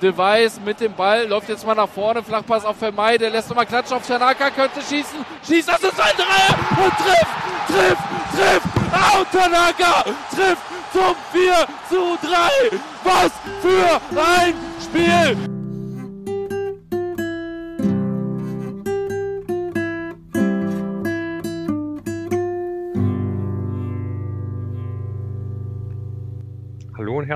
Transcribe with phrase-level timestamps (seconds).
[0.00, 3.66] De Weiß mit dem Ball, läuft jetzt mal nach vorne, Flachpass auf Vermeide, lässt nochmal
[3.66, 7.26] klatschen auf Tanaka, könnte schießen, schießt, das ist ein Dreier und trifft,
[7.66, 12.78] trifft, trifft, out Tanaka, trifft zum 4 zu 3.
[13.02, 15.47] Was für ein Spiel!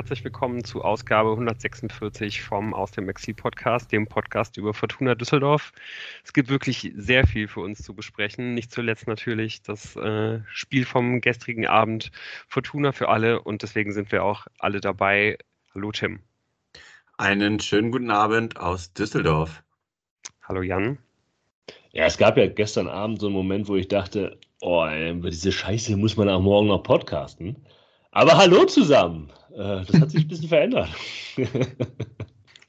[0.03, 5.73] Herzlich willkommen zu Ausgabe 146 vom Aus dem Exil Podcast, dem Podcast über Fortuna Düsseldorf.
[6.25, 8.52] Es gibt wirklich sehr viel für uns zu besprechen.
[8.52, 12.11] Nicht zuletzt natürlich das äh, Spiel vom gestrigen Abend
[12.48, 15.38] Fortuna für alle und deswegen sind wir auch alle dabei.
[15.73, 16.19] Hallo Tim.
[17.16, 19.62] Einen schönen guten Abend aus Düsseldorf.
[20.42, 20.98] Hallo Jan.
[21.92, 25.30] Ja, es gab ja gestern Abend so einen Moment, wo ich dachte, oh, ey, über
[25.30, 27.55] diese Scheiße muss man auch morgen noch podcasten.
[28.11, 29.33] Aber hallo zusammen.
[29.55, 30.91] Äh, das hat sich ein bisschen verändert.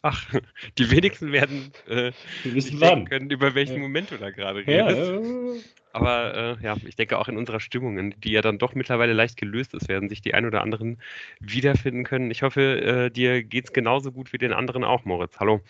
[0.06, 0.34] Ach,
[0.78, 2.12] die wenigsten werden äh,
[2.44, 3.06] wissen wann.
[3.06, 4.98] können, über welchen Moment du da gerade redest.
[4.98, 5.62] Ja, ja.
[5.94, 9.38] Aber äh, ja, ich denke auch in unserer Stimmung, die ja dann doch mittlerweile leicht
[9.38, 10.98] gelöst ist, werden sich die ein oder anderen
[11.40, 12.32] wiederfinden können.
[12.32, 15.40] Ich hoffe, äh, dir geht es genauso gut wie den anderen auch, Moritz.
[15.40, 15.62] Hallo.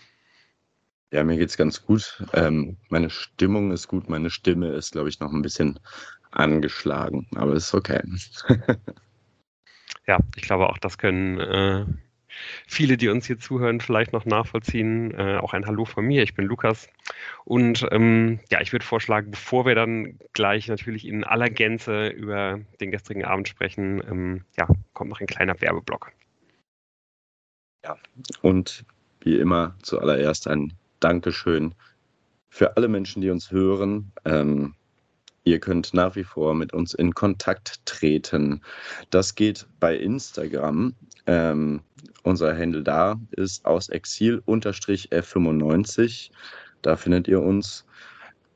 [1.11, 2.23] Ja, mir geht es ganz gut.
[2.33, 5.79] Ähm, meine Stimmung ist gut, meine Stimme ist, glaube ich, noch ein bisschen
[6.31, 8.01] angeschlagen, aber ist okay.
[10.07, 11.85] ja, ich glaube auch, das können äh,
[12.67, 15.11] viele, die uns hier zuhören, vielleicht noch nachvollziehen.
[15.11, 16.89] Äh, auch ein Hallo von mir, ich bin Lukas.
[17.45, 22.59] Und ähm, ja, ich würde vorschlagen, bevor wir dann gleich natürlich in aller Gänze über
[22.81, 26.11] den gestrigen Abend sprechen, ähm, ja, kommt noch ein kleiner Werbeblock.
[27.85, 27.97] Ja,
[28.41, 28.85] und
[29.21, 31.75] wie immer zuallererst ein Dankeschön
[32.49, 34.11] für alle Menschen, die uns hören.
[34.25, 34.75] Ähm,
[35.45, 38.61] Ihr könnt nach wie vor mit uns in Kontakt treten.
[39.09, 40.95] Das geht bei Instagram.
[41.25, 41.81] Ähm,
[42.23, 46.31] unser Handle da ist aus Exil-F95.
[46.81, 47.83] Da findet ihr uns.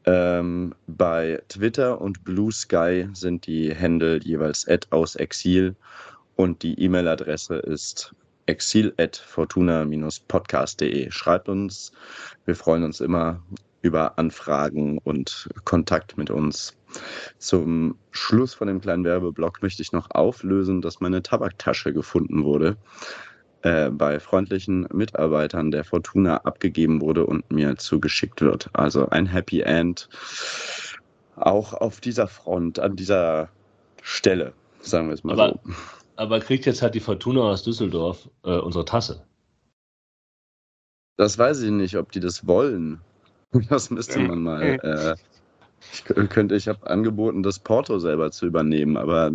[0.06, 5.76] Ähm, bei Twitter und Blue Sky sind die Handle jeweils aus Exil
[6.38, 11.12] und die E-Mail-Adresse ist exil.fortuna-podcast.de.
[11.12, 11.92] Schreibt uns.
[12.46, 13.44] Wir freuen uns immer
[13.82, 16.76] über Anfragen und Kontakt mit uns.
[17.38, 22.78] Zum Schluss von dem kleinen Werbeblock möchte ich noch auflösen, dass meine Tabaktasche gefunden wurde,
[23.62, 28.70] äh, bei freundlichen Mitarbeitern der Fortuna abgegeben wurde und mir zugeschickt wird.
[28.74, 30.10] Also ein Happy End
[31.36, 33.50] auch auf dieser Front, an dieser
[34.02, 35.74] Stelle, sagen wir es mal aber, so.
[36.16, 39.24] Aber kriegt jetzt halt die Fortuna aus Düsseldorf äh, unsere Tasse?
[41.18, 43.02] Das weiß ich nicht, ob die das wollen.
[43.70, 44.62] Das müsste man mal.
[44.62, 45.16] Äh,
[45.94, 49.32] ich könnte, ich habe angeboten, das Porto selber zu übernehmen, aber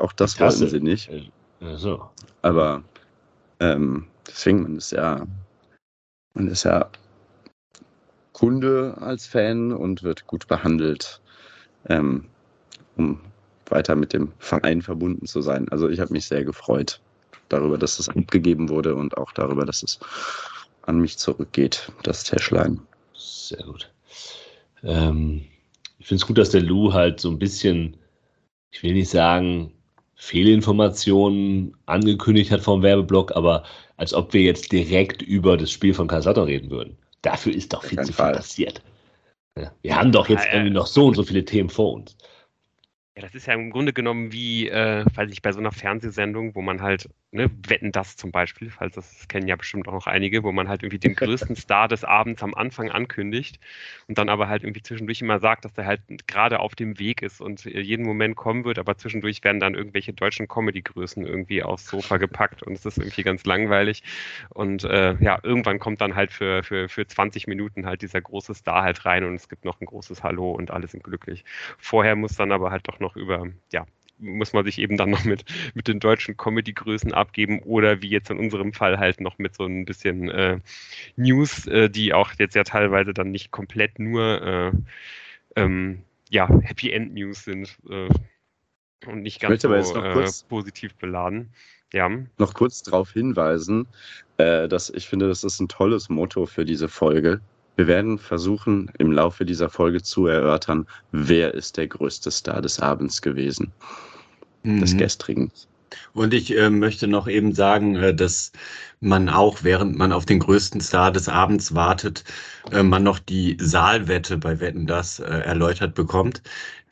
[0.00, 1.10] auch das wollen sie nicht.
[1.60, 2.10] Ja, so.
[2.42, 2.82] Aber
[3.60, 5.26] ähm, deswegen, man ist ja,
[6.34, 6.90] man ist ja
[8.32, 11.22] Kunde als Fan und wird gut behandelt,
[11.88, 12.26] ähm,
[12.96, 13.20] um
[13.70, 15.68] weiter mit dem Verein verbunden zu sein.
[15.70, 17.00] Also ich habe mich sehr gefreut
[17.48, 19.98] darüber, dass es abgegeben wurde und auch darüber, dass es
[20.82, 22.80] an mich zurückgeht, das Täschlein.
[23.16, 23.90] Sehr gut.
[24.82, 25.44] Ähm,
[25.98, 27.96] ich finde es gut, dass der Lou halt so ein bisschen,
[28.70, 29.72] ich will nicht sagen,
[30.16, 33.64] Fehlinformationen angekündigt hat vom Werbeblock, aber
[33.96, 36.96] als ob wir jetzt direkt über das Spiel von Kasata reden würden.
[37.22, 38.82] Dafür ist doch viel zu viel passiert.
[39.58, 42.16] Ja, wir haben doch jetzt irgendwie noch so und so viele Themen vor uns.
[43.18, 46.54] Ja, das ist ja im Grunde genommen wie, äh, weiß ich, bei so einer Fernsehsendung,
[46.54, 50.06] wo man halt, ne, Wetten das zum Beispiel, falls das kennen ja bestimmt auch noch
[50.06, 53.58] einige, wo man halt irgendwie den größten Star des Abends am Anfang ankündigt
[54.06, 57.22] und dann aber halt irgendwie zwischendurch immer sagt, dass der halt gerade auf dem Weg
[57.22, 61.86] ist und jeden Moment kommen wird, aber zwischendurch werden dann irgendwelche deutschen Comedy-Größen irgendwie aufs
[61.86, 64.02] Sofa gepackt und es ist irgendwie ganz langweilig.
[64.50, 68.52] Und äh, ja, irgendwann kommt dann halt für, für, für 20 Minuten halt dieser große
[68.54, 71.44] Star halt rein und es gibt noch ein großes Hallo und alle sind glücklich.
[71.78, 73.86] Vorher muss dann aber halt doch noch noch über, ja,
[74.18, 75.44] muss man sich eben dann noch mit,
[75.74, 79.64] mit den deutschen Comedy-Größen abgeben oder wie jetzt in unserem Fall halt noch mit so
[79.64, 80.58] ein bisschen äh,
[81.16, 84.72] News, äh, die auch jetzt ja teilweise dann nicht komplett nur äh,
[85.54, 88.08] ähm, ja, Happy End News sind äh,
[89.06, 91.50] und nicht ganz so äh, positiv beladen.
[91.92, 92.10] Ja.
[92.38, 93.86] Noch kurz darauf hinweisen,
[94.38, 97.40] äh, dass ich finde, das ist ein tolles Motto für diese Folge.
[97.76, 102.80] Wir werden versuchen, im Laufe dieser Folge zu erörtern, wer ist der größte Star des
[102.80, 103.72] Abends gewesen,
[104.62, 104.80] mhm.
[104.80, 105.52] des gestrigen.
[106.12, 108.52] Und ich äh, möchte noch eben sagen, äh, dass
[109.00, 112.24] man auch, während man auf den größten Star des Abends wartet,
[112.72, 116.42] äh, man noch die Saalwette bei Wetten das äh, erläutert bekommt.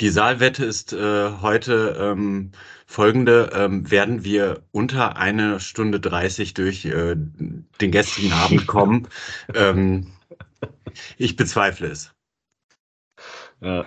[0.00, 2.52] Die Saalwette ist äh, heute ähm,
[2.86, 3.50] folgende.
[3.54, 9.08] Ähm, werden wir unter eine Stunde 30 durch äh, den gestrigen Abend kommen?
[9.54, 10.08] ähm,
[11.18, 12.14] ich bezweifle es.
[13.60, 13.86] Ja.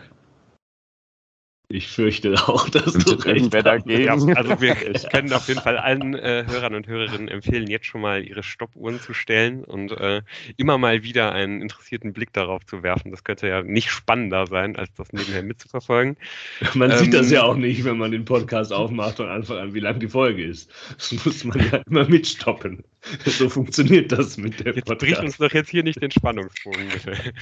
[1.69, 4.05] Ich fürchte auch, dass du recht dagegen.
[4.05, 4.75] Ja, also wir
[5.11, 9.01] können auf jeden Fall allen äh, Hörern und Hörerinnen empfehlen, jetzt schon mal ihre Stoppuhren
[9.01, 10.21] zu stellen und äh,
[10.55, 13.11] immer mal wieder einen interessierten Blick darauf zu werfen.
[13.11, 16.15] Das könnte ja nicht spannender sein, als das nebenher mitzuverfolgen.
[16.73, 19.57] Man ähm, sieht das ja ähm, auch nicht, wenn man den Podcast aufmacht von Anfang
[19.57, 20.71] an, wie lang die Folge ist.
[20.97, 22.83] Das muss man ja immer mitstoppen.
[23.25, 24.99] So funktioniert das mit der jetzt Podcast.
[24.99, 27.17] Bricht uns doch jetzt hier nicht den Spannungsbogen, bitte.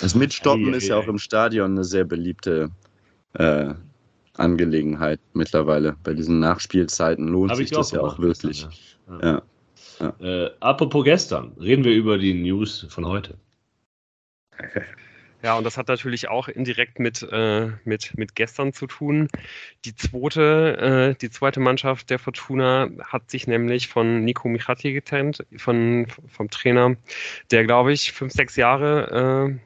[0.00, 2.70] Das Mitstoppen hey, ist ja auch im Stadion eine sehr beliebte
[3.34, 3.74] äh,
[4.32, 5.96] Angelegenheit mittlerweile.
[6.02, 8.66] Bei diesen Nachspielzeiten lohnt Hab sich das ja auch wirklich.
[9.08, 9.20] Ja.
[9.22, 9.42] Ja.
[10.00, 10.14] Ja.
[10.20, 13.36] Äh, apropos gestern, reden wir über die News von heute.
[15.44, 19.28] Ja, und das hat natürlich auch indirekt mit, äh, mit, mit gestern zu tun.
[19.84, 25.44] Die zweite, äh, die zweite Mannschaft der Fortuna hat sich nämlich von Nico Michati getrennt,
[25.58, 26.96] von, vom Trainer,
[27.50, 29.58] der, glaube ich, fünf, sechs Jahre äh,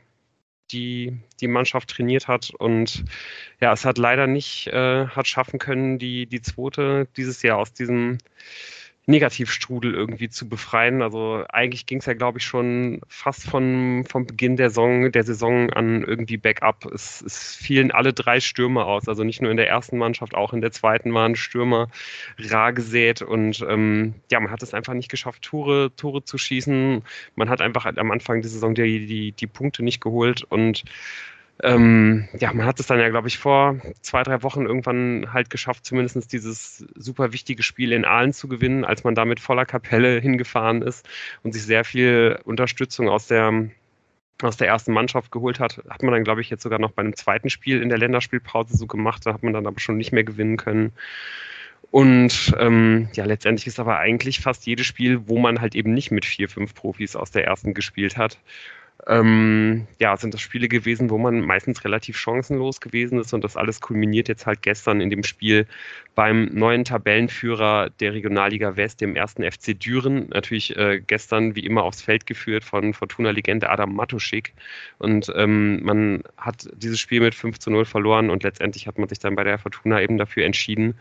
[0.72, 3.04] die die Mannschaft trainiert hat und
[3.60, 7.72] ja, es hat leider nicht äh, hat schaffen können, die die zweite dieses Jahr aus
[7.72, 8.18] diesem
[9.08, 11.00] Negativstrudel irgendwie zu befreien.
[11.00, 15.24] Also eigentlich ging es ja, glaube ich, schon fast von, vom Beginn der Saison, der
[15.24, 16.84] Saison an irgendwie Backup.
[16.92, 19.08] Es, es fielen alle drei Stürmer aus.
[19.08, 21.88] Also nicht nur in der ersten Mannschaft, auch in der zweiten waren Stürmer
[22.38, 23.22] rar gesät.
[23.22, 27.02] Und ähm, ja, man hat es einfach nicht geschafft, Tore, Tore zu schießen.
[27.34, 30.84] Man hat einfach am Anfang der Saison die, die, die Punkte nicht geholt und
[31.62, 35.50] ähm, ja, man hat es dann ja, glaube ich, vor zwei, drei Wochen irgendwann halt
[35.50, 39.66] geschafft, zumindest dieses super wichtige Spiel in Aalen zu gewinnen, als man da mit voller
[39.66, 41.08] Kapelle hingefahren ist
[41.42, 43.70] und sich sehr viel Unterstützung aus der
[44.40, 47.02] aus der ersten Mannschaft geholt hat, hat man dann, glaube ich, jetzt sogar noch bei
[47.02, 49.26] einem zweiten Spiel in der Länderspielpause so gemacht.
[49.26, 50.92] Da hat man dann aber schon nicht mehr gewinnen können.
[51.90, 56.10] Und ähm, ja, letztendlich ist aber eigentlich fast jedes Spiel, wo man halt eben nicht
[56.10, 58.38] mit vier, fünf Profis aus der ersten gespielt hat,
[59.06, 63.56] ähm, ja, sind das Spiele gewesen, wo man meistens relativ chancenlos gewesen ist und das
[63.56, 65.66] alles kulminiert jetzt halt gestern in dem Spiel
[66.16, 70.28] beim neuen Tabellenführer der Regionalliga West, dem ersten FC Düren.
[70.30, 74.52] Natürlich äh, gestern wie immer aufs Feld geführt von Fortuna-Legende Adam Matuschik
[74.98, 79.08] und ähm, man hat dieses Spiel mit 5 zu 0 verloren und letztendlich hat man
[79.08, 80.94] sich dann bei der Fortuna eben dafür entschieden,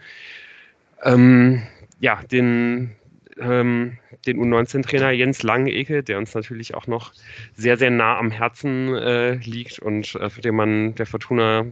[1.04, 1.64] ähm,
[2.00, 2.96] ja, den
[3.40, 7.14] ähm, den U19-Trainer Jens Langecke, der uns natürlich auch noch
[7.56, 11.66] sehr, sehr nah am Herzen äh, liegt und äh, für den man der Fortuna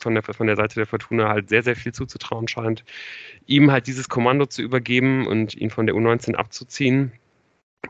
[0.00, 2.84] von der, von der Seite der Fortuna halt sehr, sehr viel zuzutrauen scheint,
[3.46, 7.12] ihm halt dieses Kommando zu übergeben und ihn von der U19 abzuziehen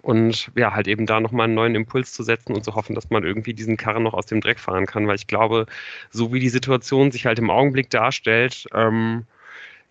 [0.02, 3.10] und ja, halt eben da nochmal einen neuen Impuls zu setzen und zu hoffen, dass
[3.10, 5.66] man irgendwie diesen Karren noch aus dem Dreck fahren kann, weil ich glaube,
[6.10, 9.26] so wie die Situation sich halt im Augenblick darstellt, ähm,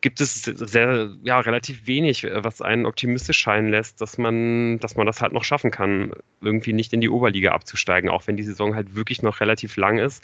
[0.02, 4.96] gibt es sehr, ja, relativ wenig, äh, was einen optimistisch scheinen lässt, dass man, dass
[4.96, 6.12] man das halt noch schaffen kann,
[6.42, 9.98] irgendwie nicht in die Oberliga abzusteigen, auch wenn die Saison halt wirklich noch relativ lang
[9.98, 10.24] ist.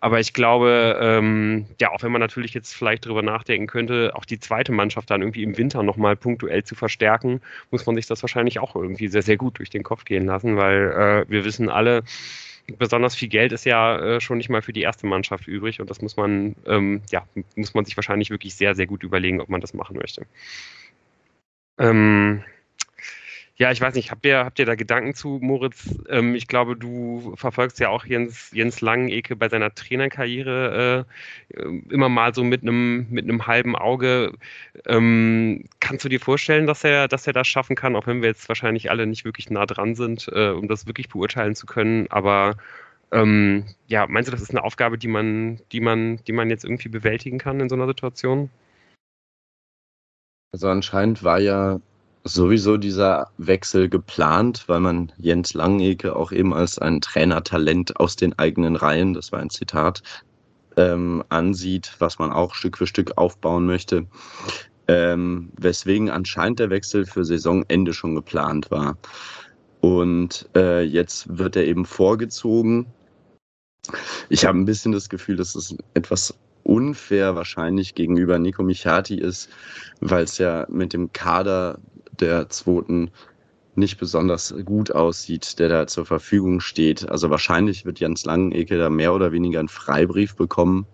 [0.00, 4.24] Aber ich glaube, ähm, ja, auch wenn man natürlich jetzt vielleicht darüber nachdenken könnte, auch
[4.24, 7.40] die zweite Mannschaft dann irgendwie im Winter nochmal punktuell zu verstärken,
[7.72, 10.56] muss man sich das wahrscheinlich auch irgendwie sehr, sehr gut durch den Kopf gehen lassen,
[10.56, 12.04] weil äh, wir wissen alle,
[12.76, 15.88] besonders viel Geld ist ja äh, schon nicht mal für die erste Mannschaft übrig und
[15.88, 17.26] das muss man, ähm, ja,
[17.56, 20.26] muss man sich wahrscheinlich wirklich sehr, sehr gut überlegen, ob man das machen möchte.
[21.78, 22.42] Ähm,
[23.60, 25.98] ja, ich weiß nicht, habt ihr, habt ihr da Gedanken zu, Moritz?
[26.08, 31.04] Ähm, ich glaube, du verfolgst ja auch Jens, Jens Langenecke bei seiner Trainerkarriere
[31.52, 34.32] äh, immer mal so mit einem mit halben Auge.
[34.86, 38.28] Ähm, kannst du dir vorstellen, dass er, dass er das schaffen kann, auch wenn wir
[38.28, 42.06] jetzt wahrscheinlich alle nicht wirklich nah dran sind, äh, um das wirklich beurteilen zu können?
[42.10, 42.56] Aber
[43.10, 46.64] ähm, ja, meinst du, das ist eine Aufgabe, die man, die man, die man jetzt
[46.64, 48.50] irgendwie bewältigen kann in so einer Situation?
[50.52, 51.80] Also anscheinend war ja
[52.34, 58.38] sowieso dieser Wechsel geplant, weil man Jens Langeke auch eben als ein Trainertalent aus den
[58.38, 60.02] eigenen Reihen, das war ein Zitat,
[60.76, 64.06] ähm, ansieht, was man auch Stück für Stück aufbauen möchte.
[64.86, 68.96] Ähm, weswegen anscheinend der Wechsel für Saisonende schon geplant war.
[69.80, 72.86] Und äh, jetzt wird er eben vorgezogen.
[74.28, 79.48] Ich habe ein bisschen das Gefühl, dass es etwas unfair wahrscheinlich gegenüber Nico Michati ist,
[80.00, 81.78] weil es ja mit dem Kader
[82.20, 83.10] der zweiten
[83.74, 87.08] nicht besonders gut aussieht, der da zur Verfügung steht.
[87.08, 90.86] Also wahrscheinlich wird Jens Langenecke da mehr oder weniger einen Freibrief bekommen.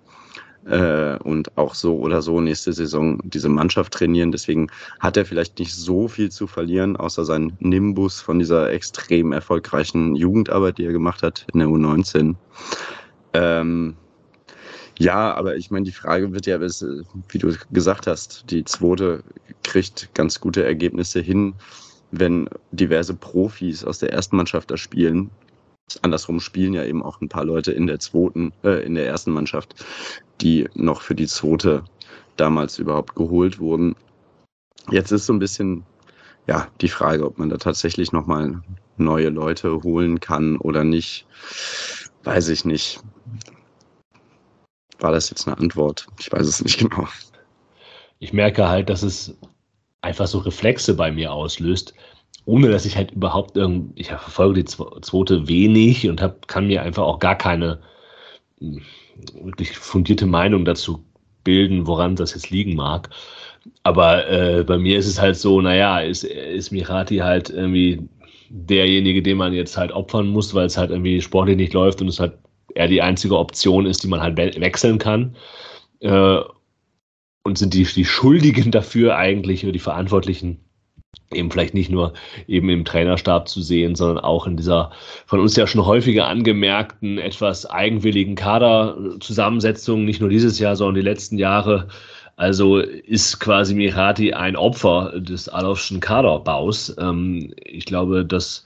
[0.66, 4.32] äh, und auch so oder so nächste Saison diese Mannschaft trainieren.
[4.32, 4.68] Deswegen
[5.00, 10.16] hat er vielleicht nicht so viel zu verlieren, außer seinen Nimbus von dieser extrem erfolgreichen
[10.16, 12.34] Jugendarbeit, die er gemacht hat in der U19.
[13.34, 13.96] Ähm,
[14.98, 19.22] ja, aber ich meine, die Frage wird ja, wie du gesagt hast, die zweite
[19.62, 21.54] kriegt ganz gute Ergebnisse hin,
[22.12, 25.30] wenn diverse Profis aus der ersten Mannschaft da spielen.
[26.02, 29.32] Andersrum spielen ja eben auch ein paar Leute in der zweiten, äh, in der ersten
[29.32, 29.84] Mannschaft,
[30.40, 31.84] die noch für die zweite
[32.36, 33.94] damals überhaupt geholt wurden.
[34.90, 35.84] Jetzt ist so ein bisschen
[36.46, 38.62] ja die Frage, ob man da tatsächlich nochmal
[38.96, 41.26] neue Leute holen kann oder nicht.
[42.22, 43.00] Weiß ich nicht.
[44.98, 46.06] War das jetzt eine Antwort?
[46.18, 47.08] Ich weiß es nicht genau.
[48.20, 49.36] Ich merke halt, dass es
[50.02, 51.94] einfach so Reflexe bei mir auslöst,
[52.46, 56.82] ohne dass ich halt überhaupt irgendwie, ich verfolge die zweite wenig und hab, kann mir
[56.82, 57.80] einfach auch gar keine
[58.60, 58.82] hm,
[59.42, 61.04] wirklich fundierte Meinung dazu
[61.42, 63.10] bilden, woran das jetzt liegen mag.
[63.82, 68.08] Aber äh, bei mir ist es halt so, naja, ist, ist Mirati halt irgendwie
[68.50, 72.08] derjenige, den man jetzt halt opfern muss, weil es halt irgendwie sportlich nicht läuft und
[72.08, 72.34] es halt
[72.74, 75.36] er die einzige Option ist, die man halt we wechseln kann.
[76.00, 76.40] Äh,
[77.46, 80.64] und sind die, die Schuldigen dafür eigentlich oder die Verantwortlichen
[81.32, 82.12] eben vielleicht nicht nur
[82.46, 84.90] eben im Trainerstab zu sehen, sondern auch in dieser
[85.26, 91.08] von uns ja schon häufiger angemerkten etwas eigenwilligen Kaderzusammensetzung, nicht nur dieses Jahr, sondern die
[91.08, 91.88] letzten Jahre.
[92.36, 96.94] Also ist quasi Mirati ein Opfer des Adolfschen Kaderbaus.
[96.98, 98.64] Ähm, ich glaube, dass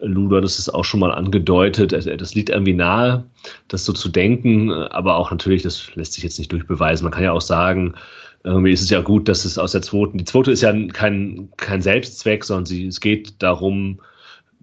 [0.00, 3.24] Luder, das ist auch schon mal angedeutet, das liegt irgendwie nahe,
[3.68, 7.04] das so zu denken, aber auch natürlich, das lässt sich jetzt nicht durchbeweisen.
[7.04, 7.94] Man kann ja auch sagen,
[8.44, 11.50] irgendwie ist es ja gut, dass es aus der zweiten, die zweite ist ja kein,
[11.58, 14.00] kein Selbstzweck, sondern sie, es geht darum,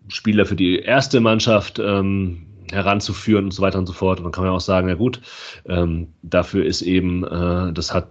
[0.07, 4.19] Spieler für die erste Mannschaft ähm, heranzuführen und so weiter und so fort.
[4.19, 5.21] Und dann kann man auch sagen, ja gut,
[5.67, 8.07] ähm, dafür ist eben, äh, das hat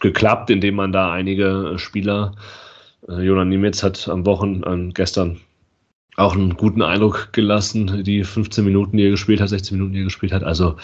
[0.00, 2.34] geklappt, indem man da einige Spieler,
[3.08, 5.40] äh, Jonas Niemetz hat am Wochenende, äh, gestern
[6.16, 10.00] auch einen guten Eindruck gelassen, die 15 Minuten, die er gespielt hat, 16 Minuten, die
[10.00, 10.44] er gespielt hat.
[10.44, 10.76] Also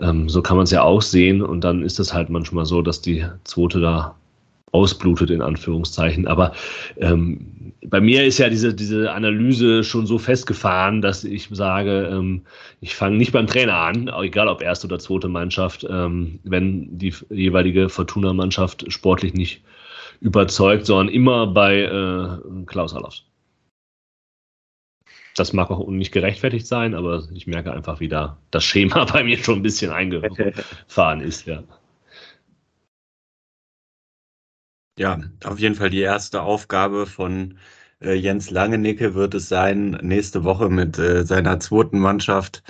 [0.00, 1.42] ähm, so kann man es ja auch sehen.
[1.42, 4.14] Und dann ist es halt manchmal so, dass die zweite da
[4.70, 6.28] ausblutet, in Anführungszeichen.
[6.28, 6.52] Aber
[6.98, 12.44] ähm, bei mir ist ja diese, diese Analyse schon so festgefahren, dass ich sage, ähm,
[12.80, 17.14] ich fange nicht beim Trainer an, egal ob erste oder zweite Mannschaft, ähm, wenn die
[17.30, 19.62] jeweilige Fortuna-Mannschaft sportlich nicht
[20.20, 23.24] überzeugt, sondern immer bei äh, Klaus Allofs.
[25.36, 29.38] Das mag auch nicht gerechtfertigt sein, aber ich merke einfach wieder, das Schema bei mir
[29.38, 31.62] schon ein bisschen eingefahren ist, ja.
[34.98, 37.56] Ja, auf jeden Fall die erste Aufgabe von
[38.02, 42.64] äh, Jens Langenecke wird es sein, nächste Woche mit äh, seiner zweiten Mannschaft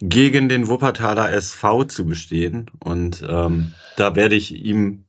[0.00, 2.70] gegen den Wuppertaler SV zu bestehen.
[2.80, 5.04] Und ähm, da werde ich ihm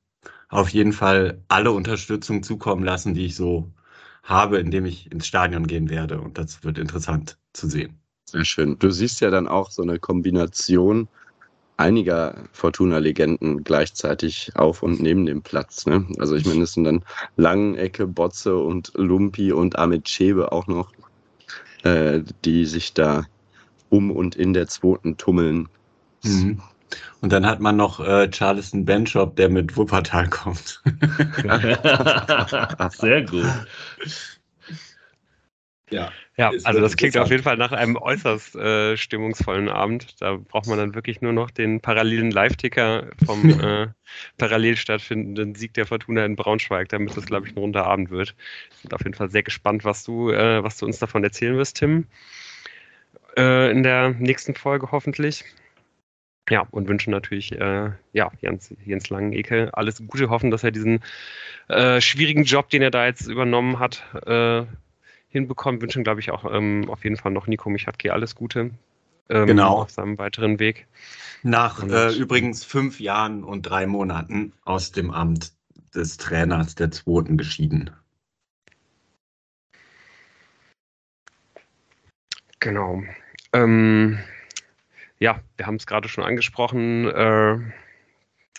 [0.49, 3.71] auf jeden Fall alle Unterstützung zukommen lassen, die ich so
[4.23, 6.19] habe, indem ich ins Stadion gehen werde.
[6.19, 8.01] Und das wird interessant zu sehen.
[8.25, 8.77] Sehr schön.
[8.79, 11.07] Du siehst ja dann auch so eine Kombination
[11.79, 15.86] einiger Fortuna-Legenden gleichzeitig auf und neben dem Platz.
[15.86, 16.05] Ne?
[16.19, 17.05] Also ich meine, es sind dann
[17.38, 20.91] Langenecke, Botze und Lumpi und Amit Schebe auch noch,
[21.83, 23.25] äh, die sich da
[23.89, 25.69] um und in der zweiten tummeln.
[26.24, 26.62] Mhm.
[27.21, 30.81] Und dann hat man noch äh, Charleston Benchop, der mit Wuppertal kommt.
[32.98, 33.45] Sehr gut.
[35.89, 40.22] Ja, ja also das klingt auf jeden Fall nach einem äußerst äh, stimmungsvollen Abend.
[40.22, 43.88] Da braucht man dann wirklich nur noch den parallelen Live-Ticker vom äh,
[44.38, 48.36] parallel stattfindenden Sieg der Fortuna in Braunschweig, damit das, glaube ich, ein runder Abend wird.
[48.84, 51.77] Bin auf jeden Fall sehr gespannt, was du, äh, was du uns davon erzählen wirst,
[51.77, 52.05] Tim.
[53.38, 55.43] Äh, in der nächsten Folge hoffentlich.
[56.50, 61.01] Ja, und wünschen natürlich äh, ja, Jens, Jens Langenecke alles Gute, hoffen, dass er diesen
[61.67, 64.65] äh, schwierigen Job, den er da jetzt übernommen hat, äh,
[65.29, 65.81] hinbekommt.
[65.81, 68.71] Wünschen, glaube ich, auch ähm, auf jeden Fall noch Nico Michatke alles Gute
[69.29, 69.81] ähm, genau.
[69.81, 70.88] auf seinem weiteren Weg.
[71.43, 75.53] Nach äh, übrigens fünf Jahren und drei Monaten aus dem Amt
[75.95, 77.91] des Trainers der Zweiten geschieden.
[82.59, 83.03] Genau.
[83.53, 84.19] Ähm,
[85.19, 87.07] ja, wir haben es gerade schon angesprochen.
[87.07, 87.57] Äh,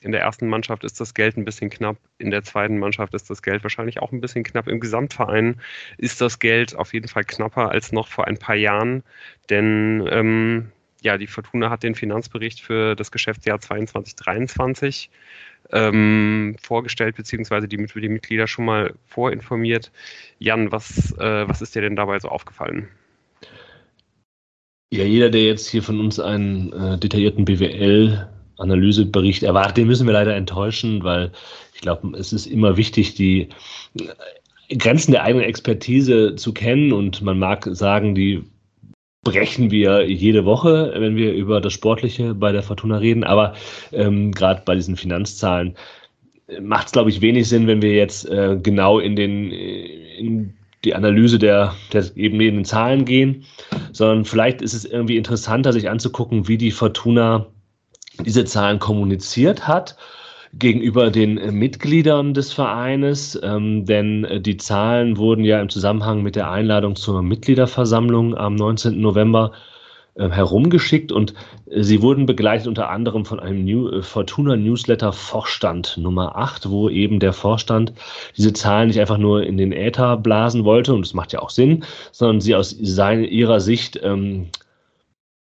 [0.02, 1.96] in der ersten Mannschaft ist das Geld ein bisschen knapp.
[2.18, 4.68] In der zweiten Mannschaft ist das Geld wahrscheinlich auch ein bisschen knapp.
[4.68, 5.60] Im Gesamtverein
[5.98, 9.02] ist das Geld auf jeden Fall knapper als noch vor ein paar Jahren.
[9.50, 15.08] Denn ähm, ja, die Fortuna hat den Finanzbericht für das Geschäftsjahr 22-23
[15.72, 19.92] ähm, vorgestellt, beziehungsweise die, die Mitglieder schon mal vorinformiert.
[20.38, 22.88] Jan, was, äh, was ist dir denn dabei so aufgefallen?
[24.92, 28.28] Ja, jeder, der jetzt hier von uns einen äh, detaillierten BWL
[28.60, 29.78] Analysebericht erwartet.
[29.78, 31.32] Den müssen wir leider enttäuschen, weil
[31.74, 33.48] ich glaube, es ist immer wichtig, die
[34.78, 38.44] Grenzen der eigenen Expertise zu kennen und man mag sagen, die
[39.22, 43.24] brechen wir jede Woche, wenn wir über das Sportliche bei der Fortuna reden.
[43.24, 43.54] Aber
[43.92, 45.76] ähm, gerade bei diesen Finanzzahlen
[46.48, 50.54] äh, macht es, glaube ich, wenig Sinn, wenn wir jetzt äh, genau in, den, in
[50.84, 53.44] die Analyse der, der eben in den Zahlen gehen,
[53.92, 57.46] sondern vielleicht ist es irgendwie interessanter, sich anzugucken, wie die Fortuna
[58.24, 59.96] diese Zahlen kommuniziert hat
[60.52, 66.22] gegenüber den äh, Mitgliedern des Vereines, ähm, denn äh, die Zahlen wurden ja im Zusammenhang
[66.22, 69.00] mit der Einladung zur Mitgliederversammlung am 19.
[69.00, 69.52] November
[70.16, 71.34] äh, herumgeschickt und
[71.72, 77.20] sie wurden begleitet unter anderem von einem New, Fortuna Newsletter Vorstand Nummer 8, wo eben
[77.20, 77.92] der Vorstand
[78.36, 81.50] diese Zahlen nicht einfach nur in den Äther blasen wollte, und das macht ja auch
[81.50, 84.48] Sinn, sondern sie aus seiner, ihrer Sicht ähm,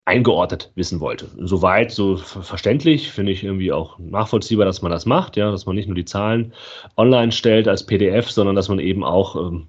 [0.06, 1.28] eingeordnet wissen wollte.
[1.38, 5.76] Soweit so verständlich, finde ich irgendwie auch nachvollziehbar, dass man das macht, ja, dass man
[5.76, 6.54] nicht nur die Zahlen
[6.98, 9.68] online stellt als PDF, sondern dass man eben auch ähm,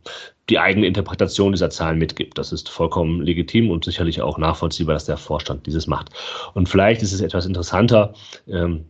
[0.49, 2.39] die eigene Interpretation dieser Zahlen mitgibt.
[2.39, 6.09] Das ist vollkommen legitim und sicherlich auch nachvollziehbar, dass der Vorstand dieses macht.
[6.55, 8.15] Und vielleicht ist es etwas interessanter,
[8.49, 8.87] ähm,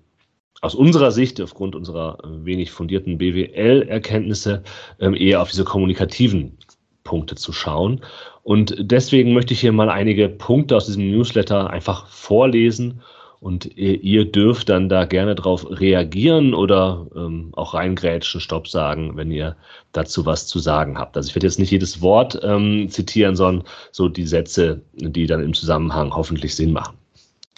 [0.61, 4.63] aus unserer Sicht, aufgrund unserer äh, wenig fundierten BWL-Erkenntnisse,
[5.01, 6.57] ähm, eher auf diese kommunikativen
[7.05, 8.01] Punkte zu schauen
[8.43, 13.03] und deswegen möchte ich hier mal einige Punkte aus diesem Newsletter einfach vorlesen
[13.43, 19.33] und ihr dürft dann da gerne drauf reagieren oder ähm, auch reingrätschen, Stopp sagen, wenn
[19.33, 19.57] ihr
[19.91, 21.17] dazu was zu sagen habt.
[21.17, 25.43] Also ich werde jetzt nicht jedes Wort ähm, zitieren, sondern so die Sätze, die dann
[25.43, 26.97] im Zusammenhang hoffentlich Sinn machen.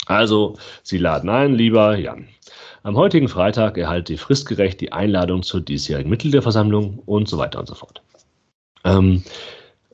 [0.07, 2.29] Also, Sie laden ein, lieber Jan.
[2.83, 7.67] Am heutigen Freitag erhalte ihr fristgerecht die Einladung zur diesjährigen Mitgliederversammlung und so weiter und
[7.67, 8.03] so fort.
[8.85, 9.23] Ähm,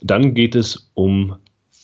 [0.00, 1.36] dann geht es um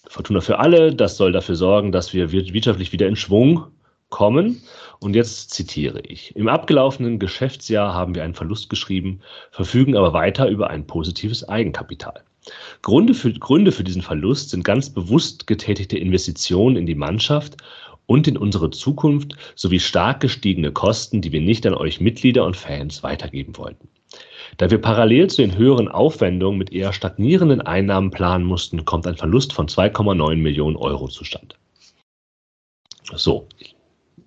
[0.09, 0.95] Fortuna für alle.
[0.95, 3.67] Das soll dafür sorgen, dass wir wirtschaftlich wieder in Schwung
[4.09, 4.63] kommen.
[4.99, 6.35] Und jetzt zitiere ich.
[6.37, 9.21] Im abgelaufenen Geschäftsjahr haben wir einen Verlust geschrieben,
[9.51, 12.23] verfügen aber weiter über ein positives Eigenkapital.
[12.83, 17.57] Gründe für, Gründe für diesen Verlust sind ganz bewusst getätigte Investitionen in die Mannschaft
[18.07, 22.57] und in unsere Zukunft sowie stark gestiegene Kosten, die wir nicht an euch Mitglieder und
[22.57, 23.89] Fans weitergeben wollten.
[24.57, 29.17] Da wir parallel zu den höheren Aufwendungen mit eher stagnierenden Einnahmen planen mussten, kommt ein
[29.17, 31.57] Verlust von 2,9 Millionen Euro zustande.
[33.15, 33.49] So,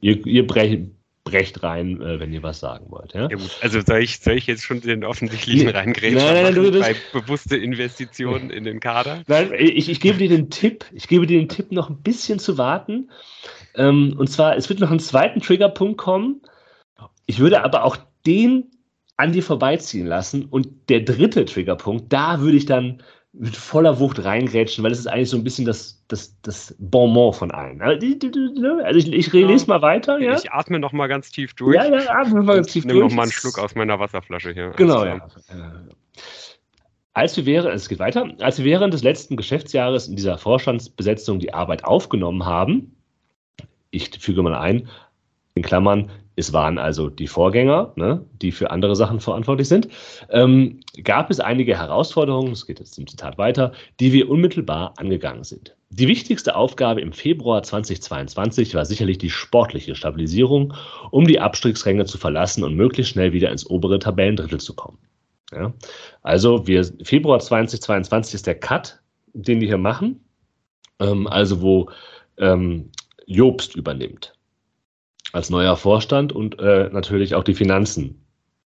[0.01, 0.91] ihr, ihr brecht,
[1.23, 3.13] brecht rein, äh, wenn ihr was sagen wollt.
[3.13, 3.29] Ja?
[3.29, 6.55] ja gut, also soll ich, soll ich jetzt schon den offensichtlichen nee, reingrätschen nein, nein,
[6.55, 9.23] du, bei bewusste Investitionen in den Kader?
[9.27, 12.39] Nein, ich, ich gebe dir den Tipp, ich gebe dir den Tipp, noch ein bisschen
[12.39, 13.09] zu warten.
[13.75, 16.41] Ähm, und zwar, es wird noch einen zweiten Triggerpunkt kommen.
[17.25, 18.71] Ich würde aber auch den
[19.19, 20.45] an dir vorbeiziehen lassen.
[20.45, 23.03] Und der dritte Triggerpunkt, da würde ich dann
[23.33, 27.33] mit voller Wucht reingrätschen, weil es ist eigentlich so ein bisschen das, das, das Bonbon
[27.33, 27.81] von allen.
[27.81, 30.19] Also ich, ich lese mal weiter.
[30.19, 30.35] Ja?
[30.35, 31.75] Ich atme noch mal ganz tief durch.
[31.75, 32.95] Ja, ja, atme mal ganz tief durch.
[32.95, 34.71] Nimm noch mal einen Schluck aus meiner Wasserflasche hier.
[34.77, 35.27] Genau, ja.
[37.13, 41.39] Als wir während, es geht weiter, als wir während des letzten Geschäftsjahres in dieser Vorstandsbesetzung
[41.39, 42.95] die Arbeit aufgenommen haben,
[43.91, 44.87] ich füge mal ein,
[45.55, 49.89] in Klammern, es waren also die Vorgänger, ne, die für andere Sachen verantwortlich sind,
[50.29, 55.43] ähm, gab es einige Herausforderungen, es geht jetzt im Zitat weiter, die wir unmittelbar angegangen
[55.43, 55.75] sind.
[55.89, 60.73] Die wichtigste Aufgabe im Februar 2022 war sicherlich die sportliche Stabilisierung,
[61.11, 64.97] um die Abstiegsränge zu verlassen und möglichst schnell wieder ins obere Tabellendrittel zu kommen.
[65.51, 65.73] Ja,
[66.21, 68.99] also wir, Februar 2022 ist der Cut,
[69.33, 70.23] den wir hier machen,
[70.99, 71.89] ähm, also wo
[72.37, 72.91] ähm,
[73.25, 74.38] Jobst übernimmt
[75.31, 78.25] als neuer Vorstand und äh, natürlich auch die Finanzen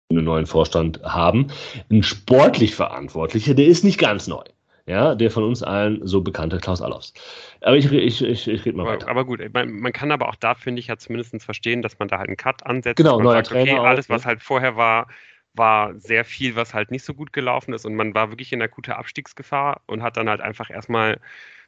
[0.10, 1.48] einen neuen Vorstand haben.
[1.92, 4.44] Ein sportlich Verantwortlicher, der ist nicht ganz neu.
[4.86, 7.14] Ja, der von uns allen so bekannte Klaus Allofs.
[7.60, 9.10] Aber ich, ich, ich, ich rede mal aber, weiter.
[9.10, 12.08] Aber gut, man, man, kann aber auch da, finde ich, ja zumindest verstehen, dass man
[12.08, 12.96] da halt einen Cut ansetzt.
[12.96, 15.08] Genau, neuer sagt, Trainer okay, alles, was halt vorher war,
[15.58, 18.62] war sehr viel, was halt nicht so gut gelaufen ist und man war wirklich in
[18.62, 21.20] akute Abstiegsgefahr und hat dann halt einfach erstmal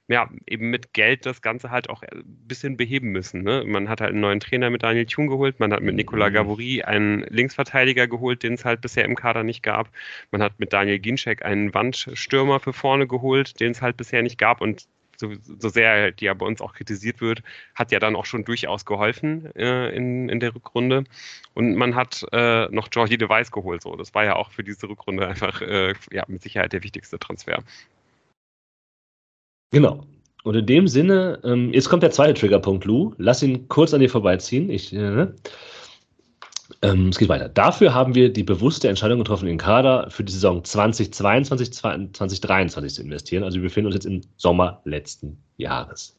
[0.10, 3.44] ja, eben mit Geld das Ganze halt auch ein bisschen beheben müssen.
[3.44, 3.64] Ne?
[3.66, 6.34] Man hat halt einen neuen Trainer mit Daniel Thun geholt, man hat mit Nicolas mhm.
[6.34, 9.90] Gavouri einen Linksverteidiger geholt, den es halt bisher im Kader nicht gab.
[10.32, 14.40] Man hat mit Daniel Ginczek einen Wandstürmer für vorne geholt, den es halt bisher nicht
[14.40, 14.88] gab und
[15.20, 17.44] so, so sehr die ja bei uns auch kritisiert wird,
[17.76, 21.04] hat ja dann auch schon durchaus geholfen äh, in, in der Rückrunde.
[21.54, 23.82] Und man hat äh, noch Jordi de Weiss geholt.
[23.82, 23.96] So.
[23.96, 27.64] Das war ja auch für diese Rückrunde einfach äh, ja, mit Sicherheit der wichtigste Transfer.
[29.72, 30.06] Genau.
[30.44, 33.14] Und in dem Sinne, ähm, jetzt kommt der zweite Triggerpunkt, Lou.
[33.18, 34.70] Lass ihn kurz an dir vorbeiziehen.
[34.70, 35.28] Ich, äh,
[36.82, 37.50] ähm, es geht weiter.
[37.50, 42.94] Dafür haben wir die bewusste Entscheidung getroffen, in den Kader für die Saison 2022, 2023
[42.94, 43.44] zu investieren.
[43.44, 46.16] Also wir befinden uns jetzt im Sommer letzten Jahres.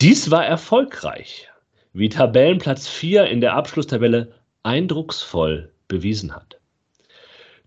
[0.00, 1.48] Dies war erfolgreich.
[1.92, 4.30] wie Tabellenplatz 4 in der Abschlusstabelle
[4.62, 6.55] eindrucksvoll bewiesen hat.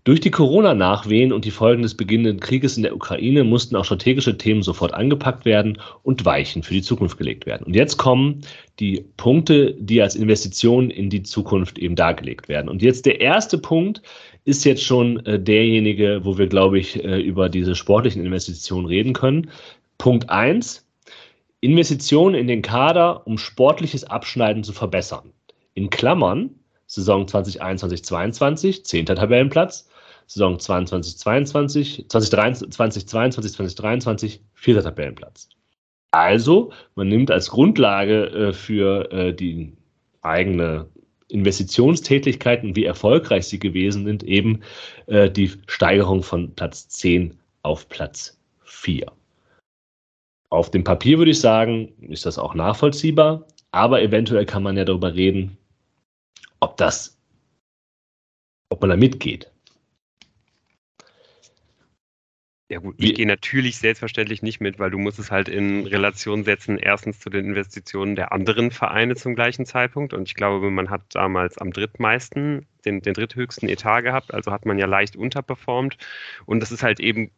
[0.04, 4.38] Durch die Corona-Nachwehen und die Folgen des beginnenden Krieges in der Ukraine mussten auch strategische
[4.38, 7.64] Themen sofort angepackt werden und Weichen für die Zukunft gelegt werden.
[7.66, 8.40] Und jetzt kommen
[8.78, 12.70] die Punkte, die als Investitionen in die Zukunft eben dargelegt werden.
[12.70, 14.00] Und jetzt der erste Punkt
[14.44, 19.12] ist jetzt schon äh, derjenige, wo wir, glaube ich, äh, über diese sportlichen Investitionen reden
[19.12, 19.50] können.
[19.98, 20.86] Punkt 1.
[21.60, 25.34] Investitionen in den Kader, um sportliches Abschneiden zu verbessern.
[25.74, 26.54] In Klammern
[26.90, 29.06] Saison 2021, 2022, 10.
[29.06, 29.88] Tabellenplatz.
[30.30, 34.82] Saison 2022, 2022, 2022, 2023, 4.
[34.82, 35.48] Tabellenplatz.
[36.12, 39.72] Also, man nimmt als Grundlage äh, für äh, die
[40.22, 40.86] eigene
[41.30, 44.60] Investitionstätigkeit und wie erfolgreich sie gewesen sind, eben
[45.06, 49.10] äh, die Steigerung von Platz 10 auf Platz 4.
[50.50, 54.84] Auf dem Papier würde ich sagen, ist das auch nachvollziehbar, aber eventuell kann man ja
[54.84, 55.58] darüber reden,
[56.60, 57.18] ob das,
[58.68, 59.50] ob man da mitgeht.
[62.70, 66.44] Ja gut, ich gehe natürlich selbstverständlich nicht mit, weil du musst es halt in Relation
[66.44, 70.14] setzen, erstens zu den Investitionen der anderen Vereine zum gleichen Zeitpunkt.
[70.14, 74.66] Und ich glaube, man hat damals am drittmeisten den, den dritthöchsten Etat gehabt, also hat
[74.66, 75.96] man ja leicht unterperformt.
[76.46, 77.32] Und das ist halt eben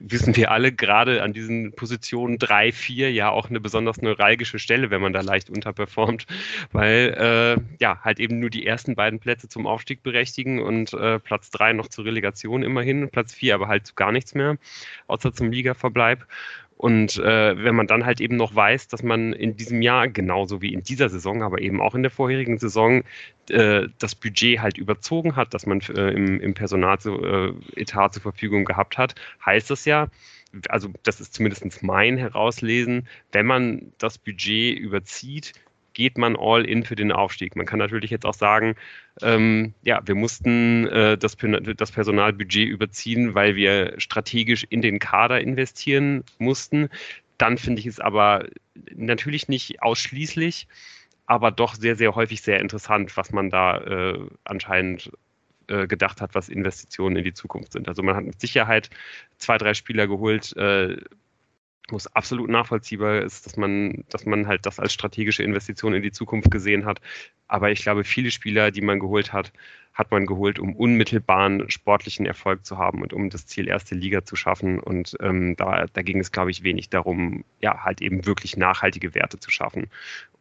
[0.00, 4.90] wissen wir alle, gerade an diesen Positionen 3, 4 ja auch eine besonders neuralgische Stelle,
[4.90, 6.26] wenn man da leicht unterperformt,
[6.72, 11.18] weil äh, ja halt eben nur die ersten beiden Plätze zum Aufstieg berechtigen und äh,
[11.18, 14.56] Platz 3 noch zur Relegation immerhin, Platz 4 aber halt zu gar nichts mehr,
[15.06, 16.26] außer zum Ligaverbleib.
[16.76, 20.60] Und äh, wenn man dann halt eben noch weiß, dass man in diesem Jahr, genauso
[20.60, 23.02] wie in dieser Saison, aber eben auch in der vorherigen Saison,
[23.48, 28.98] äh, das Budget halt überzogen hat, dass man äh, im, im Personaletat zur Verfügung gehabt
[28.98, 30.08] hat, heißt das ja,
[30.68, 35.52] also das ist zumindest mein Herauslesen, wenn man das Budget überzieht,
[35.96, 37.56] geht man all in für den Aufstieg.
[37.56, 38.74] Man kann natürlich jetzt auch sagen,
[39.22, 45.40] ähm, ja, wir mussten äh, das, das Personalbudget überziehen, weil wir strategisch in den Kader
[45.40, 46.90] investieren mussten.
[47.38, 48.44] Dann finde ich es aber
[48.94, 50.68] natürlich nicht ausschließlich,
[51.24, 55.10] aber doch sehr, sehr häufig sehr interessant, was man da äh, anscheinend
[55.68, 57.88] äh, gedacht hat, was Investitionen in die Zukunft sind.
[57.88, 58.90] Also man hat mit Sicherheit
[59.38, 60.98] zwei, drei Spieler geholt, äh,
[61.88, 66.02] wo es absolut nachvollziehbar ist, dass man, dass man halt das als strategische Investition in
[66.02, 67.00] die Zukunft gesehen hat.
[67.48, 69.52] Aber ich glaube, viele Spieler, die man geholt hat,
[69.94, 74.24] hat man geholt, um unmittelbaren sportlichen Erfolg zu haben und um das Ziel erste Liga
[74.24, 74.80] zu schaffen.
[74.80, 79.14] Und ähm, da, da ging es, glaube ich, wenig darum, ja, halt eben wirklich nachhaltige
[79.14, 79.88] Werte zu schaffen.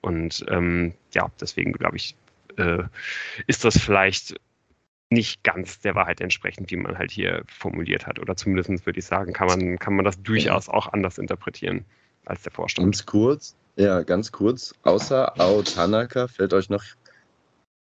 [0.01, 2.15] Und ähm, ja, deswegen, glaube ich,
[2.58, 2.84] äh,
[3.47, 4.36] ist das vielleicht
[5.10, 8.20] nicht ganz der Wahrheit entsprechend, wie man halt hier formuliert hat.
[8.20, 11.86] Oder zumindest würde ich sagen, kann man, kann man das durchaus auch anders interpretieren
[12.26, 12.86] als der Vorstand.
[12.86, 16.84] Ganz kurz, ja, ganz kurz, außer Ao Tanaka, fällt euch noch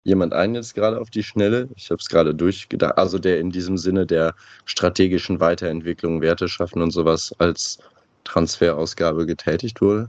[0.03, 1.69] jemand ein jetzt gerade auf die Schnelle?
[1.77, 2.99] Ich habe es gerade durchgedacht.
[2.99, 7.79] Also der in diesem Sinne der strategischen Weiterentwicklung, Werte schaffen und sowas als
[8.25, 10.09] Transferausgabe getätigt wurde?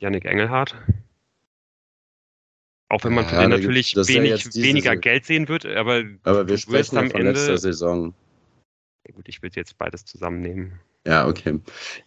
[0.00, 0.74] Yannick Engelhardt.
[2.90, 5.00] Auch wenn man ja, für den natürlich wenig, ja weniger Saison.
[5.00, 8.14] Geld sehen wird, aber, aber wir sprechen am von Ende, letzter Saison.
[9.06, 10.80] Ja gut, ich würde jetzt beides zusammennehmen.
[11.06, 11.60] Ja, okay.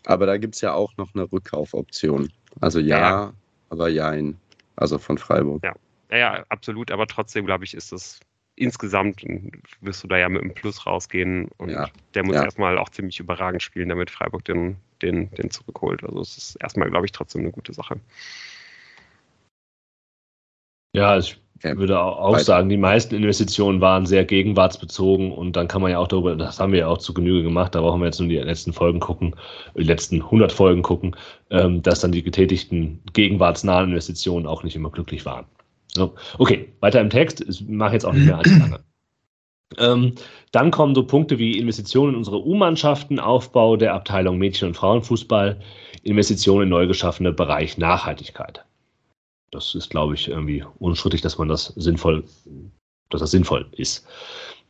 [0.06, 2.32] Aber da gibt es ja auch noch eine Rückkaufoption.
[2.60, 3.34] Also ja, ja.
[3.70, 4.38] aber jein.
[4.76, 5.64] Also von Freiburg.
[5.64, 5.76] Ja.
[6.12, 6.92] ja, absolut.
[6.92, 8.20] Aber trotzdem, glaube ich, ist es
[8.56, 9.24] insgesamt,
[9.82, 11.50] wirst du da ja mit einem Plus rausgehen.
[11.58, 11.90] Und ja.
[12.14, 16.04] der muss erstmal auch ziemlich überragend spielen, damit Freiburg den, den, den zurückholt.
[16.04, 18.00] Also es ist erstmal, glaube ich, trotzdem eine gute Sache.
[20.94, 25.92] Ja, ich würde auch sagen, die meisten Investitionen waren sehr gegenwartsbezogen und dann kann man
[25.92, 28.20] ja auch darüber, das haben wir ja auch zu Genüge gemacht, da brauchen wir jetzt
[28.20, 29.36] nur die letzten Folgen gucken,
[29.78, 31.16] die letzten 100 Folgen gucken,
[31.50, 35.46] ähm, dass dann die getätigten gegenwartsnahen Investitionen auch nicht immer glücklich waren.
[35.94, 38.80] So, okay, weiter im Text, ich mache jetzt auch nicht mehr allzu lange.
[39.78, 40.16] Ähm,
[40.52, 45.62] dann kommen so Punkte wie Investitionen in unsere U-Mannschaften, Aufbau der Abteilung Mädchen- und Frauenfußball,
[46.04, 48.66] Investitionen in neu geschaffene Bereich Nachhaltigkeit.
[49.52, 52.24] Das ist, glaube ich, irgendwie unstrittig, dass man das sinnvoll,
[53.10, 54.08] dass das sinnvoll ist.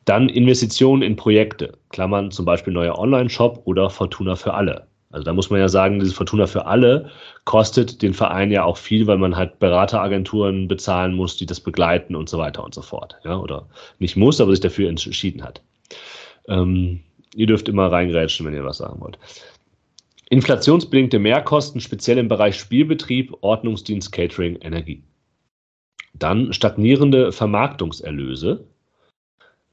[0.06, 4.88] Dann Investitionen in Projekte, Klammern zum Beispiel neuer Online-Shop oder Fortuna für alle.
[5.12, 7.12] Also da muss man ja sagen, diese Fortuna für alle
[7.46, 12.16] kostet den Verein ja auch viel, weil man halt Berateragenturen bezahlen muss, die das begleiten
[12.16, 13.18] und so weiter und so fort.
[13.24, 13.68] Ja, oder
[14.00, 15.62] nicht muss, aber sich dafür entschieden hat.
[16.48, 17.02] Ähm,
[17.36, 19.20] ihr dürft immer reingrätschen, wenn ihr was sagen wollt.
[20.32, 25.04] Inflationsbedingte Mehrkosten, speziell im Bereich Spielbetrieb, Ordnungsdienst, Catering, Energie.
[26.14, 28.66] Dann stagnierende Vermarktungserlöse.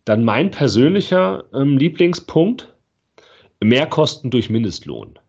[0.05, 2.75] Dann mein persönlicher ähm, Lieblingspunkt,
[3.63, 5.21] Mehrkosten durch Mindestlohn.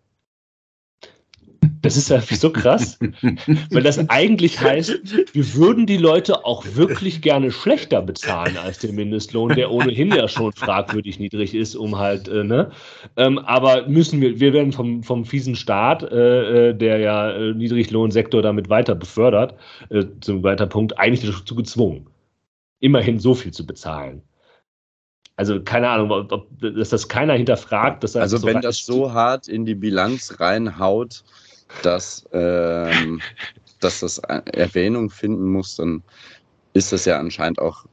[1.82, 3.00] Das ist ja so krass,
[3.72, 8.96] weil das eigentlich heißt, wir würden die Leute auch wirklich gerne schlechter bezahlen als den
[8.96, 12.72] Mindestlohn, der ohnehin ja schon fragwürdig niedrig ist, um halt, äh, ne?
[13.16, 17.54] Ähm, aber müssen wir, wir werden vom, vom fiesen Staat, äh, äh der ja äh,
[17.54, 19.56] Niedriglohnsektor damit weiter befördert,
[19.90, 22.08] äh, zum weiteren Punkt, eigentlich dazu gezwungen,
[22.80, 24.22] immerhin so viel zu bezahlen.
[25.40, 28.04] Also keine Ahnung, ob, ob dass das keiner hinterfragt.
[28.04, 31.24] Dass also so wenn das so hart in die Bilanz reinhaut,
[31.84, 33.22] dass, ähm,
[33.80, 36.04] dass das Erwähnung finden muss, dann
[36.74, 37.86] ist das ja anscheinend auch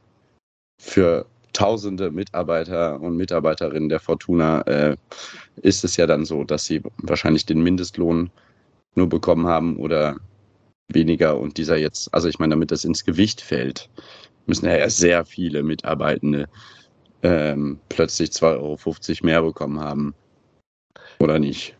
[0.79, 4.97] für tausende Mitarbeiter und Mitarbeiterinnen der Fortuna äh,
[5.61, 8.29] ist es ja dann so, dass sie wahrscheinlich den Mindestlohn
[8.95, 10.17] nur bekommen haben oder
[10.89, 13.89] weniger und dieser jetzt, also ich meine, damit das ins Gewicht fällt,
[14.45, 16.47] müssen ja sehr viele Mitarbeitende
[17.23, 20.13] ähm, plötzlich 2,50 Euro mehr bekommen haben.
[21.19, 21.76] Oder nicht?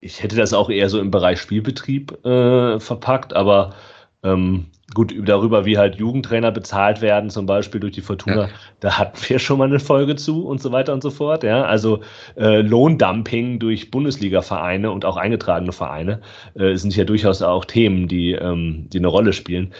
[0.00, 3.74] Ich hätte das auch eher so im Bereich Spielbetrieb äh, verpackt, aber
[4.22, 8.48] ähm, gut, darüber, wie halt Jugendtrainer bezahlt werden, zum Beispiel durch die Fortuna, ja.
[8.80, 11.42] da hatten wir schon mal eine Folge zu und so weiter und so fort.
[11.42, 12.00] Ja, also
[12.36, 16.20] äh, Lohndumping durch Bundesliga-Vereine und auch eingetragene Vereine
[16.54, 19.72] äh, sind ja durchaus auch Themen, die, ähm, die eine Rolle spielen.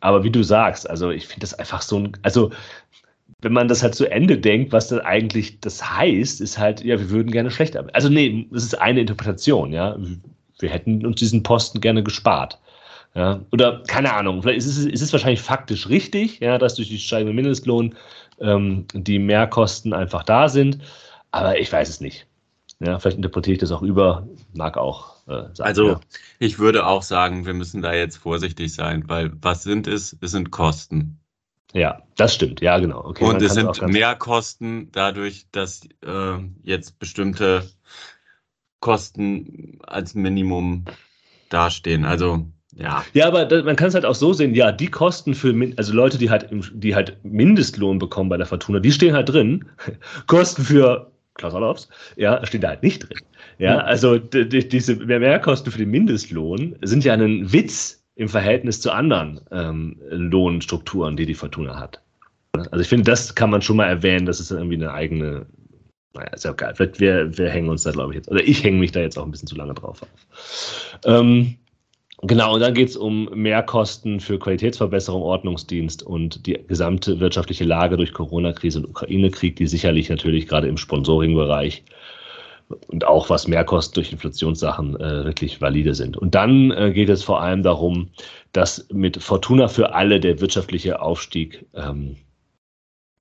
[0.00, 2.50] Aber wie du sagst, also ich finde das einfach so ein, also
[3.40, 6.98] wenn man das halt zu Ende denkt, was das eigentlich das heißt, ist halt, ja,
[6.98, 7.86] wir würden gerne schlechter.
[7.92, 9.96] Also nee, das ist eine Interpretation, ja.
[10.58, 12.58] Wir hätten uns diesen Posten gerne gespart.
[13.14, 16.88] Ja, oder keine Ahnung, vielleicht ist es, ist es wahrscheinlich faktisch richtig, ja, dass durch
[16.88, 17.94] die steigende Mindestlohn
[18.40, 20.78] ähm, die Mehrkosten einfach da sind,
[21.30, 22.26] aber ich weiß es nicht.
[22.80, 25.66] Ja, vielleicht interpretiere ich das auch über, mag auch äh, sein.
[25.66, 26.00] Also ja.
[26.38, 30.16] ich würde auch sagen, wir müssen da jetzt vorsichtig sein, weil was sind es?
[30.20, 31.17] Es sind Kosten.
[31.72, 32.60] Ja, das stimmt.
[32.60, 33.04] Ja, genau.
[33.04, 37.68] Okay, und es sind mehr Kosten dadurch, dass äh, jetzt bestimmte
[38.80, 40.84] Kosten als Minimum
[41.50, 42.04] dastehen.
[42.04, 42.46] Also
[42.78, 43.04] ja.
[43.12, 45.92] Ja, aber das, man kann es halt auch so sehen, ja, die Kosten für, also
[45.92, 49.64] Leute, die halt, die halt Mindestlohn bekommen bei der Fortuna, die stehen halt drin.
[50.26, 53.18] Kosten für Klaus Allofs, ja, stehen da halt nicht drin.
[53.58, 59.40] Ja, also diese Mehrkosten für den Mindestlohn sind ja ein Witz im Verhältnis zu anderen
[59.52, 62.02] ähm, Lohnstrukturen, die die Fortuna hat.
[62.52, 65.46] Also ich finde, das kann man schon mal erwähnen, das ist irgendwie eine eigene,
[66.14, 66.74] naja, ist ja auch geil.
[66.96, 69.24] Wir, wir hängen uns da, glaube ich, jetzt, oder ich hänge mich da jetzt auch
[69.24, 70.08] ein bisschen zu lange drauf auf.
[71.04, 71.54] Ähm,
[72.22, 77.96] genau, und dann geht es um Mehrkosten für Qualitätsverbesserung, Ordnungsdienst und die gesamte wirtschaftliche Lage
[77.96, 81.84] durch Corona-Krise und Ukraine-Krieg, die sicherlich natürlich gerade im Sponsoring-Bereich
[82.88, 86.16] und auch was Mehrkosten durch Inflationssachen äh, wirklich valide sind.
[86.16, 88.10] Und dann äh, geht es vor allem darum,
[88.52, 92.16] dass mit Fortuna für alle der wirtschaftliche Aufstieg ähm,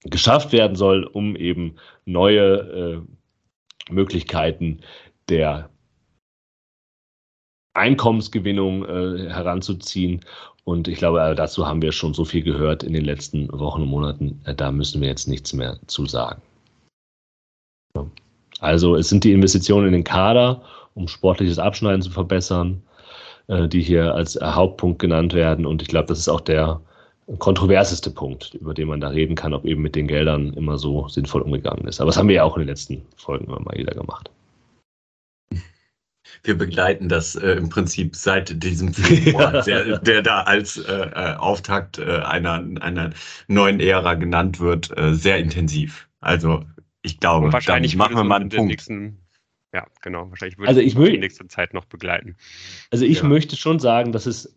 [0.03, 3.03] geschafft werden soll, um eben neue
[3.89, 4.81] äh, Möglichkeiten
[5.29, 5.69] der
[7.73, 10.25] Einkommensgewinnung äh, heranzuziehen.
[10.63, 13.89] Und ich glaube, dazu haben wir schon so viel gehört in den letzten Wochen und
[13.89, 14.41] Monaten.
[14.45, 16.41] Äh, da müssen wir jetzt nichts mehr zu sagen.
[18.59, 20.61] Also es sind die Investitionen in den Kader,
[20.95, 22.81] um sportliches Abschneiden zu verbessern,
[23.47, 25.65] äh, die hier als Hauptpunkt genannt werden.
[25.65, 26.81] Und ich glaube, das ist auch der
[27.39, 31.07] kontroverseste Punkt, über den man da reden kann, ob eben mit den Geldern immer so
[31.09, 31.99] sinnvoll umgegangen ist.
[31.99, 34.31] Aber das haben wir ja auch in den letzten Folgen immer mal wieder gemacht.
[36.43, 41.35] Wir begleiten das äh, im Prinzip seit diesem Februar, der, der, da als äh, äh,
[41.35, 43.11] Auftakt äh, einer, einer
[43.47, 46.07] neuen Ära genannt wird, äh, sehr intensiv.
[46.21, 46.63] Also
[47.07, 48.69] ich glaube, Und wahrscheinlich machen wir mal einen Punkt.
[48.69, 49.17] Nächsten,
[49.73, 50.29] ja, genau.
[50.29, 52.35] Wahrscheinlich würde also ich die nächste Zeit noch begleiten.
[52.91, 53.25] Also ich ja.
[53.25, 54.53] möchte schon sagen, dass es.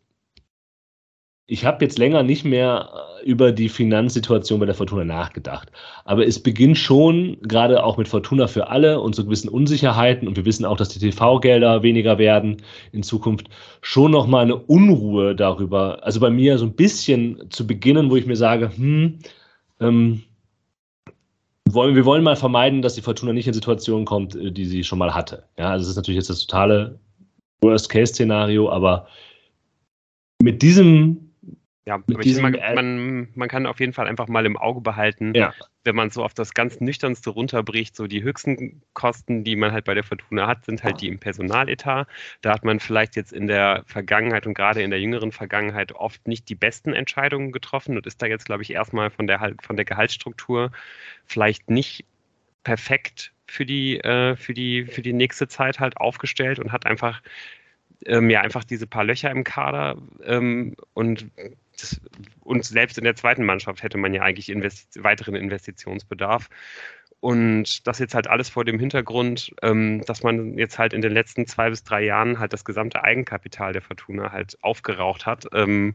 [1.46, 5.72] Ich habe jetzt länger nicht mehr äh, über die Finanzsituation bei der Fortuna nachgedacht.
[6.04, 10.36] Aber es beginnt schon, gerade auch mit Fortuna für alle und so gewissen Unsicherheiten, und
[10.36, 12.58] wir wissen auch, dass die TV-Gelder weniger werden
[12.92, 13.48] in Zukunft,
[13.82, 16.04] schon nochmal eine Unruhe darüber.
[16.04, 19.18] Also bei mir so ein bisschen zu beginnen, wo ich mir sage, hm,
[19.80, 20.22] ähm,
[21.74, 24.84] wollen, wir wollen mal vermeiden, dass die Fortuna nicht in Situationen kommt, äh, die sie
[24.84, 25.44] schon mal hatte.
[25.58, 26.98] Ja, also es ist natürlich jetzt das totale
[27.62, 29.06] Worst-Case-Szenario, aber
[30.42, 31.29] mit diesem
[31.90, 35.34] ja, mit diesem, man, man, man, kann auf jeden Fall einfach mal im Auge behalten,
[35.34, 35.52] ja.
[35.82, 39.86] wenn man so auf das ganz Nüchternste runterbricht, so die höchsten Kosten, die man halt
[39.86, 42.06] bei der Fortuna hat, sind halt die im Personaletat.
[42.42, 46.28] Da hat man vielleicht jetzt in der Vergangenheit und gerade in der jüngeren Vergangenheit oft
[46.28, 49.74] nicht die besten Entscheidungen getroffen und ist da jetzt, glaube ich, erstmal von der, von
[49.74, 50.70] der Gehaltsstruktur
[51.26, 52.04] vielleicht nicht
[52.62, 57.20] perfekt für die, äh, für, die, für die nächste Zeit halt aufgestellt und hat einfach
[58.06, 61.30] ähm, ja einfach diese paar Löcher im Kader ähm, und
[61.82, 62.00] das,
[62.40, 66.48] und selbst in der zweiten Mannschaft hätte man ja eigentlich investi weiteren Investitionsbedarf.
[67.20, 71.12] Und das jetzt halt alles vor dem Hintergrund, ähm, dass man jetzt halt in den
[71.12, 75.46] letzten zwei bis drei Jahren halt das gesamte Eigenkapital der Fortuna halt aufgeraucht hat.
[75.52, 75.94] Ähm,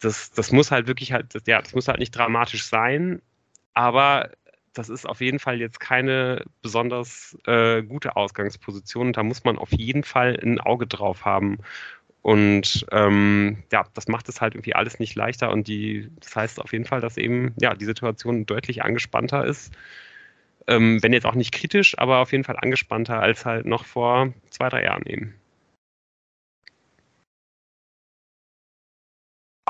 [0.00, 3.22] das, das muss halt wirklich halt, ja, das muss halt nicht dramatisch sein,
[3.72, 4.30] aber
[4.72, 9.12] das ist auf jeden Fall jetzt keine besonders äh, gute Ausgangsposition.
[9.12, 11.58] Da muss man auf jeden Fall ein Auge drauf haben.
[12.22, 15.50] Und ähm, ja, das macht es halt irgendwie alles nicht leichter.
[15.50, 19.72] Und die, das heißt auf jeden Fall, dass eben ja die Situation deutlich angespannter ist.
[20.66, 24.32] Ähm, wenn jetzt auch nicht kritisch, aber auf jeden Fall angespannter als halt noch vor
[24.50, 25.34] zwei, drei Jahren eben.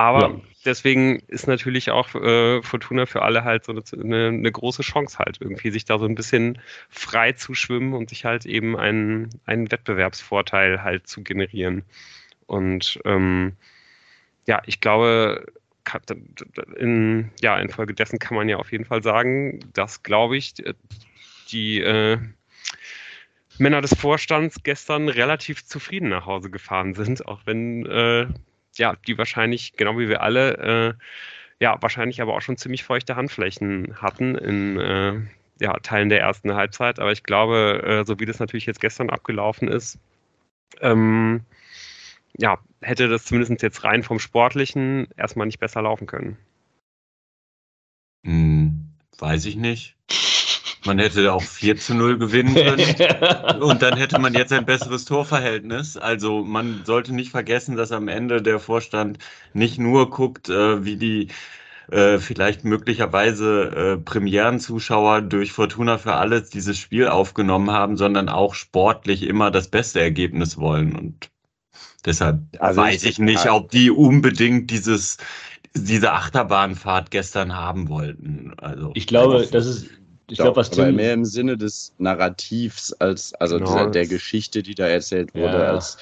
[0.00, 0.40] Aber ja.
[0.64, 5.38] deswegen ist natürlich auch äh, Fortuna für alle halt so eine, eine, große Chance halt
[5.40, 6.58] irgendwie, sich da so ein bisschen
[6.88, 11.84] frei zu schwimmen und sich halt eben einen, einen Wettbewerbsvorteil halt zu generieren.
[12.50, 13.52] Und ähm,
[14.48, 15.46] ja, ich glaube,
[16.76, 20.54] in, ja, infolgedessen kann man ja auf jeden Fall sagen, dass, glaube ich,
[21.52, 22.18] die äh,
[23.58, 28.26] Männer des Vorstands gestern relativ zufrieden nach Hause gefahren sind, auch wenn äh,
[28.74, 30.94] ja, die wahrscheinlich, genau wie wir alle, äh,
[31.60, 35.20] ja, wahrscheinlich aber auch schon ziemlich feuchte Handflächen hatten in äh,
[35.60, 36.98] ja, Teilen der ersten Halbzeit.
[36.98, 40.00] Aber ich glaube, äh, so wie das natürlich jetzt gestern abgelaufen ist,
[40.80, 41.44] ähm,
[42.36, 46.36] ja, hätte das zumindest jetzt rein vom Sportlichen erstmal nicht besser laufen können.
[48.24, 49.96] Hm, weiß ich nicht.
[50.86, 53.60] Man hätte auch 4 zu 0 gewinnen können.
[53.62, 55.98] und dann hätte man jetzt ein besseres Torverhältnis.
[55.98, 59.18] Also man sollte nicht vergessen, dass am Ende der Vorstand
[59.52, 61.28] nicht nur guckt, äh, wie die
[61.90, 68.54] äh, vielleicht möglicherweise äh, Premierenzuschauer durch Fortuna für alles dieses Spiel aufgenommen haben, sondern auch
[68.54, 70.96] sportlich immer das beste Ergebnis wollen.
[70.96, 71.30] Und
[72.06, 75.18] deshalb also weiß ich, ich nicht, ob die unbedingt dieses
[75.74, 78.52] diese Achterbahnfahrt gestern haben wollten.
[78.56, 79.86] Also ich glaube, das ist
[80.30, 80.84] ich glaube, was Tim.
[80.84, 85.34] Aber mehr im Sinne des Narrativs als, also genau, dieser, der Geschichte, die da erzählt
[85.34, 85.72] wurde, ja.
[85.72, 85.98] als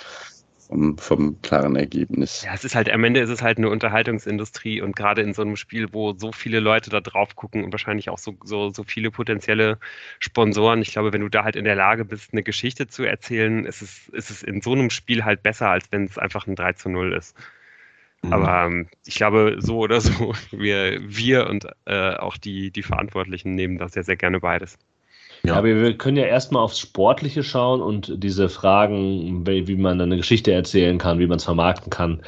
[0.69, 2.43] vom, vom, klaren Ergebnis.
[2.45, 5.43] Ja, es ist halt, am Ende ist es halt eine Unterhaltungsindustrie und gerade in so
[5.43, 8.83] einem Spiel, wo so viele Leute da drauf gucken und wahrscheinlich auch so, so, so
[8.85, 9.79] viele potenzielle
[10.19, 13.65] Sponsoren, ich glaube, wenn du da halt in der Lage bist, eine Geschichte zu erzählen,
[13.65, 16.55] ist es, ist es in so einem Spiel halt besser, als wenn es einfach ein
[16.55, 17.37] 3 zu 0 ist.
[18.23, 18.33] Mhm.
[18.33, 23.55] Aber ähm, ich glaube, so oder so, wir, wir und äh, auch die, die Verantwortlichen
[23.55, 24.79] nehmen das sehr, sehr gerne beides.
[25.45, 25.55] Ja.
[25.55, 30.53] aber wir können ja erstmal aufs Sportliche schauen und diese Fragen, wie man eine Geschichte
[30.53, 32.23] erzählen kann, wie man es vermarkten kann.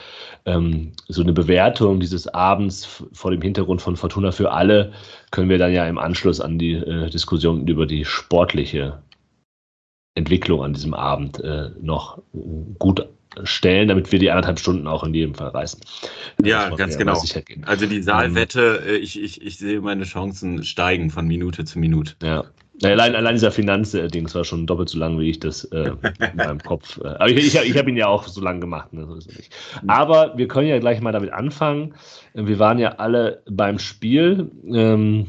[0.46, 4.92] Ähm, so eine Bewertung dieses Abends vor dem Hintergrund von Fortuna für alle
[5.31, 9.03] können wir dann ja im Anschluss an die äh, Diskussion über die sportliche
[10.14, 12.23] Entwicklung an diesem Abend äh, noch
[12.79, 13.07] gut
[13.44, 15.81] stellen, damit wir die anderthalb Stunden auch in jedem Fall reißen.
[16.42, 17.23] Ja, ganz genau.
[17.62, 22.14] Also die Saalwette, ähm, ich, ich, ich sehe meine Chancen steigen von Minute zu Minute.
[22.23, 22.44] Ja.
[22.83, 26.61] Allein, allein dieser Finanzdings war schon doppelt so lang, wie ich das äh, in meinem
[26.61, 26.99] Kopf.
[26.99, 28.93] Äh, aber ich, ich, ich habe ihn ja auch so lang gemacht.
[28.93, 29.07] Ne?
[29.07, 29.55] So nicht.
[29.87, 31.95] Aber wir können ja gleich mal damit anfangen.
[32.35, 34.51] Wir waren ja alle beim Spiel.
[34.66, 35.27] Ähm,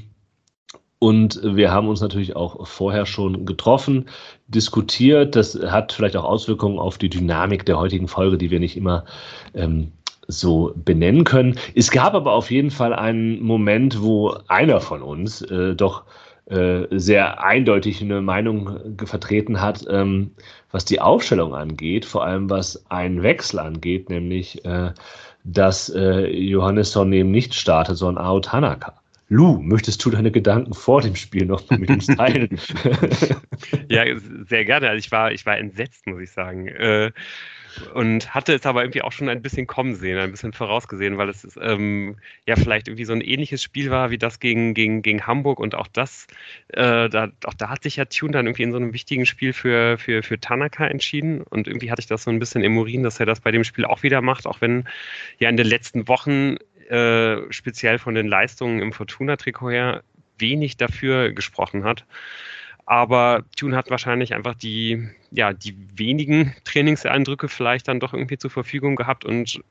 [1.03, 4.07] und wir haben uns natürlich auch vorher schon getroffen,
[4.47, 5.35] diskutiert.
[5.35, 9.03] Das hat vielleicht auch Auswirkungen auf die Dynamik der heutigen Folge, die wir nicht immer
[9.55, 9.91] ähm,
[10.27, 11.57] so benennen können.
[11.73, 16.03] Es gab aber auf jeden Fall einen Moment, wo einer von uns äh, doch
[16.51, 20.31] äh, sehr eindeutig eine Meinung vertreten hat, ähm,
[20.71, 24.91] was die Aufstellung angeht, vor allem was einen Wechsel angeht, nämlich äh,
[25.43, 28.93] dass äh, Johannes Sonnehm nicht startet, sondern Ao Tanaka.
[29.29, 32.49] Lou, möchtest du deine Gedanken vor dem Spiel noch mit uns teilen?
[33.89, 34.03] ja,
[34.45, 34.89] sehr gerne.
[34.89, 36.67] Also ich war, ich war entsetzt, muss ich sagen.
[36.67, 37.11] Äh,
[37.93, 41.29] und hatte es aber irgendwie auch schon ein bisschen kommen sehen, ein bisschen vorausgesehen, weil
[41.29, 45.25] es ähm, ja vielleicht irgendwie so ein ähnliches Spiel war wie das gegen, gegen, gegen
[45.27, 46.27] Hamburg und auch das,
[46.69, 49.53] äh, da, auch da hat sich ja Tune dann irgendwie in so einem wichtigen Spiel
[49.53, 53.03] für, für, für Tanaka entschieden und irgendwie hatte ich das so ein bisschen im Urin,
[53.03, 54.87] dass er das bei dem Spiel auch wieder macht, auch wenn
[55.39, 56.57] ja in den letzten Wochen
[56.89, 60.03] äh, speziell von den Leistungen im Fortuna-Trikot her
[60.37, 62.05] wenig dafür gesprochen hat.
[62.85, 68.51] Aber Tune hat wahrscheinlich einfach die, ja, die wenigen Trainingseindrücke vielleicht dann doch irgendwie zur
[68.51, 69.61] Verfügung gehabt und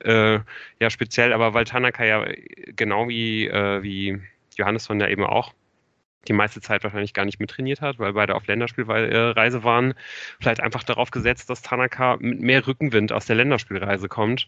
[0.00, 0.38] äh,
[0.80, 2.24] ja, speziell, aber weil Tanaka ja
[2.76, 4.20] genau wie, äh, wie
[4.56, 5.54] Johannesson ja eben auch
[6.28, 9.94] die meiste Zeit wahrscheinlich gar nicht mittrainiert hat, weil beide auf Länderspielreise waren,
[10.40, 14.46] vielleicht einfach darauf gesetzt, dass Tanaka mit mehr Rückenwind aus der Länderspielreise kommt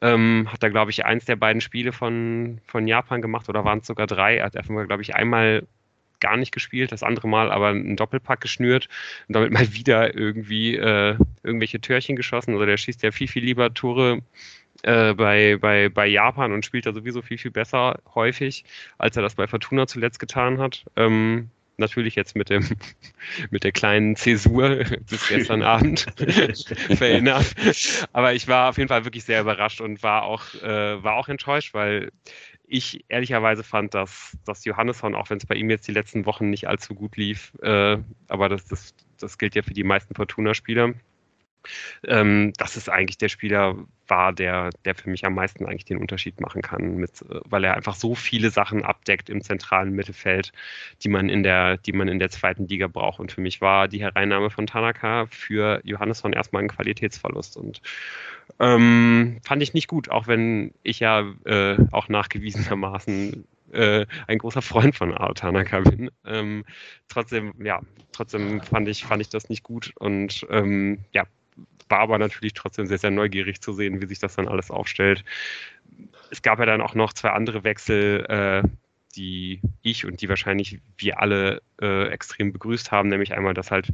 [0.00, 3.80] ähm, hat er, glaube ich, eins der beiden Spiele von, von Japan gemacht oder waren
[3.80, 4.40] es sogar drei.
[4.40, 5.66] Hat einfach, glaube ich, einmal
[6.20, 8.88] gar nicht gespielt, das andere Mal aber einen Doppelpack geschnürt
[9.28, 12.52] und damit mal wieder irgendwie äh, irgendwelche Törchen geschossen.
[12.52, 14.22] Also der schießt ja viel, viel lieber Tore
[14.82, 18.64] äh, bei, bei, bei Japan und spielt da sowieso viel, viel besser häufig,
[18.98, 20.84] als er das bei Fortuna zuletzt getan hat.
[20.96, 22.66] Ähm, natürlich jetzt mit dem
[23.50, 26.06] mit der kleinen Zäsur bis gestern Abend
[26.96, 27.54] verinnert.
[28.12, 31.28] Aber ich war auf jeden Fall wirklich sehr überrascht und war auch, äh, war auch
[31.28, 32.10] enttäuscht, weil
[32.66, 36.50] ich ehrlicherweise fand, dass, dass Johannesson, auch wenn es bei ihm jetzt die letzten Wochen
[36.50, 37.96] nicht allzu gut lief, äh,
[38.28, 40.92] aber das, das, das gilt ja für die meisten Fortuna-Spieler,
[42.04, 43.76] ähm, das ist eigentlich der Spieler
[44.08, 47.74] war, der, der für mich am meisten eigentlich den Unterschied machen kann, mit, weil er
[47.74, 50.52] einfach so viele Sachen abdeckt im zentralen Mittelfeld,
[51.02, 53.20] die man in der, die man in der zweiten Liga braucht.
[53.20, 57.56] Und für mich war die Hereinnahme von Tanaka für Johannesson erstmal ein Qualitätsverlust.
[57.56, 57.80] Und
[58.60, 64.62] ähm, fand ich nicht gut, auch wenn ich ja äh, auch nachgewiesenermaßen äh, ein großer
[64.62, 66.10] Freund von Ao Tanaka bin.
[66.24, 66.64] Ähm,
[67.08, 67.80] trotzdem, ja,
[68.12, 71.24] trotzdem fand ich, fand ich das nicht gut und ähm, ja,
[71.88, 75.24] war aber natürlich trotzdem sehr, sehr neugierig zu sehen, wie sich das dann alles aufstellt.
[76.30, 78.68] Es gab ja dann auch noch zwei andere Wechsel, äh,
[79.16, 83.88] die ich und die wahrscheinlich wir alle äh, extrem begrüßt haben, nämlich einmal, dass halt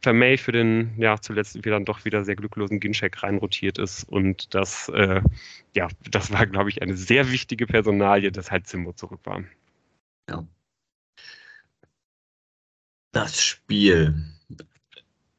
[0.00, 4.54] Vermey für den, ja, zuletzt wieder dann doch wieder sehr glücklosen Ginchek reinrotiert ist und
[4.54, 5.20] das, äh,
[5.74, 9.44] ja, das war, glaube ich, eine sehr wichtige Personalie, dass halt Zimbo zurück war.
[10.28, 10.46] Ja.
[13.12, 14.24] Das Spiel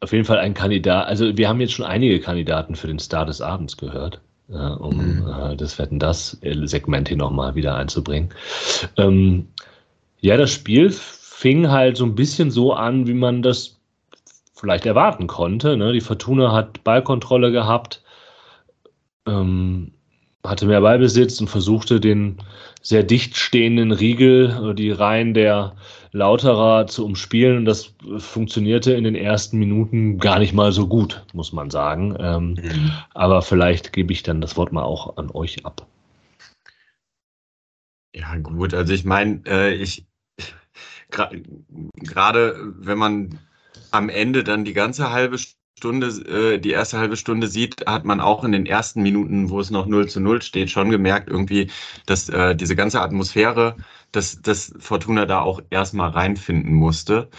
[0.01, 1.07] auf jeden Fall ein Kandidat.
[1.07, 5.21] Also wir haben jetzt schon einige Kandidaten für den Star des Abends gehört, äh, um
[5.21, 5.27] mhm.
[5.27, 8.29] äh, das Wetten das Segment hier nochmal wieder einzubringen.
[8.97, 9.47] Ähm,
[10.19, 13.79] ja, das Spiel fing halt so ein bisschen so an, wie man das
[14.55, 15.77] vielleicht erwarten konnte.
[15.77, 15.93] Ne?
[15.93, 18.03] Die Fortuna hat Ballkontrolle gehabt,
[19.27, 19.91] ähm,
[20.45, 22.37] hatte mehr Ballbesitz und versuchte den
[22.81, 25.75] sehr dicht stehenden Riegel, die Reihen der
[26.11, 27.57] Lauterer zu umspielen.
[27.57, 32.15] Und das funktionierte in den ersten Minuten gar nicht mal so gut, muss man sagen.
[32.19, 32.91] Ähm, mhm.
[33.13, 35.87] Aber vielleicht gebe ich dann das Wort mal auch an euch ab.
[38.13, 38.73] Ja, gut.
[38.73, 40.05] Also ich meine, äh, ich
[41.11, 43.39] gerade wenn man
[43.91, 48.19] am Ende dann die ganze halbe Stunde, äh, die erste halbe Stunde sieht, hat man
[48.21, 51.71] auch in den ersten Minuten, wo es noch 0 zu 0 steht, schon gemerkt, irgendwie,
[52.05, 53.77] dass äh, diese ganze Atmosphäre,
[54.11, 57.29] dass, dass Fortuna da auch erstmal reinfinden musste.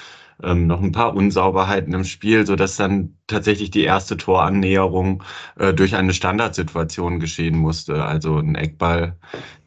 [0.42, 5.22] Ähm, noch ein paar Unsauberheiten im Spiel, sodass dann tatsächlich die erste Torannäherung
[5.56, 8.04] äh, durch eine Standardsituation geschehen musste.
[8.04, 9.18] Also ein Eckball,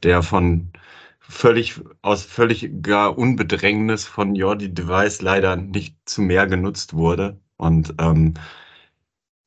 [0.03, 0.72] der von
[1.20, 7.39] völlig aus völlig gar Unbedrängnis von Jordi Device leider nicht zu mehr genutzt wurde.
[7.58, 8.34] Und ähm,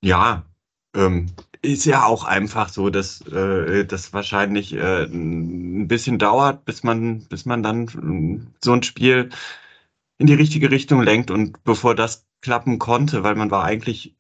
[0.02, 0.44] ja,
[0.94, 1.30] ähm,
[1.62, 7.24] ist ja auch einfach so, dass äh, das wahrscheinlich äh, ein bisschen dauert, bis man,
[7.28, 9.30] bis man dann äh, so ein Spiel
[10.18, 11.30] in die richtige Richtung lenkt.
[11.30, 14.14] Und bevor das klappen konnte, weil man war eigentlich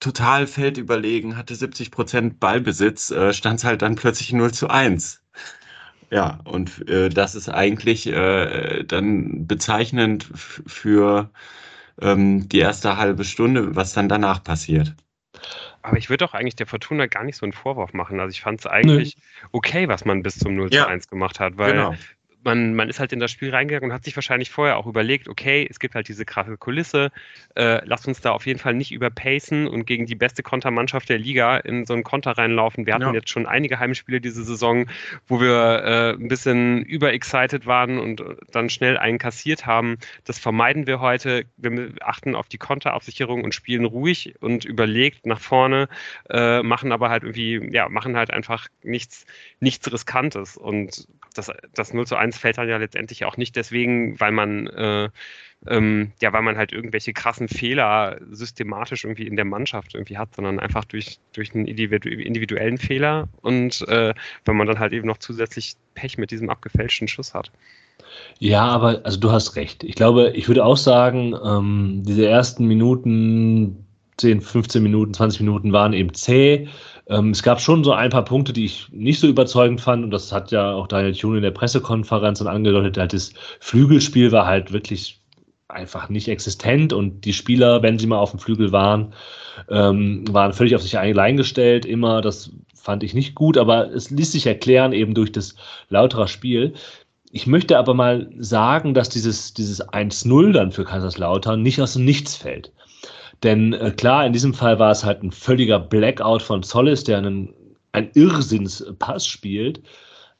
[0.00, 5.22] total feldüberlegen, hatte 70 Prozent Ballbesitz, äh, stand es halt dann plötzlich 0 zu 1.
[6.10, 11.30] Ja, und äh, das ist eigentlich äh, dann bezeichnend für
[12.00, 14.94] ähm, die erste halbe Stunde, was dann danach passiert.
[15.82, 18.18] Aber ich würde auch eigentlich der Fortuna gar nicht so einen Vorwurf machen.
[18.20, 19.48] Also ich fand es eigentlich Nö.
[19.52, 21.94] okay, was man bis zum 0 zu 1 gemacht hat, weil genau
[22.44, 25.28] man, man ist halt in das Spiel reingegangen und hat sich wahrscheinlich vorher auch überlegt,
[25.28, 27.10] okay, es gibt halt diese krasse Kulisse,
[27.56, 31.18] äh, lasst uns da auf jeden Fall nicht überpacen und gegen die beste Kontermannschaft der
[31.18, 32.86] Liga in so einen Konter reinlaufen.
[32.86, 33.12] Wir hatten ja.
[33.12, 34.86] jetzt schon einige Heimspiele diese Saison,
[35.26, 38.22] wo wir äh, ein bisschen überexcited waren und
[38.52, 39.98] dann schnell einen kassiert haben.
[40.24, 41.44] Das vermeiden wir heute.
[41.56, 45.88] Wir achten auf die Konterabsicherung und spielen ruhig und überlegt nach vorne,
[46.30, 49.26] äh, machen aber halt irgendwie, ja, machen halt einfach nichts,
[49.60, 50.56] nichts Riskantes.
[50.56, 51.06] Und
[51.38, 55.08] das, das 0 zu 1 fällt dann ja letztendlich auch nicht deswegen, weil man äh,
[55.66, 60.34] ähm, ja, weil man halt irgendwelche krassen Fehler systematisch irgendwie in der Mannschaft irgendwie hat,
[60.34, 64.14] sondern einfach durch, durch einen individuellen Fehler und äh,
[64.44, 67.50] weil man dann halt eben noch zusätzlich Pech mit diesem abgefälschten Schuss hat.
[68.38, 69.82] Ja, aber also du hast recht.
[69.82, 73.84] Ich glaube, ich würde auch sagen, ähm, diese ersten Minuten,
[74.18, 76.68] 10, 15 Minuten, 20 Minuten waren eben zäh.
[77.08, 80.04] Ähm, es gab schon so ein paar Punkte, die ich nicht so überzeugend fand.
[80.04, 82.98] Und das hat ja auch Daniel Thune in der Pressekonferenz dann angedeutet.
[82.98, 85.20] Halt das Flügelspiel war halt wirklich
[85.68, 86.92] einfach nicht existent.
[86.92, 89.14] Und die Spieler, wenn sie mal auf dem Flügel waren,
[89.70, 91.86] ähm, waren völlig auf sich allein gestellt.
[91.86, 93.56] Immer, das fand ich nicht gut.
[93.56, 95.56] Aber es ließ sich erklären eben durch das
[95.88, 96.74] lauterer Spiel.
[97.30, 102.04] Ich möchte aber mal sagen, dass dieses, dieses 1-0 dann für Kaiserslautern nicht aus dem
[102.04, 102.72] Nichts fällt.
[103.42, 107.18] Denn äh, klar, in diesem Fall war es halt ein völliger Blackout von Zollis, der
[107.18, 107.54] einen,
[107.92, 109.82] einen Irrsinnspass spielt.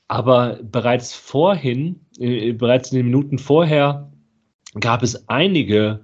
[0.09, 4.11] Aber bereits vorhin, äh, bereits in den Minuten vorher,
[4.81, 6.01] gab es einige,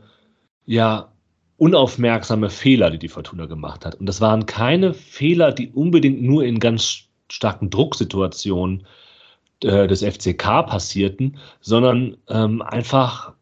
[0.66, 1.10] ja,
[1.56, 3.94] unaufmerksame Fehler, die die Fortuna gemacht hat.
[3.94, 8.86] Und das waren keine Fehler, die unbedingt nur in ganz starken Drucksituationen
[9.62, 13.32] äh, des FCK passierten, sondern ähm, einfach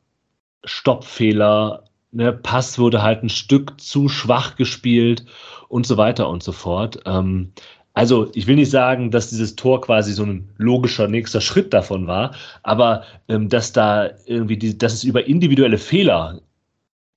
[0.64, 5.24] Stoppfehler, ne, Pass wurde halt ein Stück zu schwach gespielt
[5.68, 7.00] und so weiter und so fort.
[7.06, 7.52] Ähm,
[7.94, 12.06] also ich will nicht sagen, dass dieses Tor quasi so ein logischer nächster Schritt davon
[12.06, 16.40] war, aber ähm, dass da irgendwie, die, dass es über individuelle Fehler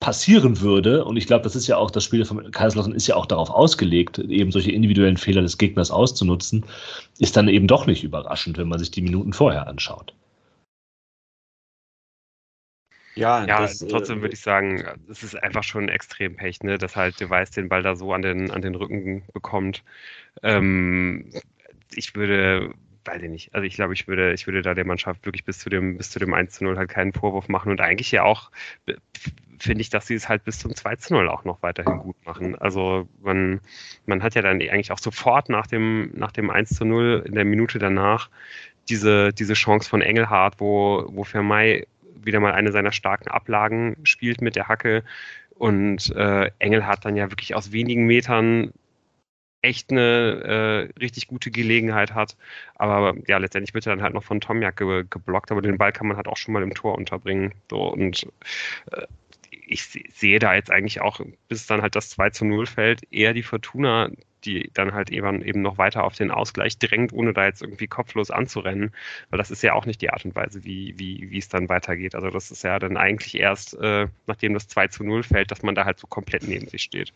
[0.02, 3.16] passieren würde, und ich glaube, das ist ja auch, das Spiel von Kaiserslautern ist ja
[3.16, 6.66] auch darauf ausgelegt, eben solche individuellen Fehler des Gegners auszunutzen,
[7.20, 10.14] ist dann eben doch nicht überraschend, wenn man sich die Minuten vorher anschaut.
[13.16, 16.78] Ja, ja das, trotzdem äh, würde ich sagen, es ist einfach schon extrem Pech, ne,
[16.78, 19.84] dass halt Device den Ball da so an den, an den Rücken bekommt.
[20.44, 21.30] Ähm,
[21.94, 22.74] ich würde,
[23.06, 25.60] weiß ich nicht, also ich glaube, ich würde, ich würde da der Mannschaft wirklich bis
[25.60, 28.24] zu dem, bis zu dem 1 zu 0 halt keinen Vorwurf machen und eigentlich ja
[28.24, 28.52] auch
[29.60, 32.16] finde ich, dass sie es halt bis zum 2 zu 0 auch noch weiterhin gut
[32.26, 32.56] machen.
[32.56, 33.62] Also man,
[34.06, 37.36] man hat ja dann eigentlich auch sofort nach dem, nach dem 1 zu 0 in
[37.36, 38.30] der Minute danach
[38.90, 41.88] diese, diese Chance von Engelhardt, wo, wo Vermey
[42.26, 45.04] wieder mal eine seiner starken Ablagen spielt mit der Hacke.
[45.56, 48.74] Und äh, Engel hat dann ja wirklich aus wenigen Metern
[49.62, 52.38] echt eine äh, richtig gute Gelegenheit hat.
[52.76, 55.92] Aber ja, letztendlich wird er dann halt noch von Tomjak ge geblockt, aber den Ball
[55.92, 57.54] kann man halt auch schon mal im Tor unterbringen.
[57.70, 58.28] So, und
[58.92, 59.08] äh,
[59.68, 63.34] ich sehe da jetzt eigentlich auch, bis dann halt das 2 zu 0 fällt, eher
[63.34, 64.12] die Fortuna,
[64.46, 67.88] die dann halt eben, eben noch weiter auf den Ausgleich drängt, ohne da jetzt irgendwie
[67.88, 68.92] kopflos anzurennen.
[69.30, 71.70] Weil das ist ja auch nicht die Art und Weise, wie, wie, wie es dann
[71.70, 72.16] weitergeht.
[72.16, 75.64] Also das ist ja dann eigentlich erst, äh, nachdem das 2 zu 0 fällt, dass
[75.64, 77.14] man da halt so komplett neben sich steht.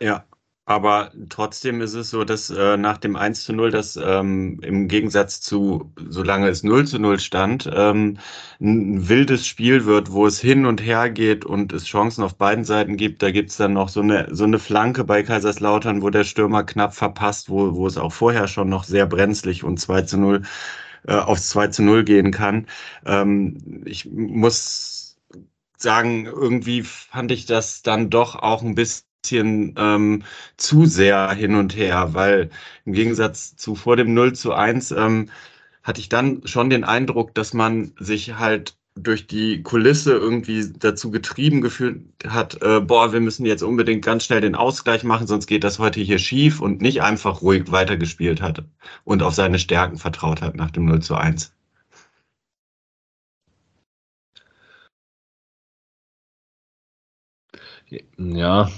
[0.00, 0.24] Ja,
[0.66, 4.88] aber trotzdem ist es so, dass äh, nach dem 1 zu 0, das ähm, im
[4.88, 8.18] Gegensatz zu, solange es 0 zu 0 stand, ähm,
[8.60, 12.64] ein wildes Spiel wird, wo es hin und her geht und es Chancen auf beiden
[12.64, 13.22] Seiten gibt.
[13.22, 16.94] Da gibt's dann noch so eine, so eine Flanke bei Kaiserslautern, wo der Stürmer knapp
[16.94, 20.42] verpasst, wo, wo es auch vorher schon noch sehr brenzlig und 2 zu 0
[21.08, 22.66] äh, aufs 2 zu 0 gehen kann.
[23.06, 25.16] Ähm, ich muss
[25.78, 30.22] sagen, irgendwie fand ich das dann doch auch ein bisschen bisschen ähm,
[30.56, 32.50] zu sehr hin und her, weil
[32.84, 35.30] im Gegensatz zu vor dem 0 zu 1 ähm,
[35.82, 41.10] hatte ich dann schon den Eindruck, dass man sich halt durch die Kulisse irgendwie dazu
[41.10, 45.46] getrieben gefühlt hat, äh, boah, wir müssen jetzt unbedingt ganz schnell den Ausgleich machen, sonst
[45.46, 48.64] geht das heute hier schief und nicht einfach ruhig weitergespielt hat
[49.04, 51.52] und auf seine Stärken vertraut hat nach dem 0 zu 1.
[58.18, 58.70] Ja,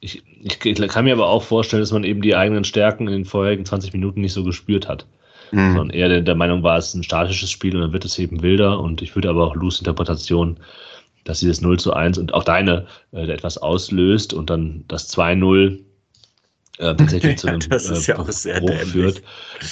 [0.00, 3.24] ich, ich, kann mir aber auch vorstellen, dass man eben die eigenen Stärken in den
[3.24, 5.06] vorherigen 20 Minuten nicht so gespürt hat.
[5.52, 5.74] Mhm.
[5.74, 8.18] Sondern eher der, der, Meinung war, es ist ein statisches Spiel und dann wird es
[8.18, 8.80] eben wilder.
[8.80, 10.58] Und ich würde aber auch Lus Interpretation,
[11.24, 15.12] dass sie das 0 zu 1 und auch deine äh, etwas auslöst und dann das
[15.16, 15.78] 2-0
[16.78, 19.22] äh, tatsächlich zu einem das ist ja Bruch führt.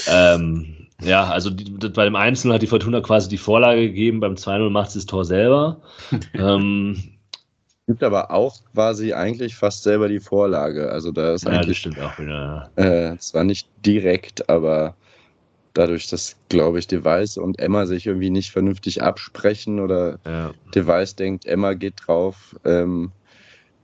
[0.06, 4.34] Ähm, ja, also die, bei dem Einzelnen hat die Fortuna quasi die Vorlage gegeben, beim
[4.34, 5.82] 2-0 macht sie das Tor selber.
[6.34, 7.13] ähm,
[7.86, 10.90] gibt aber auch quasi eigentlich fast selber die Vorlage.
[10.90, 11.68] Also da ist ja, eigentlich.
[11.68, 12.70] Das stimmt auch wieder.
[12.76, 14.94] Äh, zwar nicht direkt, aber
[15.74, 20.52] dadurch, dass, glaube ich, Device und Emma sich irgendwie nicht vernünftig absprechen oder ja.
[20.74, 23.12] Device denkt, Emma geht drauf, ähm,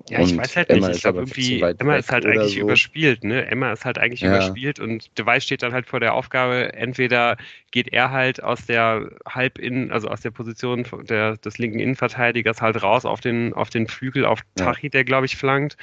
[0.09, 0.89] ja, ich weiß halt nicht.
[0.89, 2.61] Ich glaube irgendwie, Emma ist halt eigentlich so.
[2.61, 3.47] überspielt, ne?
[3.47, 4.29] Emma ist halt eigentlich ja.
[4.29, 7.37] überspielt und Device steht dann halt vor der Aufgabe, entweder
[7.71, 12.83] geht er halt aus der Halbinnen, also aus der Position der, des linken Innenverteidigers halt
[12.83, 14.91] raus auf den, auf den Flügel auf Tachi, ja.
[14.91, 15.77] der glaube ich flankt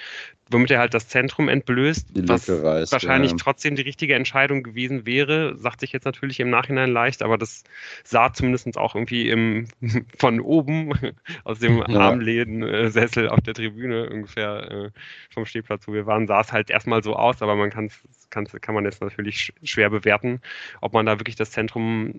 [0.49, 3.37] womit er halt das Zentrum entblößt, was reißt, wahrscheinlich ja.
[3.37, 7.63] trotzdem die richtige Entscheidung gewesen wäre, sagt sich jetzt natürlich im Nachhinein leicht, aber das
[8.03, 9.67] sah zumindest auch irgendwie im,
[10.17, 10.93] von oben
[11.43, 11.85] aus dem ja.
[11.87, 14.89] Armläden-Sessel auf der Tribüne ungefähr äh,
[15.33, 17.89] vom Stehplatz, wo wir waren, sah es halt erstmal so aus, aber man kann
[18.29, 20.41] kann, kann man jetzt natürlich schwer bewerten,
[20.81, 21.76] ob man da wirklich das Zentrum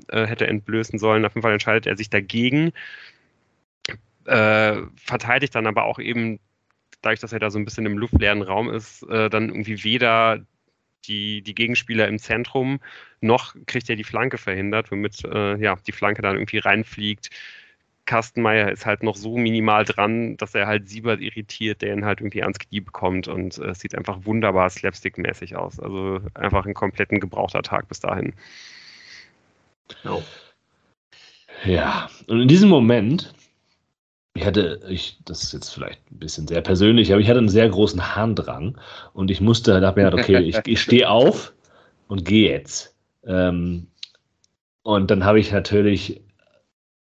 [0.09, 1.25] äh, hätte entblößen sollen.
[1.25, 2.73] Auf jeden Fall entscheidet er sich dagegen.
[4.25, 6.39] Äh, verteidigt dann aber auch eben
[7.03, 10.41] dadurch, dass er da so ein bisschen im luftleeren Raum ist, äh, dann irgendwie weder
[11.07, 12.81] die, die Gegenspieler im Zentrum
[13.21, 17.31] noch kriegt er die Flanke verhindert, womit äh, ja, die Flanke dann irgendwie reinfliegt.
[18.05, 22.21] Kastenmeier ist halt noch so minimal dran, dass er halt Siebert irritiert, der ihn halt
[22.21, 25.79] irgendwie ans Knie bekommt und äh, sieht einfach wunderbar slapstick-mäßig aus.
[25.79, 28.33] Also einfach ein kompletten gebrauchter Tag bis dahin.
[30.05, 30.23] Oh.
[31.65, 33.35] Ja, und in diesem Moment
[34.39, 37.49] ich hatte, ich, das ist jetzt vielleicht ein bisschen sehr persönlich, aber ich hatte einen
[37.49, 38.79] sehr großen Harndrang
[39.13, 41.53] und ich musste, da habe mir gedacht, okay, ich, ich stehe auf
[42.07, 42.95] und gehe jetzt.
[43.25, 43.89] Ähm,
[44.85, 46.23] und dann habe ich natürlich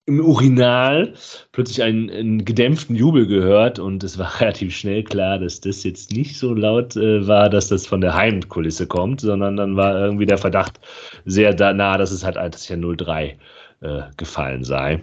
[0.06, 1.14] im Urinal
[1.52, 6.12] plötzlich einen, einen, gedämpften Jubel gehört und es war relativ schnell klar, dass das jetzt
[6.12, 10.26] nicht so laut äh, war, dass das von der Heimkulisse kommt, sondern dann war irgendwie
[10.26, 10.80] der Verdacht
[11.24, 13.38] sehr nah, dass es halt als ja 03
[13.80, 15.02] äh, gefallen sei.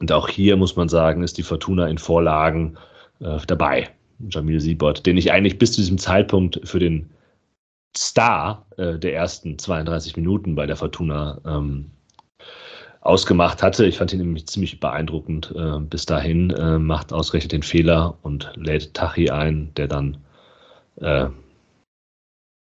[0.00, 2.76] Und auch hier muss man sagen, ist die Fortuna in Vorlagen
[3.20, 3.90] äh, dabei.
[4.28, 7.10] Jamil Siebert, den ich eigentlich bis zu diesem Zeitpunkt für den
[7.96, 11.90] Star äh, der ersten 32 Minuten bei der Fortuna ähm,
[13.00, 13.86] ausgemacht hatte.
[13.86, 18.52] Ich fand ihn nämlich ziemlich beeindruckend äh, bis dahin, äh, macht ausgerechnet den Fehler und
[18.56, 20.18] lädt Tachi ein, der dann,
[20.96, 21.32] äh, ja,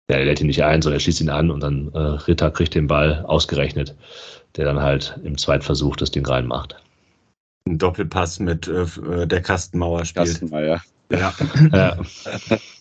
[0.08, 2.74] er lädt ihn nicht ein, sondern er schließt ihn an und dann äh, Ritter kriegt
[2.74, 3.96] den Ball ausgerechnet,
[4.56, 6.76] der dann halt im Zweitversuch das Ding reinmacht.
[7.66, 10.26] Ein Doppelpass mit äh, äh, der Kastenmauer spielt.
[10.26, 10.82] Kastenmeier.
[11.10, 11.34] Ja.
[11.72, 11.98] Ja.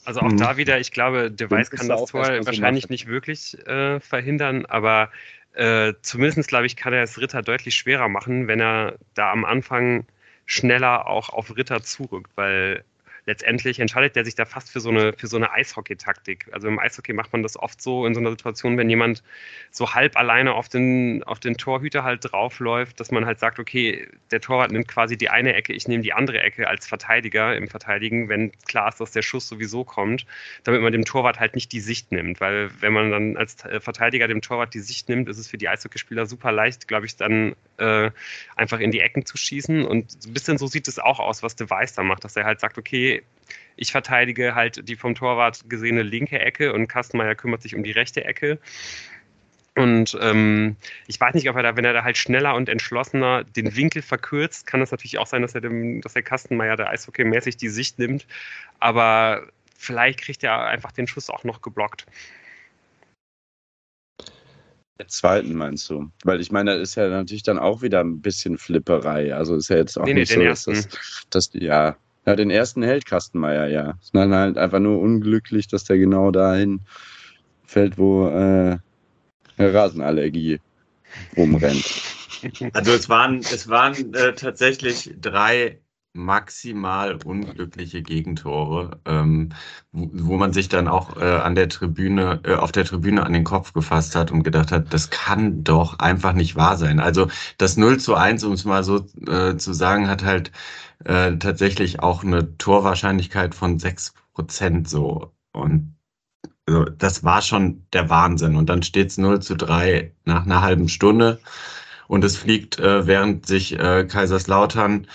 [0.05, 3.57] Also auch da wieder, ich glaube, De Weiß ist kann das Tor wahrscheinlich nicht wirklich
[3.67, 5.09] äh, verhindern, aber
[5.53, 9.45] äh, zumindest, glaube ich, kann er es Ritter deutlich schwerer machen, wenn er da am
[9.45, 10.05] Anfang
[10.45, 12.83] schneller auch auf Ritter zurückt, weil
[13.31, 16.47] letztendlich entscheidet er sich da fast für so eine, für so eine Eishockey-Taktik.
[16.51, 19.23] Also im Eishockey macht man das oft so in so einer Situation, wenn jemand
[19.71, 24.05] so halb alleine auf den, auf den Torhüter halt draufläuft, dass man halt sagt, okay,
[24.31, 27.69] der Torwart nimmt quasi die eine Ecke, ich nehme die andere Ecke als Verteidiger im
[27.69, 30.25] Verteidigen, wenn klar ist, dass der Schuss sowieso kommt,
[30.65, 32.41] damit man dem Torwart halt nicht die Sicht nimmt.
[32.41, 35.57] Weil wenn man dann als äh, Verteidiger dem Torwart die Sicht nimmt, ist es für
[35.57, 38.11] die Eishockeyspieler super leicht, glaube ich, dann äh,
[38.57, 39.85] einfach in die Ecken zu schießen.
[39.85, 42.43] Und ein bisschen so sieht es auch aus, was De Weiß da macht, dass er
[42.43, 43.20] halt sagt, okay,
[43.75, 47.91] ich verteidige halt die vom Torwart gesehene linke Ecke und Kastenmeier kümmert sich um die
[47.91, 48.59] rechte Ecke.
[49.75, 50.75] Und ähm,
[51.07, 54.01] ich weiß nicht, ob er da, wenn er da halt schneller und entschlossener den Winkel
[54.01, 57.69] verkürzt, kann es natürlich auch sein, dass er dem, dass der Kastenmeier da eishockeymäßig die
[57.69, 58.27] Sicht nimmt.
[58.79, 59.47] Aber
[59.77, 62.05] vielleicht kriegt er einfach den Schuss auch noch geblockt.
[64.99, 66.11] Der zweiten meinst du?
[66.23, 69.33] Weil ich meine, das ist ja natürlich dann auch wieder ein bisschen Flipperei.
[69.33, 70.87] Also ist ja jetzt auch Nee, nee, nicht den so, dass das,
[71.31, 71.95] dass ja,
[72.25, 73.97] ja, den ersten hält Kastenmeier, ja.
[74.01, 76.81] Ist dann halt einfach nur unglücklich, dass der genau dahin
[77.65, 78.77] fällt, wo äh,
[79.57, 80.59] Rasenallergie
[81.37, 81.85] rumrennt.
[82.73, 85.79] Also es waren, es waren äh, tatsächlich drei
[86.13, 89.49] maximal unglückliche Gegentore, ähm,
[89.91, 93.33] wo, wo man sich dann auch äh, an der Tribüne, äh, auf der Tribüne an
[93.33, 96.99] den Kopf gefasst hat und gedacht hat, das kann doch einfach nicht wahr sein.
[96.99, 100.51] Also das 0 zu 1, um es mal so äh, zu sagen, hat halt
[101.05, 105.31] äh, tatsächlich auch eine Torwahrscheinlichkeit von 6 Prozent so.
[105.53, 105.95] Und
[106.67, 108.55] also, das war schon der Wahnsinn.
[108.55, 111.39] Und dann steht es 0 zu 3 nach einer halben Stunde.
[112.07, 115.07] Und es fliegt, äh, während sich äh, Kaiserslautern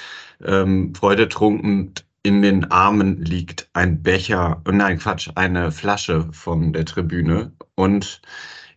[0.44, 7.52] ähm, freudetrunken in den Armen liegt, ein Becher, nein, Quatsch, eine Flasche von der Tribüne.
[7.76, 8.20] Und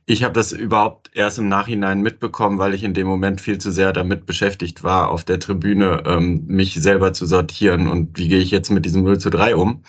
[0.05, 3.71] ich habe das überhaupt erst im Nachhinein mitbekommen, weil ich in dem Moment viel zu
[3.71, 8.39] sehr damit beschäftigt war, auf der Tribüne ähm, mich selber zu sortieren und wie gehe
[8.39, 9.83] ich jetzt mit diesem 0 zu 3 um.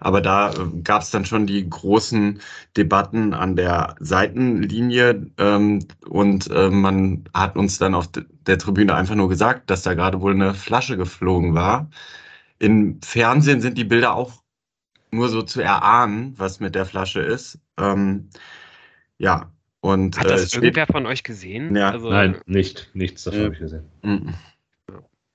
[0.00, 2.40] Aber da äh, gab es dann schon die großen
[2.76, 8.94] Debatten an der Seitenlinie ähm, und äh, man hat uns dann auf de- der Tribüne
[8.94, 11.90] einfach nur gesagt, dass da gerade wohl eine Flasche geflogen war.
[12.58, 14.32] Im Fernsehen sind die Bilder auch
[15.10, 17.58] nur so zu erahnen, was mit der Flasche ist.
[17.78, 18.28] Ähm,
[19.18, 21.74] ja, und Hat äh, das steht, irgendwer von euch gesehen?
[21.74, 21.90] Ja.
[21.90, 22.90] Also, Nein, nicht.
[22.94, 23.44] Nichts davon Ja.
[23.46, 23.84] habe ich gesehen.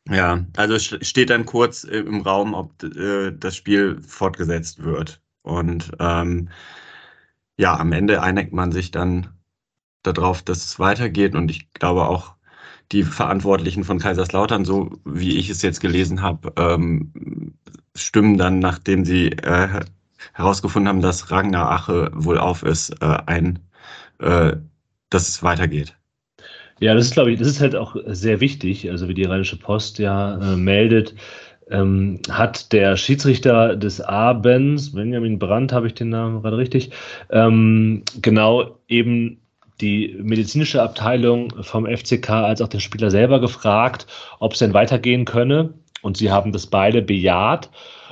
[0.09, 5.21] Ja, also steht dann kurz äh, im Raum, ob äh, das Spiel fortgesetzt wird.
[5.43, 6.49] Und ähm,
[7.57, 9.29] ja, am Ende einigt man sich dann
[10.03, 11.35] darauf, dass es weitergeht.
[11.35, 12.35] Und ich glaube auch,
[12.91, 17.55] die Verantwortlichen von Kaiserslautern, so wie ich es jetzt gelesen habe, ähm,
[17.95, 19.85] stimmen dann, nachdem sie äh,
[20.33, 23.59] herausgefunden haben, dass Ragnar Ache wohl auf ist, äh, ein,
[24.19, 24.57] äh,
[25.09, 25.97] dass es weitergeht.
[26.83, 28.91] Ja, das ist, glaube ich, das ist halt auch sehr wichtig.
[28.91, 31.15] Also wie die Rheinische Post ja äh, meldet,
[31.71, 36.91] ähm, hat der Schiedsrichter des Abends, Benjamin Brandt, habe ich den Namen gerade richtig,
[37.29, 39.39] ähm, genau eben
[39.79, 44.05] die medizinische Abteilung vom FCK als auch den Spieler selber gefragt,
[44.41, 45.75] ob es denn weitergehen könne.
[46.01, 47.69] Und sie haben das beide bejaht.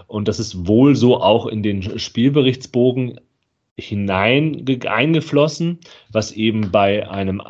[0.08, 3.20] Und das ist wohl so auch in den Spielberichtsbogen
[3.82, 5.80] hinein ge- eingeflossen,
[6.12, 7.42] was eben bei einem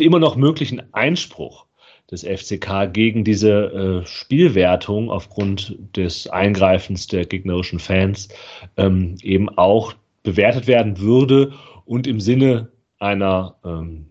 [0.00, 1.66] immer noch möglichen Einspruch
[2.10, 8.28] des FCK gegen diese äh, Spielwertung aufgrund des Eingreifens der gegnerischen Fans
[8.76, 11.52] ähm, eben auch bewertet werden würde
[11.84, 14.06] und im Sinne einer, ähm,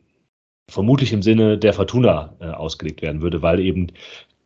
[0.69, 3.87] vermutlich im Sinne der Fortuna äh, ausgelegt werden würde, weil eben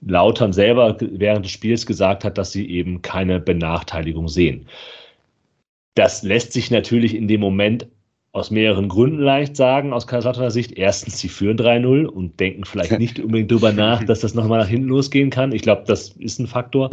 [0.06, 4.68] Lautern selber während des Spiels gesagt hat, dass sie eben keine Benachteiligung sehen.
[5.96, 7.88] Das lässt sich natürlich in dem Moment
[8.34, 10.72] aus mehreren Gründen leicht sagen, aus Kaiserslauterner Sicht.
[10.72, 14.68] Erstens, sie führen 3-0 und denken vielleicht nicht unbedingt darüber nach, dass das nochmal nach
[14.68, 15.52] hinten losgehen kann.
[15.52, 16.90] Ich glaube, das ist ein Faktor.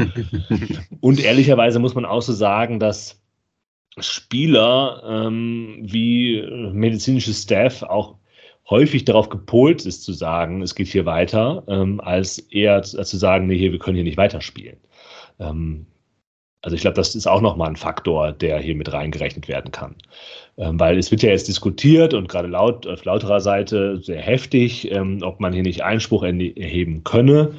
[1.01, 3.23] Und ehrlicherweise muss man auch so sagen, dass
[3.99, 6.43] Spieler ähm, wie
[6.73, 8.17] medizinisches Staff auch
[8.69, 13.17] häufig darauf gepolt ist zu sagen, es geht hier weiter, ähm, als eher als zu
[13.17, 14.77] sagen, nee, hier, wir können hier nicht weiterspielen.
[15.39, 15.87] Ähm,
[16.63, 19.97] also ich glaube, das ist auch nochmal ein Faktor, der hier mit reingerechnet werden kann.
[20.59, 24.91] Ähm, weil es wird ja jetzt diskutiert und gerade laut, auf lauterer Seite sehr heftig,
[24.91, 27.55] ähm, ob man hier nicht Einspruch erheben könne.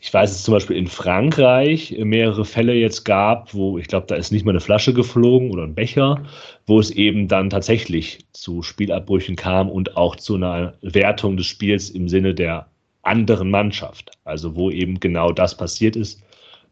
[0.00, 4.16] Ich weiß es zum Beispiel in Frankreich mehrere Fälle jetzt gab, wo ich glaube, da
[4.16, 6.22] ist nicht mal eine Flasche geflogen oder ein Becher,
[6.66, 11.88] wo es eben dann tatsächlich zu Spielabbrüchen kam und auch zu einer Wertung des Spiels
[11.88, 12.66] im Sinne der
[13.02, 14.10] anderen Mannschaft.
[14.24, 16.22] Also wo eben genau das passiert ist.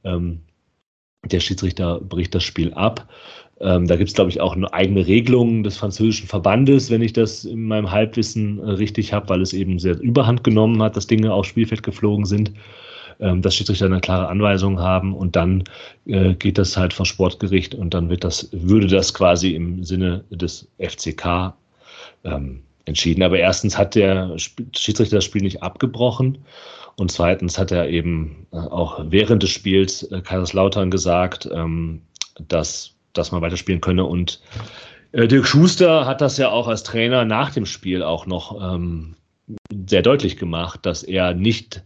[0.04, 0.40] Ähm,
[1.24, 3.08] der Schiedsrichter bricht das Spiel ab.
[3.60, 7.12] Ähm, da gibt es, glaube ich, auch eine eigene Regelung des französischen Verbandes, wenn ich
[7.12, 11.06] das in meinem Halbwissen äh, richtig habe, weil es eben sehr überhand genommen hat, dass
[11.06, 12.52] Dinge aufs Spielfeld geflogen sind
[13.20, 15.64] ähm, dass Schiedsrichter eine klare Anweisung haben und dann
[16.06, 20.24] äh, geht das halt vor Sportgericht und dann wird das, würde das quasi im Sinne
[20.30, 21.54] des FCK
[22.24, 23.22] ähm, entschieden.
[23.22, 26.38] Aber erstens hat der Schiedsrichter das Spiel nicht abgebrochen
[26.97, 32.03] und zweitens hat er eben äh, auch während des Spiels äh, Kaiserslautern gesagt, ähm,
[32.49, 34.05] dass, dass man weiterspielen könne.
[34.05, 34.40] Und
[35.12, 39.14] äh, Dirk Schuster hat das ja auch als Trainer nach dem Spiel auch noch ähm,
[39.86, 41.82] sehr deutlich gemacht, dass er nicht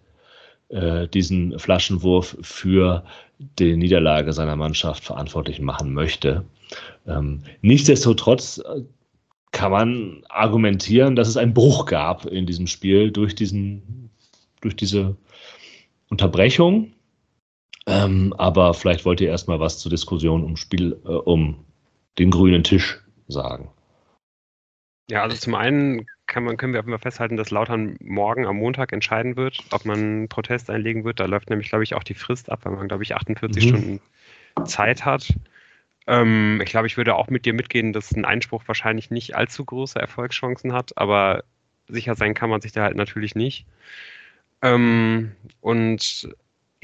[1.14, 3.04] diesen Flaschenwurf für
[3.38, 6.44] die Niederlage seiner Mannschaft verantwortlich machen möchte.
[7.06, 8.60] Ähm, nichtsdestotrotz
[9.52, 14.05] kann man argumentieren, dass es einen Bruch gab in diesem Spiel durch, diesen,
[14.60, 15.16] durch diese
[16.08, 16.92] Unterbrechung.
[17.86, 21.64] Ähm, aber vielleicht wollt ihr erstmal was zur Diskussion um Spiel, äh, um
[22.18, 23.70] den grünen Tisch sagen.
[25.08, 28.56] Ja, also zum einen man, können wir auf jeden Fall festhalten, dass Lautern morgen am
[28.56, 31.20] Montag entscheiden wird, ob man Protest einlegen wird.
[31.20, 33.68] Da läuft nämlich, glaube ich, auch die Frist ab, weil man, glaube ich, 48 mhm.
[33.68, 34.00] Stunden
[34.64, 35.32] Zeit hat.
[36.06, 39.64] Ähm, ich glaube, ich würde auch mit dir mitgehen, dass ein Einspruch wahrscheinlich nicht allzu
[39.64, 41.44] große Erfolgschancen hat, aber
[41.88, 43.66] sicher sein kann man sich da halt natürlich nicht.
[44.66, 46.28] Ähm, und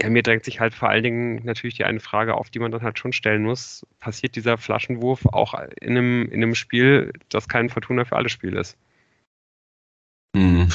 [0.00, 2.72] ja, mir drängt sich halt vor allen Dingen natürlich die eine Frage auf, die man
[2.72, 3.86] dann halt schon stellen muss.
[3.98, 8.56] Passiert dieser Flaschenwurf auch in einem, in einem Spiel, das kein Fortuna für alle Spiel
[8.56, 8.76] ist?
[10.36, 10.68] Hm.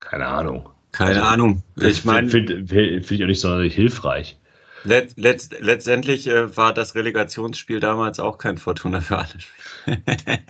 [0.00, 0.68] Keine Ahnung.
[0.92, 1.62] Keine also, Ahnung.
[1.76, 2.28] Ich meine.
[2.28, 2.70] Finde find,
[3.06, 4.38] find ich auch nicht sonderlich hilfreich.
[4.84, 9.98] Let, let, letztendlich äh, war das Relegationsspiel damals auch kein Fortuna für alle Spiele.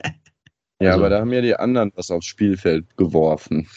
[0.80, 3.68] ja, also, aber da haben ja die anderen was aufs Spielfeld geworfen.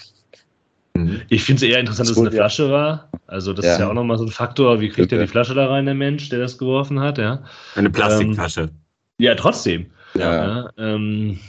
[1.06, 1.22] Mhm.
[1.30, 3.10] Ich finde es eher interessant, dass es eine Flasche war.
[3.28, 3.74] Also, das ja.
[3.74, 4.80] ist ja auch nochmal so ein Faktor.
[4.80, 7.18] Wie kriegt er die Flasche da rein, der Mensch, der das geworfen hat?
[7.18, 7.44] Ja.
[7.76, 8.62] Eine Plastikflasche.
[8.62, 8.70] Ähm,
[9.18, 9.88] ja, trotzdem.
[10.16, 10.64] Ja.
[10.64, 11.40] ja ähm,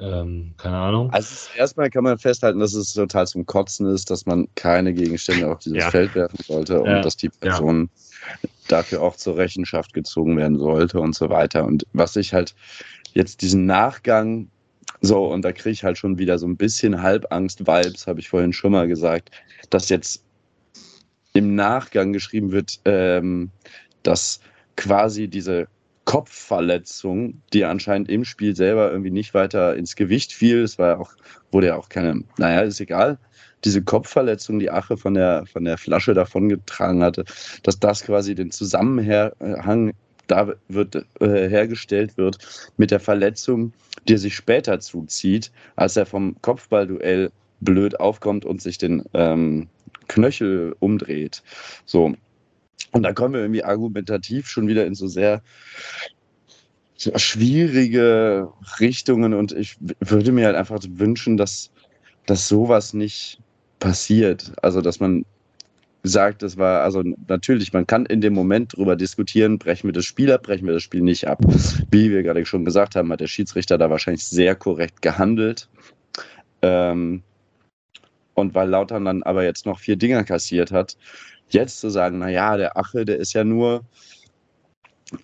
[0.00, 1.10] ähm, keine Ahnung.
[1.10, 5.50] Also erstmal kann man festhalten, dass es total zum Kotzen ist, dass man keine Gegenstände
[5.50, 5.90] auf dieses ja.
[5.90, 7.02] Feld werfen sollte und ja.
[7.02, 7.90] dass die Person
[8.42, 8.48] ja.
[8.68, 11.64] dafür auch zur Rechenschaft gezogen werden sollte und so weiter.
[11.64, 12.54] Und was ich halt
[13.12, 14.48] jetzt diesen Nachgang
[15.00, 18.52] so, und da kriege ich halt schon wieder so ein bisschen Halbangst-Vibes, habe ich vorhin
[18.52, 19.30] schon mal gesagt,
[19.70, 20.22] dass jetzt
[21.32, 23.50] im Nachgang geschrieben wird, ähm,
[24.02, 24.40] dass
[24.76, 25.68] quasi diese
[26.04, 30.62] Kopfverletzung, die anscheinend im Spiel selber irgendwie nicht weiter ins Gewicht fiel.
[30.62, 31.12] Es war ja auch,
[31.52, 33.18] wurde ja auch keine, naja, ist egal.
[33.64, 37.24] Diese Kopfverletzung, die Ache von der, von der Flasche davongetragen hatte,
[37.62, 39.92] dass das quasi den Zusammenhang
[40.30, 42.38] da wird, äh, hergestellt wird
[42.76, 43.72] mit der Verletzung,
[44.08, 49.68] die sich später zuzieht, als er vom Kopfballduell blöd aufkommt und sich den ähm,
[50.08, 51.42] Knöchel umdreht.
[51.84, 52.14] So,
[52.92, 55.42] und da kommen wir irgendwie argumentativ schon wieder in so sehr
[56.96, 61.70] schwierige Richtungen und ich würde mir halt einfach wünschen, dass,
[62.26, 63.40] dass sowas nicht
[63.78, 64.52] passiert.
[64.62, 65.24] Also, dass man
[66.02, 70.06] sagt, das war, also natürlich, man kann in dem Moment darüber diskutieren, brechen wir das
[70.06, 71.38] Spiel ab, brechen wir das Spiel nicht ab.
[71.90, 75.68] Wie wir gerade schon gesagt haben, hat der Schiedsrichter da wahrscheinlich sehr korrekt gehandelt.
[76.62, 77.22] Ähm,
[78.34, 80.96] und weil Lautern dann aber jetzt noch vier Dinger kassiert hat,
[81.50, 83.84] Jetzt zu sagen, naja, der Ache, der ist ja nur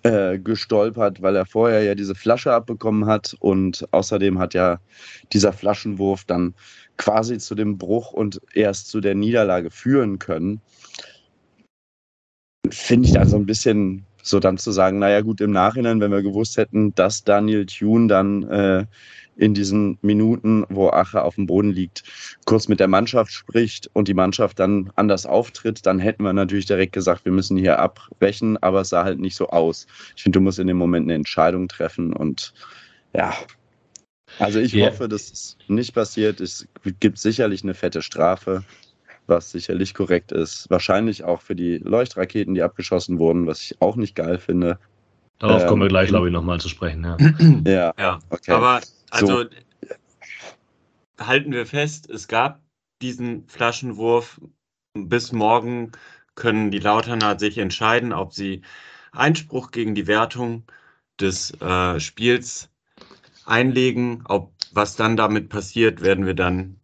[0.03, 4.79] äh, gestolpert, weil er vorher ja diese Flasche abbekommen hat und außerdem hat ja
[5.31, 6.53] dieser Flaschenwurf dann
[6.97, 10.61] quasi zu dem Bruch und erst zu der Niederlage führen können.
[12.69, 16.11] Finde ich da so ein bisschen so dann zu sagen, naja gut, im Nachhinein, wenn
[16.11, 18.85] wir gewusst hätten, dass Daniel Thune dann äh,
[19.37, 22.03] in diesen Minuten, wo Ache auf dem Boden liegt,
[22.45, 26.65] kurz mit der Mannschaft spricht und die Mannschaft dann anders auftritt, dann hätten wir natürlich
[26.65, 29.87] direkt gesagt, wir müssen hier abbrechen, aber es sah halt nicht so aus.
[30.15, 32.53] Ich finde, du musst in dem Moment eine Entscheidung treffen und
[33.13, 33.33] ja.
[34.39, 34.89] Also ich yeah.
[34.89, 36.41] hoffe, dass es nicht passiert.
[36.41, 36.67] Es
[36.99, 38.63] gibt sicherlich eine fette Strafe,
[39.25, 40.69] was sicherlich korrekt ist.
[40.69, 44.79] Wahrscheinlich auch für die Leuchtraketen, die abgeschossen wurden, was ich auch nicht geil finde.
[45.39, 47.03] Darauf ähm, kommen wir gleich, glaube ich, nochmal zu sprechen.
[47.03, 47.17] Ja,
[47.65, 48.19] ja, ja.
[48.29, 48.51] Okay.
[48.51, 49.49] aber also so.
[51.19, 52.61] halten wir fest, es gab
[53.01, 54.39] diesen Flaschenwurf.
[54.93, 55.91] Bis morgen
[56.33, 58.63] können die Lauterner sich entscheiden, ob sie
[59.11, 60.63] Einspruch gegen die Wertung
[61.19, 62.69] des äh, Spiels
[63.47, 64.23] einlegen.
[64.27, 66.77] Ob was dann damit passiert, werden wir dann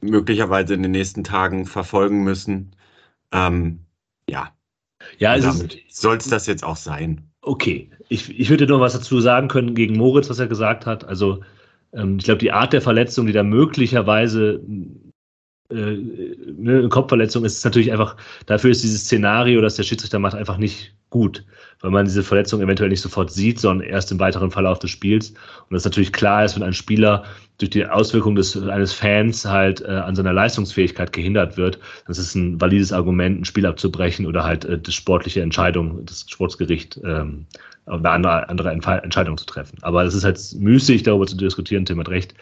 [0.00, 2.76] möglicherweise in den nächsten Tagen verfolgen müssen.
[3.32, 3.80] Ähm,
[4.28, 4.52] ja.
[5.18, 7.30] Ja, also soll es das jetzt auch sein.
[7.42, 11.04] Okay, ich, ich würde noch was dazu sagen können gegen Moritz, was er gesagt hat.
[11.04, 11.42] Also
[11.92, 14.62] ähm, ich glaube, die Art der Verletzung, die da möglicherweise
[15.70, 20.18] äh, ne, eine Kopfverletzung ist, ist natürlich einfach, dafür ist dieses Szenario, das der Schiedsrichter
[20.18, 21.44] macht, einfach nicht gut,
[21.80, 25.30] weil man diese Verletzung eventuell nicht sofort sieht, sondern erst im weiteren Verlauf des Spiels.
[25.30, 27.24] Und das natürlich klar ist, wenn ein Spieler
[27.58, 32.34] durch die Auswirkung des, eines Fans halt äh, an seiner Leistungsfähigkeit gehindert wird, das ist
[32.34, 37.46] ein valides Argument, ein Spiel abzubrechen oder halt äh, das sportliche Entscheidung, das Sportsgericht ähm,
[37.86, 39.78] eine andere, andere Entscheidung zu treffen.
[39.82, 42.34] Aber es ist halt müßig, darüber zu diskutieren, Tim hat recht.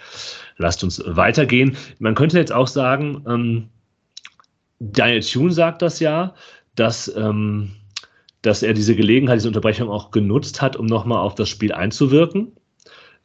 [0.56, 1.76] Lasst uns weitergehen.
[1.98, 3.68] Man könnte jetzt auch sagen, ähm,
[4.78, 6.34] Daniel Thune sagt das ja,
[6.74, 7.72] dass, ähm,
[8.42, 12.52] dass er diese Gelegenheit, diese Unterbrechung auch genutzt hat, um nochmal auf das Spiel einzuwirken.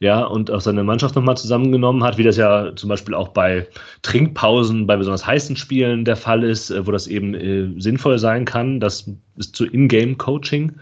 [0.00, 3.66] Ja, und auch seine Mannschaft nochmal zusammengenommen hat, wie das ja zum Beispiel auch bei
[4.02, 8.44] Trinkpausen, bei besonders heißen Spielen der Fall ist, äh, wo das eben äh, sinnvoll sein
[8.44, 10.78] kann, dass es zu Ingame-Coaching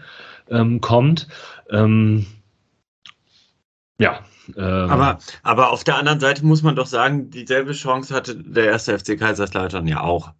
[0.49, 1.27] ähm, kommt.
[1.69, 2.25] Ähm,
[3.99, 4.19] ja.
[4.55, 8.65] Ähm, aber, aber auf der anderen Seite muss man doch sagen, dieselbe Chance hatte der
[8.65, 10.31] erste FC Kaiserslautern ja auch.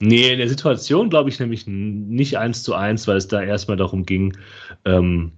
[0.00, 3.76] Nee, in der Situation glaube ich nämlich nicht eins zu eins, weil es da erstmal
[3.76, 4.36] darum ging,
[4.84, 5.32] ähm,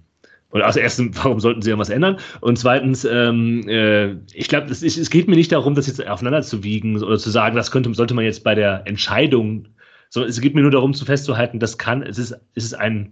[0.51, 2.17] oder also erstens, warum sollten sie irgendwas ändern?
[2.41, 6.63] Und zweitens, ähm, äh, ich glaube, es geht mir nicht darum, das jetzt aufeinander zu
[6.63, 9.67] wiegen oder zu sagen, das könnte, sollte man jetzt bei der Entscheidung,
[10.09, 13.11] sondern es geht mir nur darum, zu festzuhalten, das kann, es ist, es ist ein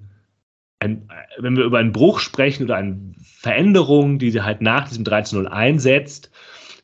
[0.85, 5.45] ein, wenn wir über einen Bruch sprechen oder eine Veränderung, die halt nach diesem 13.0
[5.45, 6.31] einsetzt,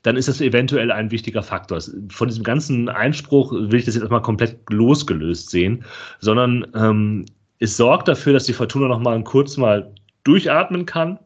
[0.03, 1.79] dann ist das eventuell ein wichtiger Faktor.
[2.09, 5.85] Von diesem ganzen Einspruch will ich das jetzt erstmal komplett losgelöst sehen,
[6.19, 7.25] sondern ähm,
[7.59, 9.93] es sorgt dafür, dass die Fortuna noch mal kurz mal
[10.23, 11.19] durchatmen kann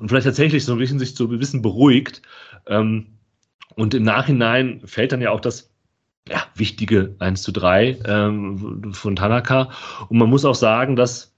[0.00, 2.22] und vielleicht tatsächlich so ein bisschen sich so ein bisschen beruhigt.
[2.66, 3.18] Ähm,
[3.74, 5.70] und im Nachhinein fällt dann ja auch das
[6.28, 9.70] ja, wichtige 1 zu 3 ähm, von Tanaka.
[10.08, 11.35] Und man muss auch sagen, dass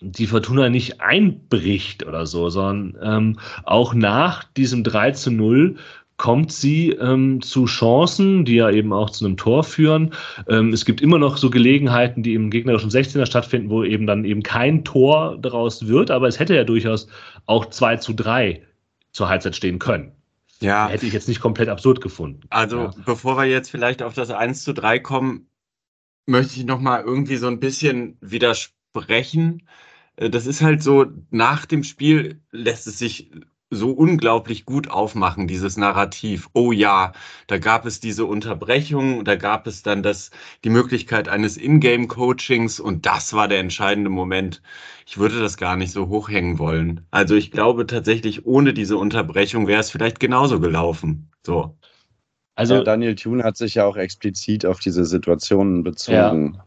[0.00, 5.76] die Fortuna nicht einbricht oder so, sondern ähm, auch nach diesem 3 zu 0
[6.16, 10.14] kommt sie ähm, zu Chancen, die ja eben auch zu einem Tor führen.
[10.48, 14.24] Ähm, es gibt immer noch so Gelegenheiten, die im gegnerischen 16er stattfinden, wo eben dann
[14.24, 17.08] eben kein Tor daraus wird, aber es hätte ja durchaus
[17.46, 18.62] auch 2 zu 3
[19.12, 20.12] zur Halbzeit stehen können.
[20.60, 20.88] Ja.
[20.88, 22.40] Hätte ich jetzt nicht komplett absurd gefunden.
[22.48, 22.90] Also, ja.
[23.04, 25.48] bevor wir jetzt vielleicht auf das 1 zu 3 kommen,
[26.24, 29.62] möchte ich nochmal irgendwie so ein bisschen widersprechen.
[30.16, 33.30] Äh, das ist halt so, nach dem Spiel lässt es sich
[33.70, 36.48] so unglaublich gut aufmachen, dieses Narrativ.
[36.52, 37.12] Oh ja,
[37.48, 40.30] da gab es diese Unterbrechung, da gab es dann das,
[40.62, 44.62] die Möglichkeit eines Ingame-Coachings und das war der entscheidende Moment.
[45.04, 47.04] Ich würde das gar nicht so hochhängen wollen.
[47.10, 51.28] Also ich glaube tatsächlich, ohne diese Unterbrechung wäre es vielleicht genauso gelaufen.
[51.44, 51.76] So.
[52.54, 56.54] Also ja, Daniel Thune hat sich ja auch explizit auf diese Situationen bezogen.
[56.54, 56.64] Ja.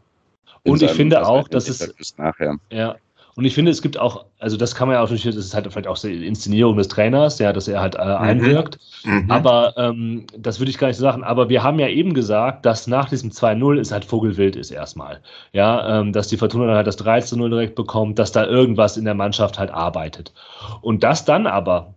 [0.64, 2.58] Und ich finde auch, dass es nachher.
[2.70, 2.96] Ja,
[3.40, 5.54] und ich finde, es gibt auch, also das kann man ja auch durch, das ist
[5.54, 8.16] halt vielleicht auch die Inszenierung des Trainers, ja, dass er halt äh, mhm.
[8.16, 8.78] einwirkt.
[9.02, 9.30] Mhm.
[9.30, 11.24] Aber ähm, das würde ich gar nicht so sagen.
[11.24, 15.22] Aber wir haben ja eben gesagt, dass nach diesem 2-0 es halt Vogelwild ist erstmal.
[15.54, 19.06] Ja, ähm, dass die Fortuna dann halt das 3-0 direkt bekommt, dass da irgendwas in
[19.06, 20.34] der Mannschaft halt arbeitet.
[20.82, 21.94] Und dass dann aber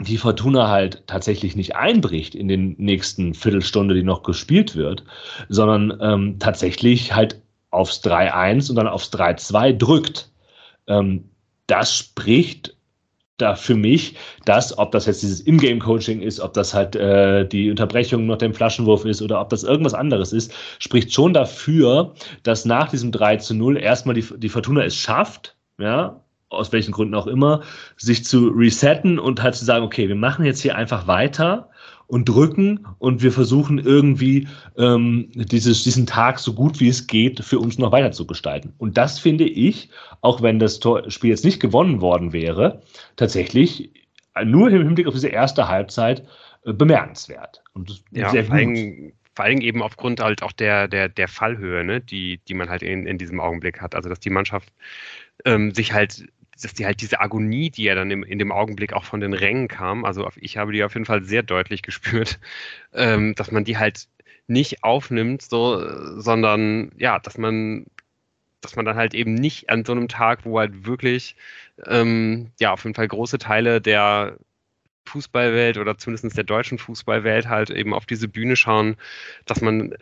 [0.00, 5.02] die Fortuna halt tatsächlich nicht einbricht in den nächsten Viertelstunde, die noch gespielt wird,
[5.48, 10.30] sondern ähm, tatsächlich halt aufs 3-1 und dann aufs 3-2 drückt
[10.88, 11.30] ähm,
[11.66, 12.74] das spricht
[13.38, 17.70] da für mich, dass, ob das jetzt dieses Ingame-Coaching ist, ob das halt äh, die
[17.70, 22.64] Unterbrechung nach dem Flaschenwurf ist oder ob das irgendwas anderes ist, spricht schon dafür, dass
[22.64, 26.20] nach diesem 3 zu 0 erstmal die, die Fortuna es schafft, ja,
[26.50, 27.62] aus welchen Gründen auch immer,
[27.96, 31.70] sich zu resetten und halt zu sagen, okay, wir machen jetzt hier einfach weiter
[32.08, 37.44] und drücken und wir versuchen irgendwie ähm, dieses, diesen Tag so gut wie es geht
[37.44, 38.72] für uns noch weiter zu gestalten.
[38.78, 39.90] Und das finde ich,
[40.22, 42.82] auch wenn das Tor Spiel jetzt nicht gewonnen worden wäre,
[43.16, 43.90] tatsächlich
[44.44, 46.26] nur im Hinblick auf diese erste Halbzeit
[46.64, 47.62] äh, bemerkenswert.
[47.74, 48.48] Und ja, sehr gut.
[48.48, 52.54] Vor allem, vor allem eben aufgrund halt auch der, der, der Fallhöhe, ne, die, die
[52.54, 53.94] man halt in, in diesem Augenblick hat.
[53.94, 54.72] Also dass die Mannschaft
[55.44, 56.26] ähm, sich halt
[56.60, 59.32] dass die halt diese Agonie, die ja dann im, in dem Augenblick auch von den
[59.32, 62.38] Rängen kam, also ich habe die auf jeden Fall sehr deutlich gespürt,
[62.92, 64.08] ähm, dass man die halt
[64.46, 67.86] nicht aufnimmt, so, sondern ja, dass man,
[68.60, 71.36] dass man dann halt eben nicht an so einem Tag, wo halt wirklich
[71.86, 74.38] ähm, ja auf jeden Fall große Teile der
[75.06, 78.96] Fußballwelt oder zumindest der deutschen Fußballwelt halt eben auf diese Bühne schauen,
[79.46, 79.94] dass man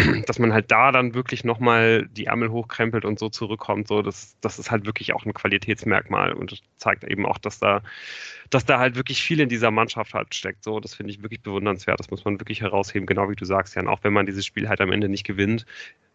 [0.26, 4.36] dass man halt da dann wirklich nochmal die Ärmel hochkrempelt und so zurückkommt, so, das,
[4.40, 7.82] das ist halt wirklich auch ein Qualitätsmerkmal und zeigt eben auch, dass da,
[8.50, 10.64] dass da halt wirklich viel in dieser Mannschaft halt steckt.
[10.64, 12.00] So, das finde ich wirklich bewundernswert.
[12.00, 13.88] Das muss man wirklich herausheben, genau wie du sagst, Jan.
[13.88, 15.66] Auch wenn man dieses Spiel halt am Ende nicht gewinnt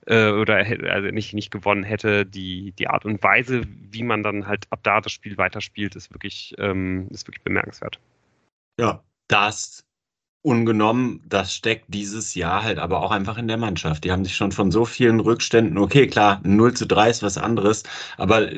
[0.08, 4.48] äh, oder also nicht, nicht gewonnen hätte, die, die Art und Weise, wie man dann
[4.48, 8.00] halt ab da das Spiel weiterspielt, ist wirklich, ähm, ist wirklich bemerkenswert.
[8.80, 9.86] Ja, das
[10.46, 14.04] ungenommen, das steckt dieses Jahr halt aber auch einfach in der Mannschaft.
[14.04, 17.38] Die haben sich schon von so vielen Rückständen, okay, klar, 0 zu 3 ist was
[17.38, 17.84] anderes,
[18.18, 18.50] aber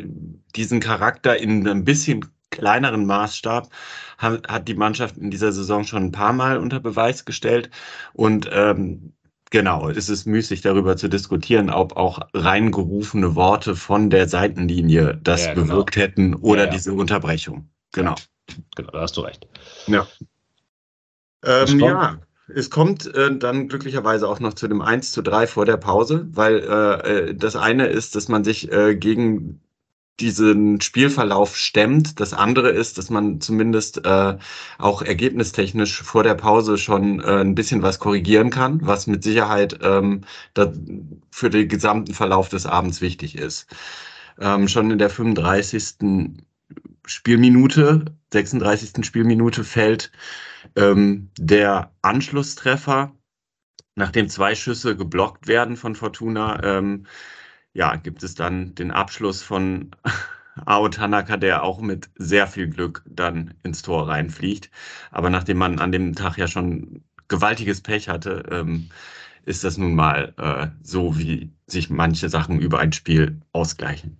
[0.56, 3.70] diesen Charakter in einem bisschen kleineren Maßstab
[4.18, 7.70] hat, hat die Mannschaft in dieser Saison schon ein paar Mal unter Beweis gestellt
[8.14, 9.14] und ähm,
[9.50, 15.46] Genau, es ist müßig darüber zu diskutieren, ob auch reingerufene Worte von der Seitenlinie das
[15.46, 15.68] ja, genau.
[15.68, 16.72] bewirkt hätten oder ja, ja.
[16.72, 17.70] diese Unterbrechung.
[17.94, 18.16] Genau.
[18.76, 19.48] Genau, da hast du recht.
[19.88, 20.06] Ja.
[21.44, 22.20] Ähm, ja,
[22.54, 26.28] es kommt äh, dann glücklicherweise auch noch zu dem 1 zu 3 vor der Pause,
[26.32, 29.62] weil äh, äh, das eine ist, dass man sich äh, gegen
[30.20, 32.20] diesen Spielverlauf stemmt.
[32.20, 34.38] Das andere ist, dass man zumindest äh,
[34.80, 39.80] auch ergebnistechnisch vor der Pause schon äh, ein bisschen was korrigieren kann, was mit Sicherheit
[39.84, 40.22] ähm,
[41.30, 43.68] für den gesamten Verlauf des Abends wichtig ist.
[44.40, 46.38] Ähm, schon in der 35.
[47.06, 49.06] Spielminute, 36.
[49.06, 50.12] Spielminute fällt
[50.76, 53.16] ähm, der Anschlusstreffer,
[53.96, 57.06] nachdem zwei Schüsse geblockt werden von Fortuna, ähm,
[57.74, 59.92] ja, gibt es dann den Abschluss von
[60.66, 64.72] Ao Tanaka, der auch mit sehr viel Glück dann ins Tor reinfliegt.
[65.12, 68.90] Aber nachdem man an dem Tag ja schon gewaltiges Pech hatte, ähm,
[69.46, 74.18] ist das nun mal äh, so, wie sich manche Sachen über ein Spiel ausgleichen.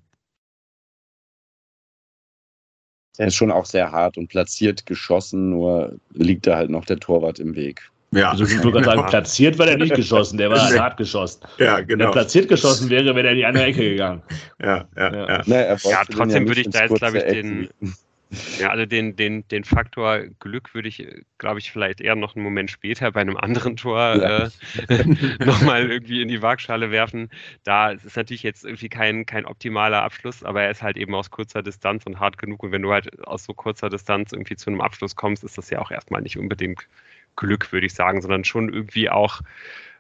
[3.18, 7.00] Er ist schon auch sehr hart und platziert geschossen, nur liegt da halt noch der
[7.00, 7.90] Torwart im Weg.
[8.12, 11.42] Ja, also ich würde sagen, platziert war der nicht geschossen, der war hart geschossen.
[11.58, 11.90] Ja, genau.
[11.90, 14.22] Wenn er platziert geschossen wäre, wäre er in die andere Ecke gegangen.
[14.62, 15.28] Ja, ja, ja.
[15.28, 15.42] ja.
[15.46, 17.70] Nee, ja trotzdem würde ich da jetzt, glaube ich, den,
[18.60, 21.08] ja, also den, den, den Faktor Glück würde ich,
[21.38, 24.50] glaube ich, vielleicht eher noch einen Moment später bei einem anderen Tor ja.
[24.88, 25.06] äh,
[25.46, 27.30] nochmal irgendwie in die Waagschale werfen.
[27.64, 31.16] Da ist es natürlich jetzt irgendwie kein, kein optimaler Abschluss, aber er ist halt eben
[31.16, 32.64] aus kurzer Distanz und hart genug.
[32.64, 35.70] Und wenn du halt aus so kurzer Distanz irgendwie zu einem Abschluss kommst, ist das
[35.70, 36.88] ja auch erstmal nicht unbedingt
[37.38, 39.42] Glück, würde ich sagen, sondern schon irgendwie auch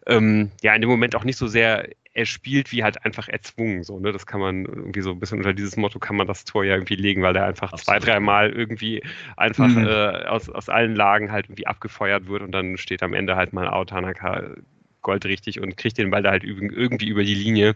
[0.05, 1.87] ähm, ja in dem Moment auch nicht so sehr
[2.17, 3.83] er spielt wie halt einfach erzwungen.
[3.83, 4.11] So, ne?
[4.11, 6.73] Das kann man irgendwie so ein bisschen unter dieses Motto kann man das Tor ja
[6.73, 7.85] irgendwie legen, weil der einfach Absolut.
[7.85, 9.03] zwei, dreimal irgendwie
[9.37, 9.85] einfach mhm.
[9.85, 13.53] äh, aus, aus allen Lagen halt irgendwie abgefeuert wird und dann steht am Ende halt
[13.53, 14.55] mal Autanaka
[15.03, 17.75] goldrichtig und kriegt den Ball da halt irgendwie über die Linie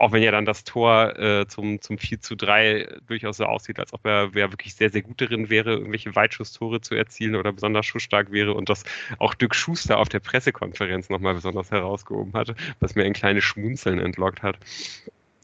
[0.00, 3.78] auch wenn ja dann das Tor äh, zum, zum 4 zu 3 durchaus so aussieht,
[3.78, 7.52] als ob er, er wirklich sehr, sehr gut darin wäre, irgendwelche Weitschusstore zu erzielen oder
[7.52, 8.84] besonders schussstark wäre und das
[9.18, 13.98] auch Dirk Schuster auf der Pressekonferenz nochmal besonders herausgehoben hatte, was mir ein kleines Schmunzeln
[13.98, 14.58] entlockt hat.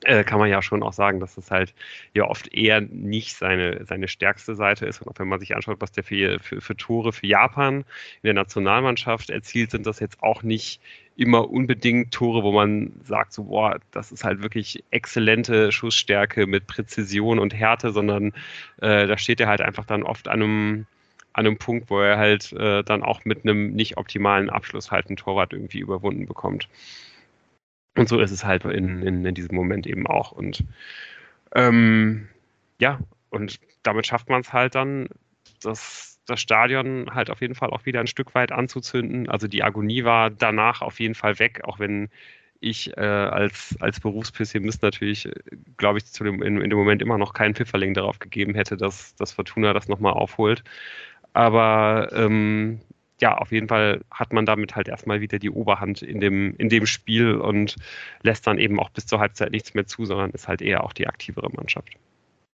[0.06, 1.74] Äh, kann man ja schon auch sagen, dass das halt
[2.14, 5.02] ja oft eher nicht seine, seine stärkste Seite ist.
[5.02, 7.84] Und auch wenn man sich anschaut, was der für, für, für Tore für Japan in
[8.22, 10.80] der Nationalmannschaft erzielt, sind das jetzt auch nicht
[11.16, 16.68] immer unbedingt Tore, wo man sagt, so, boah, das ist halt wirklich exzellente Schussstärke mit
[16.68, 18.32] Präzision und Härte, sondern
[18.80, 20.86] äh, da steht er halt einfach dann oft an einem,
[21.32, 25.10] an einem Punkt, wo er halt äh, dann auch mit einem nicht optimalen Abschluss halt
[25.10, 26.68] ein Torwart irgendwie überwunden bekommt.
[27.96, 30.32] Und so ist es halt in, in, in diesem Moment eben auch.
[30.32, 30.64] Und
[31.54, 32.28] ähm,
[32.78, 32.98] ja,
[33.30, 35.08] und damit schafft man es halt dann,
[35.62, 39.28] dass das Stadion halt auf jeden Fall auch wieder ein Stück weit anzuzünden.
[39.28, 42.08] Also die Agonie war danach auf jeden Fall weg, auch wenn
[42.60, 45.28] ich äh, als, als Berufspessimist natürlich,
[45.76, 48.76] glaube ich, zu dem, in, in, dem Moment immer noch keinen Pfifferling darauf gegeben hätte,
[48.76, 50.64] dass, dass Fortuna das nochmal aufholt.
[51.32, 52.80] Aber ähm,
[53.20, 56.68] ja, auf jeden Fall hat man damit halt erstmal wieder die Oberhand in dem, in
[56.68, 57.76] dem Spiel und
[58.22, 60.92] lässt dann eben auch bis zur Halbzeit nichts mehr zu, sondern ist halt eher auch
[60.92, 61.96] die aktivere Mannschaft.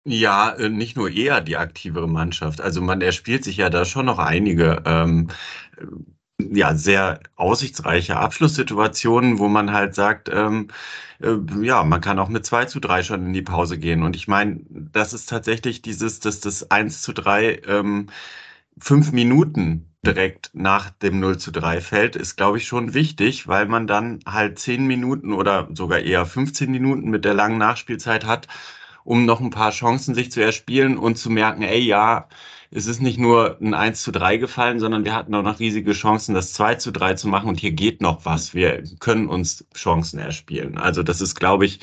[0.05, 2.61] Ja, äh, nicht nur eher die aktivere Mannschaft.
[2.61, 5.29] Also man erspielt sich ja da schon noch einige ähm,
[5.77, 5.85] äh,
[6.57, 10.69] ja, sehr aussichtsreiche Abschlusssituationen, wo man halt sagt, ähm,
[11.21, 14.03] äh, ja, man kann auch mit 2 zu 3 schon in die Pause gehen.
[14.03, 18.07] Und ich meine, das ist tatsächlich dieses, dass das 1 zu 3 ähm,
[18.79, 23.67] fünf Minuten direkt nach dem 0 zu 3 fällt, ist, glaube ich, schon wichtig, weil
[23.67, 28.47] man dann halt 10 Minuten oder sogar eher 15 Minuten mit der langen Nachspielzeit hat,
[29.03, 32.29] um noch ein paar Chancen sich zu erspielen und zu merken, ey, ja,
[32.71, 35.93] es ist nicht nur ein 1 zu 3 gefallen, sondern wir hatten auch noch riesige
[35.93, 38.53] Chancen, das 2 zu 3 zu machen und hier geht noch was.
[38.53, 40.77] Wir können uns Chancen erspielen.
[40.77, 41.79] Also das ist, glaube ich,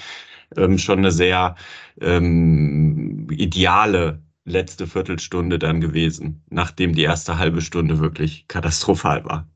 [0.56, 1.56] ähm, schon eine sehr
[2.00, 9.48] ähm, ideale letzte Viertelstunde dann gewesen, nachdem die erste halbe Stunde wirklich katastrophal war.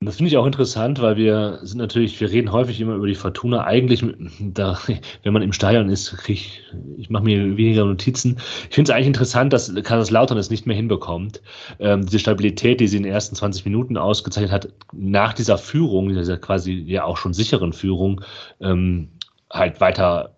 [0.00, 3.14] Das finde ich auch interessant, weil wir sind natürlich, wir reden häufig immer über die
[3.14, 3.64] Fortuna.
[3.64, 4.04] Eigentlich,
[4.40, 4.78] da,
[5.22, 6.62] wenn man im Stadion ist, krieg ich,
[6.98, 8.36] ich mache mir weniger Notizen.
[8.68, 11.40] Ich finde es eigentlich interessant, dass Kaiserslautern es nicht mehr hinbekommt.
[11.78, 16.10] Ähm, diese Stabilität, die sie in den ersten 20 Minuten ausgezeichnet hat, nach dieser Führung,
[16.10, 18.20] dieser quasi ja auch schon sicheren Führung,
[18.60, 19.08] ähm,
[19.50, 20.35] halt weiter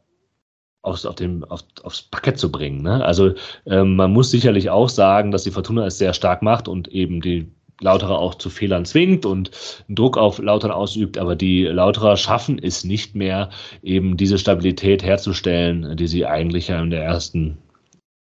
[0.82, 2.82] aufs, auf dem, auf, aufs Parkett zu bringen.
[2.82, 3.04] Ne?
[3.04, 3.34] Also
[3.66, 7.20] ähm, man muss sicherlich auch sagen, dass die Fortuna es sehr stark macht und eben
[7.20, 7.50] die
[7.80, 9.50] Lauterer auch zu Fehlern zwingt und
[9.88, 13.50] Druck auf Lauterer ausübt, aber die Lauterer schaffen es nicht mehr,
[13.82, 17.58] eben diese Stabilität herzustellen, die sie eigentlich ja in der ersten,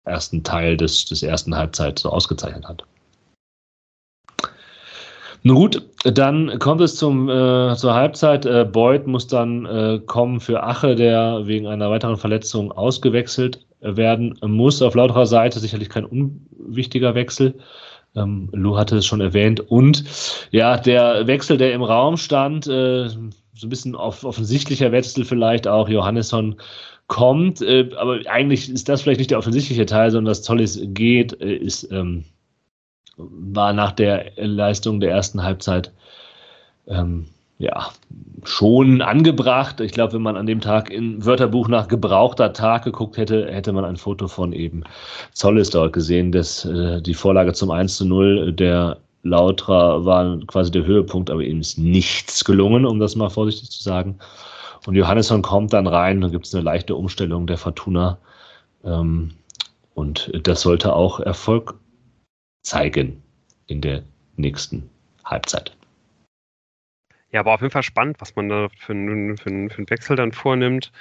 [0.05, 2.83] ersten Teil des, des ersten Halbzeit so ausgezeichnet hat.
[5.47, 8.45] Nun gut, dann kommt es zum, äh, zur Halbzeit.
[8.45, 14.37] Äh, Boyd muss dann äh, kommen für Ache, der wegen einer weiteren Verletzung ausgewechselt werden
[14.45, 14.81] muss.
[14.81, 17.53] Auf lauterer Seite sicherlich kein unwichtiger Wechsel.
[18.13, 19.61] Ähm, Lou hatte es schon erwähnt.
[19.61, 20.03] Und
[20.51, 23.17] ja, der Wechsel, der im Raum stand, äh, so
[23.63, 25.87] ein bisschen auf, offensichtlicher Wechsel vielleicht auch.
[25.87, 26.57] Johannesson
[27.07, 31.39] kommt, äh, aber eigentlich ist das vielleicht nicht der offensichtliche Teil, sondern das Tolles geht,
[31.39, 32.25] äh, ist, ähm,
[33.18, 35.91] war nach der Leistung der ersten Halbzeit
[36.88, 37.26] ähm,
[37.59, 37.89] ja,
[38.43, 39.82] schon angebracht.
[39.82, 43.74] Ich glaube, wenn man an dem Tag im Wörterbuch nach gebrauchter Tag geguckt hätte, hätte
[43.74, 44.84] man ein Foto von eben
[45.34, 46.32] Zollis dort gesehen.
[46.32, 51.41] Das, äh, die Vorlage zum 1 zu 0 der Lautra war quasi der Höhepunkt, aber
[51.41, 54.20] ihm ist nichts gelungen, um das mal vorsichtig zu sagen.
[54.86, 58.20] Und Johannesson kommt dann rein, dann gibt es eine leichte Umstellung der Fortuna.
[58.84, 59.32] Ähm,
[59.95, 61.74] und das sollte auch Erfolg
[62.68, 63.24] zeigen
[63.68, 64.03] in der
[64.36, 64.89] nächsten
[65.24, 65.76] Halbzeit.
[67.32, 69.89] Ja, aber auf jeden Fall spannend, was man da für, einen, für, einen, für einen
[69.89, 70.91] Wechsel dann vornimmt,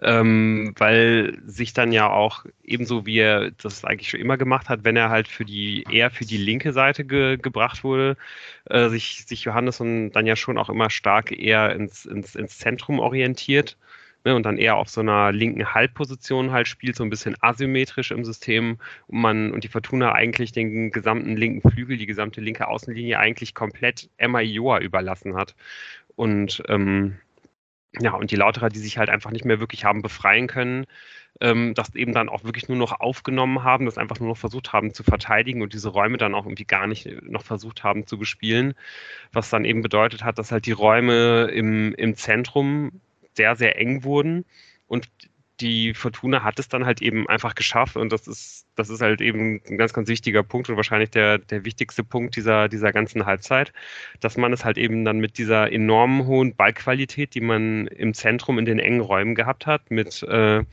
[0.00, 4.84] ähm, weil sich dann ja auch ebenso wie er das eigentlich schon immer gemacht hat,
[4.84, 8.16] wenn er halt für die eher für die linke Seite ge, gebracht wurde,
[8.66, 12.98] äh, sich, sich Johannes dann ja schon auch immer stark eher ins, ins, ins Zentrum
[12.98, 13.76] orientiert
[14.24, 18.10] ne, und dann eher auf so einer linken Halbposition halt spielt, so ein bisschen asymmetrisch
[18.10, 22.68] im System und man und die Fortuna eigentlich den gesamten linken Flügel, die gesamte linke
[22.68, 25.54] Außenlinie eigentlich komplett Emma Ioa überlassen hat.
[26.16, 27.18] Und ähm,
[28.00, 30.86] ja, und die Lauterer, die sich halt einfach nicht mehr wirklich haben befreien können,
[31.40, 34.72] ähm, das eben dann auch wirklich nur noch aufgenommen haben, das einfach nur noch versucht
[34.72, 38.18] haben zu verteidigen und diese Räume dann auch irgendwie gar nicht noch versucht haben zu
[38.18, 38.74] bespielen,
[39.32, 43.00] was dann eben bedeutet hat, dass halt die Räume im, im Zentrum
[43.36, 44.44] sehr, sehr eng wurden.
[44.86, 45.08] Und
[45.60, 49.20] die Fortuna hat es dann halt eben einfach geschafft und das ist, das ist halt
[49.20, 53.24] eben ein ganz, ganz wichtiger Punkt und wahrscheinlich der, der wichtigste Punkt dieser, dieser ganzen
[53.24, 53.72] Halbzeit,
[54.20, 58.58] dass man es halt eben dann mit dieser enormen hohen Ballqualität, die man im Zentrum
[58.58, 60.64] in den engen Räumen gehabt hat, mit äh,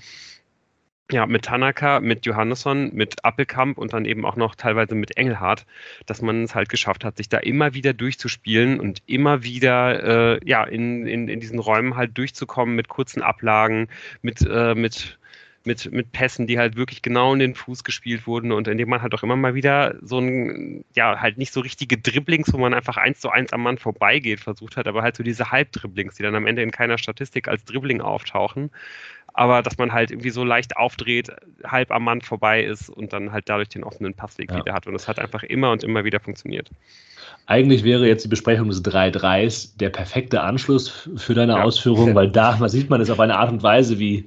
[1.12, 5.66] ja, mit Tanaka, mit Johannesson, mit Appelkamp und dann eben auch noch teilweise mit Engelhardt,
[6.06, 10.40] dass man es halt geschafft hat, sich da immer wieder durchzuspielen und immer wieder äh,
[10.46, 13.88] ja, in, in, in diesen Räumen halt durchzukommen mit kurzen Ablagen,
[14.22, 15.20] mit, äh, mit,
[15.64, 19.02] mit, mit Pässen, die halt wirklich genau in den Fuß gespielt wurden und indem man
[19.02, 22.74] halt auch immer mal wieder so ein, ja, halt nicht so richtige Dribblings, wo man
[22.74, 26.24] einfach eins zu eins am Mann vorbeigeht, versucht hat, aber halt so diese Halbdribblings, die
[26.24, 28.72] dann am Ende in keiner Statistik als Dribbling auftauchen
[29.34, 31.30] aber dass man halt irgendwie so leicht aufdreht,
[31.64, 34.58] halb am Mann vorbei ist und dann halt dadurch den offenen Passweg ja.
[34.58, 34.88] wieder hat.
[34.88, 36.70] Und das hat einfach immer und immer wieder funktioniert.
[37.46, 41.64] Eigentlich wäre jetzt die Besprechung des 3-3s der perfekte Anschluss für deine ja.
[41.64, 44.26] Ausführung, weil da man sieht man es auf eine Art und Weise, wie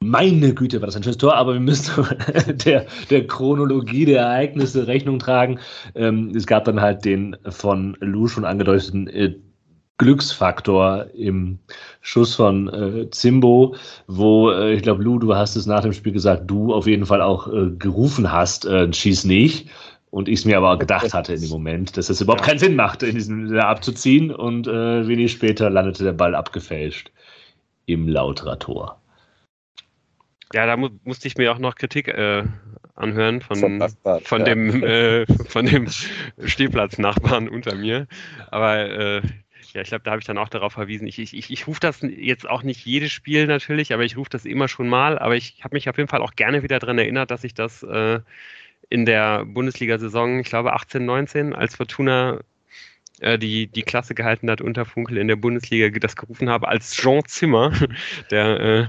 [0.00, 2.06] meine Güte, war das ein schönes Tor, aber wir müssen
[2.64, 5.58] der, der Chronologie der Ereignisse Rechnung tragen.
[5.94, 9.34] Ähm, es gab dann halt den von Lou schon angedeuteten äh,
[9.98, 11.58] Glücksfaktor im
[12.00, 13.74] Schuss von äh, Zimbo,
[14.06, 17.04] wo äh, ich glaube, Lou, du hast es nach dem Spiel gesagt, du auf jeden
[17.04, 19.68] Fall auch äh, gerufen hast, äh, schieß nicht.
[20.10, 22.76] Und ich es mir aber gedacht hatte in dem Moment, dass es überhaupt keinen Sinn
[22.76, 24.30] machte, in diesem äh, abzuziehen.
[24.30, 27.10] Und äh, wenig später landete der Ball abgefälscht
[27.84, 29.00] im Lauterer Tor.
[30.52, 32.44] Ja, da mu musste ich mir auch noch Kritik äh,
[32.94, 33.58] anhören von,
[34.22, 34.44] von, ja.
[34.44, 35.88] dem, äh, von dem
[36.42, 38.06] Stehplatznachbarn unter mir.
[38.50, 39.22] Aber äh,
[39.72, 41.06] ja, ich glaube, da habe ich dann auch darauf verwiesen.
[41.06, 44.30] Ich, ich, ich, ich rufe das jetzt auch nicht jedes Spiel natürlich, aber ich rufe
[44.30, 45.18] das immer schon mal.
[45.18, 47.82] Aber ich habe mich auf jeden Fall auch gerne wieder daran erinnert, dass ich das
[47.82, 48.20] äh,
[48.88, 52.40] in der Bundesliga-Saison, ich glaube 18, 19, als Fortuna
[53.20, 57.24] die die Klasse gehalten hat unter Funkel in der Bundesliga, das gerufen habe als Jean
[57.26, 57.72] Zimmer,
[58.30, 58.86] der äh,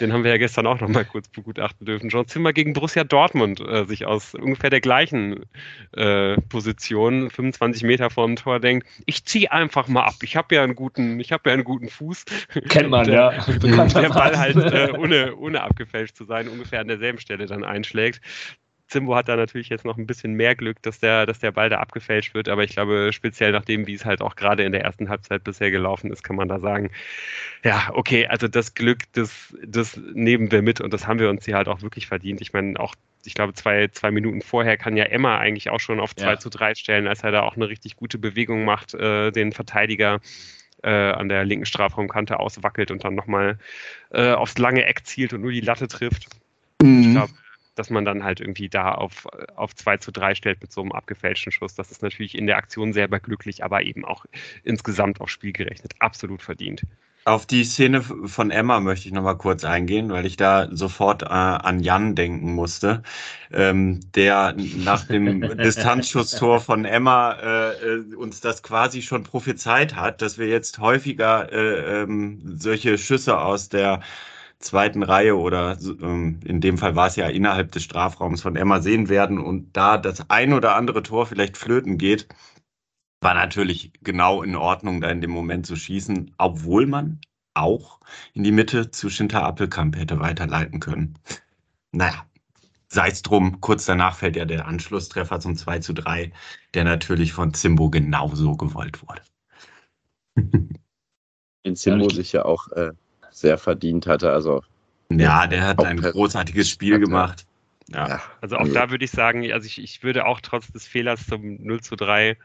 [0.00, 2.08] den haben wir ja gestern auch noch mal kurz begutachten dürfen.
[2.08, 5.44] Jean Zimmer gegen Borussia Dortmund äh, sich aus ungefähr der gleichen
[5.92, 10.14] äh, Position, 25 Meter vor dem Tor, denkt, ich ziehe einfach mal ab.
[10.22, 12.24] Ich habe ja einen guten, ich habe ja einen guten Fuß.
[12.68, 13.84] Kennt man, der, ja.
[13.84, 18.20] Der Ball halt, äh, ohne, ohne abgefälscht zu sein, ungefähr an derselben Stelle dann einschlägt.
[18.88, 21.68] Zimbo hat da natürlich jetzt noch ein bisschen mehr Glück, dass der, dass der Ball
[21.68, 24.72] da abgefälscht wird, aber ich glaube, speziell nach dem, wie es halt auch gerade in
[24.72, 26.90] der ersten Halbzeit bisher gelaufen ist, kann man da sagen,
[27.64, 31.44] ja, okay, also das Glück, das, das nehmen wir mit und das haben wir uns
[31.44, 32.40] hier halt auch wirklich verdient.
[32.40, 32.94] Ich meine, auch,
[33.24, 36.38] ich glaube, zwei, zwei Minuten vorher kann ja Emma eigentlich auch schon auf 2 ja.
[36.38, 40.20] zu 3 stellen, als er da auch eine richtig gute Bewegung macht, äh, den Verteidiger
[40.82, 43.58] äh, an der linken Strafraumkante auswackelt und dann nochmal
[44.10, 46.28] äh, aufs lange Eck zielt und nur die Latte trifft.
[46.80, 47.00] Mhm.
[47.00, 47.32] Ich glaube,
[47.78, 50.92] dass man dann halt irgendwie da auf, auf 2 zu 3 stellt mit so einem
[50.92, 51.74] abgefälschten Schuss.
[51.74, 54.24] Das ist natürlich in der Aktion selber glücklich, aber eben auch
[54.64, 55.94] insgesamt aufs Spiel gerechnet.
[56.00, 56.82] Absolut verdient.
[57.24, 61.26] Auf die Szene von Emma möchte ich nochmal kurz eingehen, weil ich da sofort äh,
[61.26, 63.02] an Jan denken musste,
[63.52, 70.22] ähm, der nach dem Distanzschusstor von Emma äh, äh, uns das quasi schon prophezeit hat,
[70.22, 74.00] dass wir jetzt häufiger äh, ähm, solche Schüsse aus der
[74.60, 78.80] zweiten Reihe oder ähm, in dem Fall war es ja innerhalb des Strafraums von Emma
[78.80, 82.28] sehen werden und da das ein oder andere Tor vielleicht flöten geht,
[83.20, 87.20] war natürlich genau in Ordnung, da in dem Moment zu schießen, obwohl man
[87.54, 88.00] auch
[88.32, 91.18] in die Mitte zu Schinter Appelkamp hätte weiterleiten können.
[91.92, 92.24] Naja,
[92.88, 96.32] sei es drum, kurz danach fällt ja der Anschlusstreffer zum 2 zu 3,
[96.74, 99.22] der natürlich von Zimbo genauso gewollt wurde.
[101.64, 102.92] In Zimbo sich ja auch äh,
[103.40, 104.32] sehr verdient hatte.
[104.32, 104.62] Also
[105.10, 107.04] ja, der hat ein großartiges Spiel hatte.
[107.04, 107.46] gemacht.
[107.88, 108.20] Ja.
[108.40, 111.62] Also auch da würde ich sagen, also ich, ich würde auch trotz des Fehlers zum
[111.64, 112.36] 0 zu 3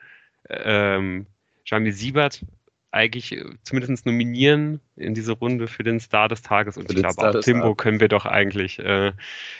[0.49, 1.25] ähm,
[1.65, 2.45] Jamie Siebert
[2.93, 6.77] eigentlich zumindest nominieren in diese Runde für den Star des Tages.
[6.77, 9.13] Und für ich glaube, auch Timbo können wir doch eigentlich, äh,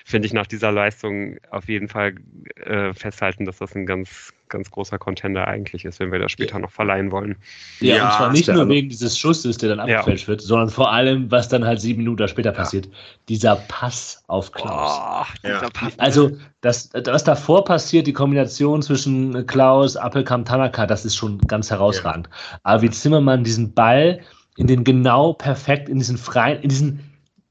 [0.05, 2.15] finde ich, nach dieser Leistung auf jeden Fall
[2.57, 6.53] äh, festhalten, dass das ein ganz, ganz großer Contender eigentlich ist, wenn wir das später
[6.53, 6.59] ja.
[6.59, 7.35] noch verleihen wollen.
[7.81, 10.27] Ja, ja und zwar nicht nur wegen dieses Schusses, der dann abgefälscht ja.
[10.29, 12.87] wird, sondern vor allem, was dann halt sieben Minuten später passiert.
[13.27, 15.25] Dieser Pass auf Klaus.
[15.43, 15.99] Oh, Pass.
[15.99, 16.31] Also,
[16.61, 22.29] das, was davor passiert, die Kombination zwischen Klaus, Appelkamp, Tanaka, das ist schon ganz herausragend.
[22.63, 24.21] Aber wie Zimmermann diesen Ball
[24.57, 26.99] in den genau perfekt, in diesen freien, in diesen,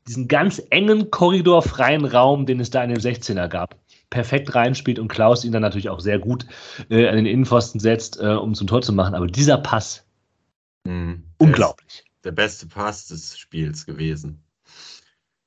[0.06, 3.76] diesen ganz engen Korridor, freien Raum, den es da in dem 16er gab,
[4.12, 6.46] perfekt reinspielt und Klaus ihn dann natürlich auch sehr gut
[6.90, 9.14] äh, an den Innenpfosten setzt, äh, um zum Tor zu machen.
[9.14, 10.06] Aber dieser Pass,
[10.84, 11.24] mhm.
[11.38, 12.04] unglaublich.
[12.22, 14.40] Der beste Pass des Spiels gewesen.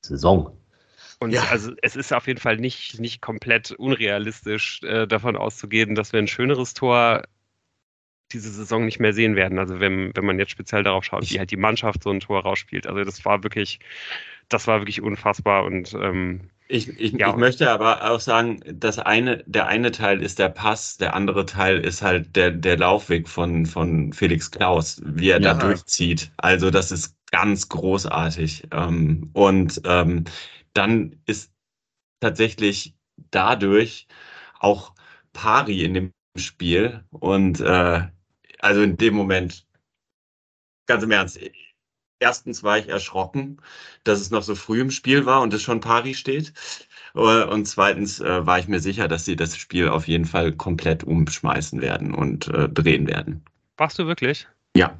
[0.02, 0.58] Saison.
[1.20, 1.44] Und ja.
[1.46, 6.20] also es ist auf jeden Fall nicht, nicht komplett unrealistisch, äh, davon auszugehen, dass wir
[6.20, 7.24] ein schöneres Tor
[8.32, 9.60] diese Saison nicht mehr sehen werden.
[9.60, 12.42] Also wenn, wenn man jetzt speziell darauf schaut, wie halt die Mannschaft so ein Tor
[12.42, 12.88] rausspielt.
[12.88, 13.80] Also das war wirklich,
[14.50, 17.30] das war wirklich unfassbar und ähm, ich, ich, ja.
[17.30, 21.46] ich möchte aber auch sagen, das eine, der eine Teil ist der Pass, der andere
[21.46, 25.54] Teil ist halt der, der Laufweg von, von Felix Klaus, wie er ja.
[25.54, 26.32] da durchzieht.
[26.38, 28.68] Also das ist ganz großartig.
[28.72, 30.24] Ähm, und ähm,
[30.74, 31.52] dann ist
[32.20, 32.96] tatsächlich
[33.32, 34.08] dadurch
[34.60, 34.94] auch
[35.34, 37.04] Pari in dem Spiel.
[37.12, 38.02] Und äh,
[38.60, 39.68] also in dem Moment,
[40.88, 41.40] ganz im Ernst,
[42.20, 43.58] erstens war ich erschrocken,
[44.04, 46.54] dass es noch so früh im Spiel war und es schon Pari steht.
[47.16, 50.52] Äh, und zweitens äh, war ich mir sicher, dass sie das Spiel auf jeden Fall
[50.52, 53.44] komplett umschmeißen werden und äh, drehen werden.
[53.78, 54.48] Warst du wirklich?
[54.76, 55.00] Ja.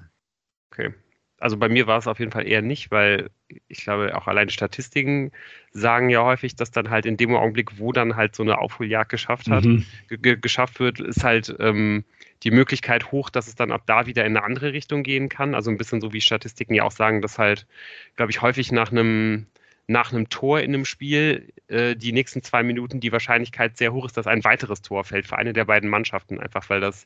[0.72, 0.94] Okay
[1.40, 3.30] also bei mir war es auf jeden Fall eher nicht, weil
[3.68, 5.32] ich glaube, auch allein Statistiken
[5.72, 9.10] sagen ja häufig, dass dann halt in dem Augenblick, wo dann halt so eine Aufholjagd
[9.10, 9.86] geschafft hat, mhm.
[10.10, 12.06] geschafft wird, ist halt ähm,
[12.44, 15.56] die Möglichkeit hoch, dass es dann ab da wieder in eine andere Richtung gehen kann.
[15.56, 17.68] Also ein bisschen so wie Statistiken ja auch sagen, dass halt,
[18.16, 19.48] glaube ich, häufig nach einem
[19.88, 24.06] nach einem Tor in einem Spiel äh, die nächsten zwei Minuten die Wahrscheinlichkeit sehr hoch
[24.06, 27.06] ist, dass ein weiteres Tor fällt für eine der beiden Mannschaften, einfach weil das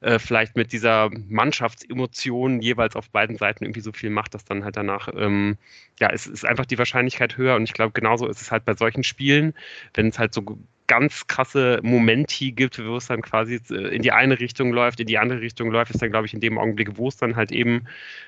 [0.00, 4.64] äh, vielleicht mit dieser Mannschaftsemotion jeweils auf beiden Seiten irgendwie so viel macht, dass dann
[4.64, 5.58] halt danach, ähm,
[6.00, 7.56] ja, es ist einfach die Wahrscheinlichkeit höher.
[7.56, 9.54] Und ich glaube, genauso ist es halt bei solchen Spielen,
[9.94, 10.42] wenn es halt so
[10.86, 15.06] ganz krasse Momenti gibt, wo es dann quasi äh, in die eine Richtung läuft, in
[15.06, 17.52] die andere Richtung läuft, ist dann, glaube ich, in dem Augenblick, wo es dann halt
[17.52, 17.86] eben,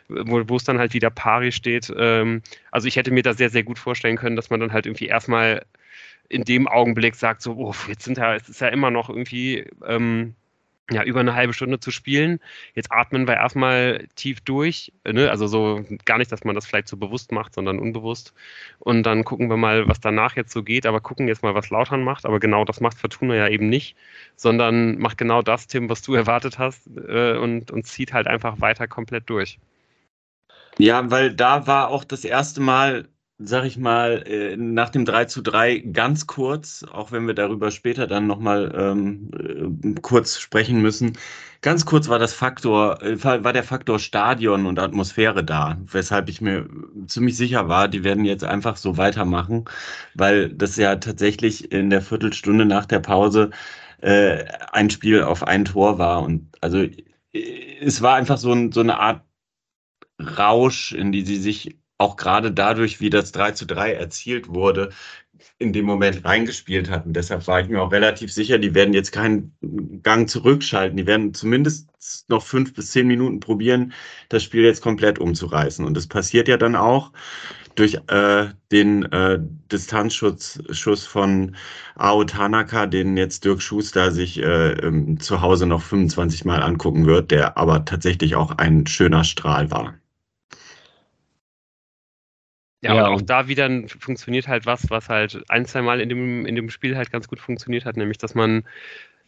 [0.09, 1.93] wo, wo es dann halt wieder pari steht.
[1.97, 4.87] Ähm, also ich hätte mir da sehr, sehr gut vorstellen können, dass man dann halt
[4.87, 5.65] irgendwie erstmal
[6.29, 9.67] in dem Augenblick sagt, so, oh, jetzt sind ja, es ist ja immer noch irgendwie
[9.87, 10.35] ähm,
[10.91, 12.41] ja, über eine halbe Stunde zu spielen.
[12.75, 14.93] Jetzt atmen wir erstmal tief durch.
[15.07, 15.31] Ne?
[15.31, 18.33] Also so gar nicht, dass man das vielleicht so bewusst macht, sondern unbewusst.
[18.79, 20.87] Und dann gucken wir mal, was danach jetzt so geht.
[20.87, 22.25] Aber gucken jetzt mal, was Lautern macht.
[22.25, 23.97] Aber genau das macht Fortuna ja eben nicht,
[24.37, 28.61] sondern macht genau das, Tim, was du erwartet hast äh, und, und zieht halt einfach
[28.61, 29.59] weiter komplett durch.
[30.79, 33.09] Ja, weil da war auch das erste Mal
[33.39, 37.71] sag ich mal, äh, nach dem 3 zu 3 ganz kurz, auch wenn wir darüber
[37.71, 39.31] später dann nochmal ähm,
[39.97, 41.17] äh, kurz sprechen müssen,
[41.61, 46.41] ganz kurz war das Faktor, äh, war der Faktor Stadion und Atmosphäre da, weshalb ich
[46.41, 46.69] mir
[47.07, 49.67] ziemlich sicher war, die werden jetzt einfach so weitermachen,
[50.15, 53.51] weil das ja tatsächlich in der Viertelstunde nach der Pause
[54.01, 56.23] äh, ein Spiel auf ein Tor war.
[56.23, 56.85] Und also
[57.33, 59.23] es war einfach so, ein, so eine Art
[60.21, 64.91] Rausch, in die sie sich auch gerade dadurch, wie das 3 zu 3 erzielt wurde,
[65.59, 67.13] in dem Moment reingespielt hatten.
[67.13, 69.53] Deshalb war ich mir auch relativ sicher, die werden jetzt keinen
[70.03, 70.97] Gang zurückschalten.
[70.97, 71.89] Die werden zumindest
[72.29, 73.93] noch fünf bis zehn Minuten probieren,
[74.29, 75.85] das Spiel jetzt komplett umzureißen.
[75.85, 77.13] Und das passiert ja dann auch
[77.75, 79.39] durch äh, den äh,
[79.71, 81.57] Distanzschuss von
[81.97, 87.07] Ao Tanaka, den jetzt Dirk Schuster sich äh, ähm, zu Hause noch 25 Mal angucken
[87.07, 89.95] wird, der aber tatsächlich auch ein schöner Strahl war.
[92.81, 96.09] Ja, ja, und auch da wieder funktioniert halt was, was halt ein, zwei Mal in
[96.09, 98.65] dem, in dem Spiel halt ganz gut funktioniert hat, nämlich dass man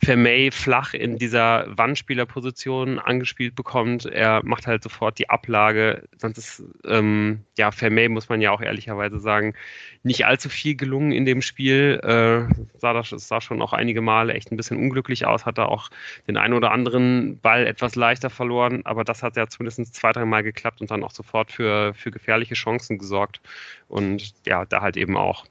[0.02, 4.06] Vermey flach in dieser Wandspielerposition angespielt bekommt.
[4.06, 6.08] Er macht halt sofort die Ablage.
[6.16, 9.54] Sonst ist, ähm, ja, Vermey, muss man ja auch ehrlicherweise sagen,
[10.02, 12.00] nicht allzu viel gelungen in dem Spiel.
[12.02, 15.68] Äh, sah, das, sah schon auch einige Male echt ein bisschen unglücklich aus, hat er
[15.68, 15.90] auch
[16.26, 20.24] den einen oder anderen Ball etwas leichter verloren, aber das hat ja zumindest zwei, drei
[20.24, 23.42] Mal geklappt und dann auch sofort für, für gefährliche Chancen gesorgt.
[23.88, 25.44] Und ja, da halt eben auch.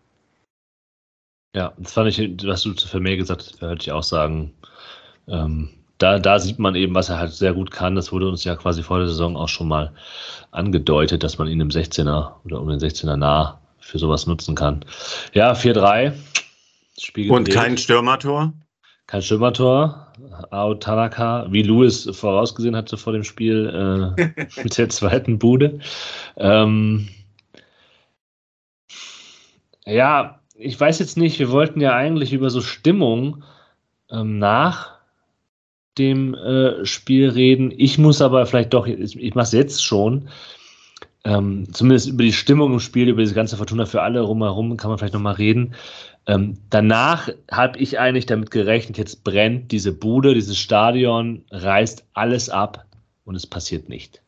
[1.55, 4.53] Ja, das fand ich, was du zu Vermeer gesagt hast, würde ich auch sagen.
[5.27, 7.95] Ähm, da, da sieht man eben, was er halt sehr gut kann.
[7.95, 9.93] Das wurde uns ja quasi vor der Saison auch schon mal
[10.51, 14.85] angedeutet, dass man ihn im 16er oder um den 16er nah für sowas nutzen kann.
[15.33, 16.13] Ja, 4-3.
[17.29, 18.53] Und kein Stürmertor?
[19.07, 20.13] Kein Stürmertor.
[20.51, 25.79] Ao Tanaka, wie Louis vorausgesehen hatte vor dem Spiel äh, mit der zweiten Bude.
[26.37, 27.09] Ähm,
[29.85, 33.43] ja, ich weiß jetzt nicht, wir wollten ja eigentlich über so Stimmung
[34.11, 34.99] ähm, nach
[35.97, 37.71] dem äh, Spiel reden.
[37.75, 40.29] Ich muss aber vielleicht doch, ich, ich mache es jetzt schon,
[41.23, 44.89] ähm, zumindest über die Stimmung im Spiel, über diese ganze Fortuna für alle rumherum kann
[44.89, 45.75] man vielleicht nochmal reden.
[46.27, 52.49] Ähm, danach habe ich eigentlich damit gerechnet, jetzt brennt diese Bude, dieses Stadion, reißt alles
[52.49, 52.85] ab
[53.23, 54.21] und es passiert nicht.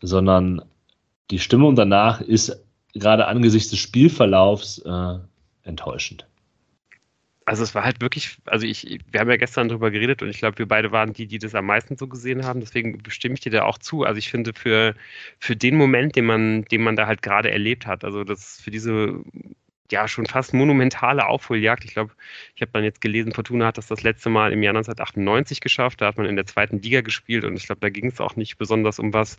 [0.00, 0.62] Sondern
[1.30, 2.65] die Stimmung danach ist
[2.98, 5.18] gerade angesichts des Spielverlaufs äh,
[5.62, 6.26] enttäuschend.
[7.44, 10.38] Also es war halt wirklich, also ich, wir haben ja gestern darüber geredet und ich
[10.38, 12.58] glaube, wir beide waren die, die das am meisten so gesehen haben.
[12.58, 14.02] Deswegen bestimme ich dir da auch zu.
[14.02, 14.96] Also ich finde für,
[15.38, 18.72] für den Moment, den man, den man da halt gerade erlebt hat, also das für
[18.72, 19.22] diese
[19.92, 21.84] ja schon fast monumentale Aufholjagd.
[21.84, 22.12] Ich glaube,
[22.54, 26.00] ich habe dann jetzt gelesen, Fortuna hat das das letzte Mal im Jahr 1998 geschafft.
[26.00, 28.36] Da hat man in der zweiten Liga gespielt und ich glaube, da ging es auch
[28.36, 29.38] nicht besonders um was.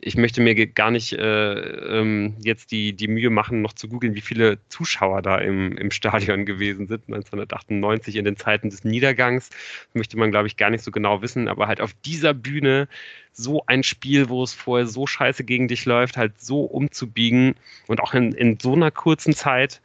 [0.00, 4.14] Ich möchte mir gar nicht äh, ähm, jetzt die, die Mühe machen, noch zu googeln,
[4.14, 7.04] wie viele Zuschauer da im, im Stadion gewesen sind.
[7.08, 9.50] 1998 in den Zeiten des Niedergangs
[9.94, 12.88] möchte man, glaube ich, gar nicht so genau wissen, aber halt auf dieser Bühne
[13.32, 17.54] so ein Spiel, wo es vorher so scheiße gegen dich läuft, halt so umzubiegen
[17.86, 19.80] und auch in, in so einer kurzen Zeit.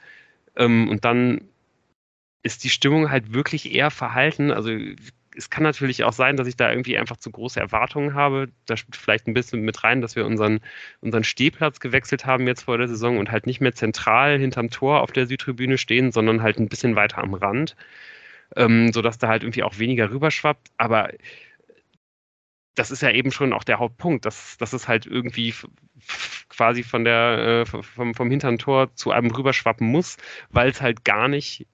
[0.56, 1.42] Ähm, und dann
[2.44, 4.52] ist die Stimmung halt wirklich eher verhalten.
[4.52, 4.72] Also
[5.38, 8.50] es kann natürlich auch sein, dass ich da irgendwie einfach zu große Erwartungen habe.
[8.66, 10.60] Da spielt vielleicht ein bisschen mit rein, dass wir unseren,
[11.02, 15.02] unseren Stehplatz gewechselt haben jetzt vor der Saison und halt nicht mehr zentral hinterm Tor
[15.02, 17.76] auf der Südtribüne stehen, sondern halt ein bisschen weiter am Rand,
[18.56, 20.70] ähm, sodass da halt irgendwie auch weniger rüberschwappt.
[20.78, 21.12] Aber
[22.78, 25.54] das ist ja eben schon auch der Hauptpunkt, dass, dass es halt irgendwie
[26.48, 30.18] quasi von der, äh, vom, vom hinteren Tor zu einem rüberschwappen muss,
[30.52, 31.66] weil es halt gar nicht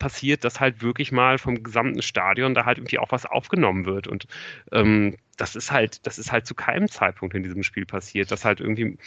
[0.00, 4.08] passiert, dass halt wirklich mal vom gesamten Stadion da halt irgendwie auch was aufgenommen wird.
[4.08, 4.26] Und
[4.72, 8.44] ähm, das ist halt, das ist halt zu keinem Zeitpunkt in diesem Spiel passiert, dass
[8.44, 8.98] halt irgendwie,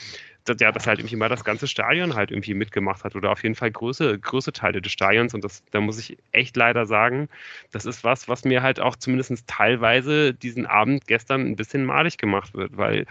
[0.46, 3.44] dass, ja, dass halt irgendwie mal das ganze Stadion halt irgendwie mitgemacht hat oder auf
[3.44, 5.34] jeden Fall größere, größere Teile des Stadions.
[5.34, 7.30] Und das, da muss ich echt leider sagen,
[7.72, 12.18] das ist was, was mir halt auch zumindest teilweise diesen Abend gestern ein bisschen malig
[12.18, 13.06] gemacht wird, weil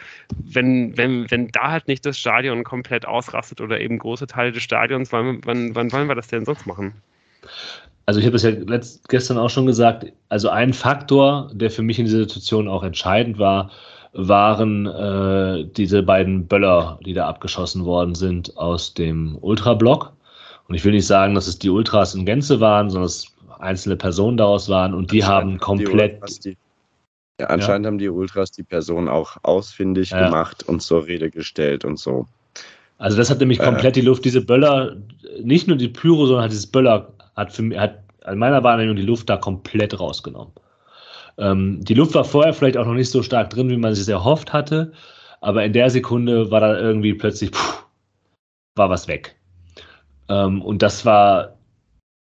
[0.45, 4.63] wenn, wenn, wenn da halt nicht das Stadion komplett ausrastet oder eben große Teile des
[4.63, 6.95] Stadions, wann, wann, wann wollen wir das denn sonst machen?
[8.05, 11.83] Also ich habe es ja letzt, gestern auch schon gesagt, also ein Faktor, der für
[11.83, 13.71] mich in dieser Situation auch entscheidend war,
[14.13, 20.13] waren äh, diese beiden Böller, die da abgeschossen worden sind aus dem Ultrablock.
[20.69, 23.97] Und ich will nicht sagen, dass es die Ultras in Gänze waren, sondern es einzelne
[23.97, 26.45] Personen daraus waren und die haben komplett.
[26.45, 26.57] Die,
[27.41, 27.89] ja, anscheinend ja.
[27.89, 30.27] haben die Ultras die Person auch ausfindig ja.
[30.27, 32.27] gemacht und zur Rede gestellt und so.
[32.99, 33.65] Also das hat nämlich äh.
[33.65, 34.97] komplett die Luft, diese Böller,
[35.43, 38.97] nicht nur die Pyro, sondern hat dieses Böller hat für mich, hat an meiner Wahrnehmung
[38.97, 40.53] die Luft da komplett rausgenommen.
[41.39, 44.09] Ähm, die Luft war vorher vielleicht auch noch nicht so stark drin, wie man sich
[44.09, 44.93] erhofft hatte,
[45.41, 47.83] aber in der Sekunde war da irgendwie plötzlich, puh,
[48.77, 49.37] war was weg.
[50.29, 51.57] Ähm, und das war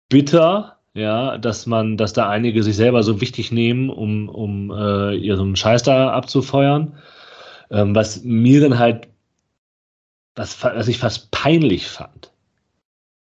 [0.08, 5.16] bitter, ja, dass man, dass da einige sich selber so wichtig nehmen, um, um äh,
[5.16, 6.96] ihren Scheiß da abzufeuern.
[7.70, 9.08] Ähm, was mir dann halt,
[10.36, 12.32] was, was ich fast peinlich fand.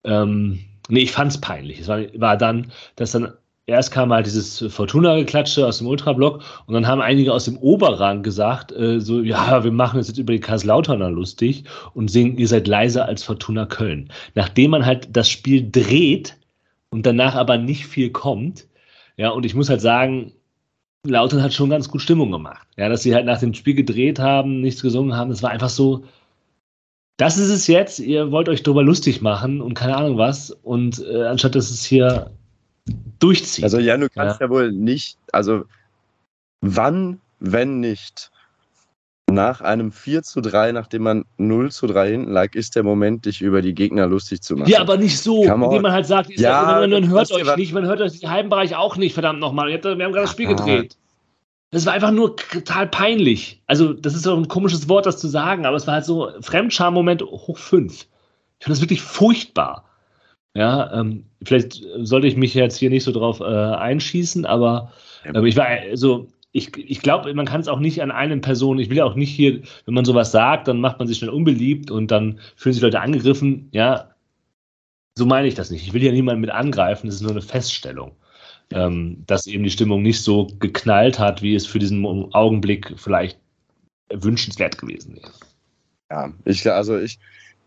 [0.05, 1.81] Ähm, nee, ich fand es peinlich.
[1.81, 3.33] Es war, war dann, dass dann
[3.67, 8.23] erst kam halt dieses Fortuna-Geklatsche aus dem Ultrablock und dann haben einige aus dem Oberrang
[8.23, 11.65] gesagt, äh, so, ja, wir machen uns jetzt über die Kaiserslauterner lustig
[11.95, 14.11] und singen, ihr seid leiser als Fortuna Köln.
[14.35, 16.37] Nachdem man halt das Spiel dreht
[16.91, 18.67] und danach aber nicht viel kommt,
[19.17, 20.33] ja, und ich muss halt sagen,
[21.07, 22.67] Lautern hat schon ganz gut Stimmung gemacht.
[22.77, 25.69] Ja, dass sie halt nach dem Spiel gedreht haben, nichts gesungen haben, das war einfach
[25.69, 26.05] so,
[27.17, 31.05] das ist es jetzt, ihr wollt euch darüber lustig machen und keine Ahnung was und
[31.07, 32.33] äh, anstatt dass es hier
[33.19, 33.65] durchziehen.
[33.65, 34.47] Also ja, du kannst ja.
[34.47, 35.65] ja wohl nicht, also
[36.61, 38.31] wann, wenn nicht,
[39.31, 43.25] nach einem 4 zu 3, nachdem man 0 zu 3 hinten lag, ist der Moment,
[43.25, 44.71] dich über die Gegner lustig zu machen.
[44.71, 47.87] Ja, aber nicht so, indem man halt sagt, ja, man, man hört euch nicht, man
[47.87, 49.69] hört euch den halben Bereich auch nicht, verdammt nochmal.
[49.69, 50.97] Wir haben gerade das Spiel gedreht.
[51.71, 53.63] Das war einfach nur total peinlich.
[53.67, 56.31] Also, das ist doch ein komisches Wort, das zu sagen, aber es war halt so
[56.41, 57.93] Fremdscham-Moment hoch 5.
[57.93, 57.99] Ich
[58.65, 59.89] finde das wirklich furchtbar.
[60.55, 64.93] Ja, ähm, vielleicht sollte ich mich jetzt hier nicht so drauf äh, einschießen, aber
[65.25, 68.79] äh, ich war also ich, ich glaube, man kann es auch nicht an einen Person,
[68.79, 71.31] ich will ja auch nicht hier, wenn man sowas sagt, dann macht man sich schnell
[71.31, 73.69] unbeliebt und dann fühlen sich Leute angegriffen.
[73.73, 74.15] Ja,
[75.15, 75.87] so meine ich das nicht.
[75.87, 78.13] Ich will ja niemanden mit angreifen, das ist nur eine Feststellung,
[78.71, 82.05] ähm, dass eben die Stimmung nicht so geknallt hat, wie es für diesen
[82.35, 83.39] Augenblick vielleicht
[84.13, 85.33] wünschenswert gewesen wäre.
[86.11, 87.19] Ja, ich, also ich,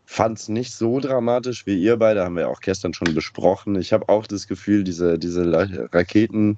[0.06, 3.76] fand es nicht so dramatisch wie ihr beide, haben wir auch gestern schon besprochen.
[3.76, 5.52] Ich habe auch das Gefühl, diese, diese
[5.94, 6.58] Raketen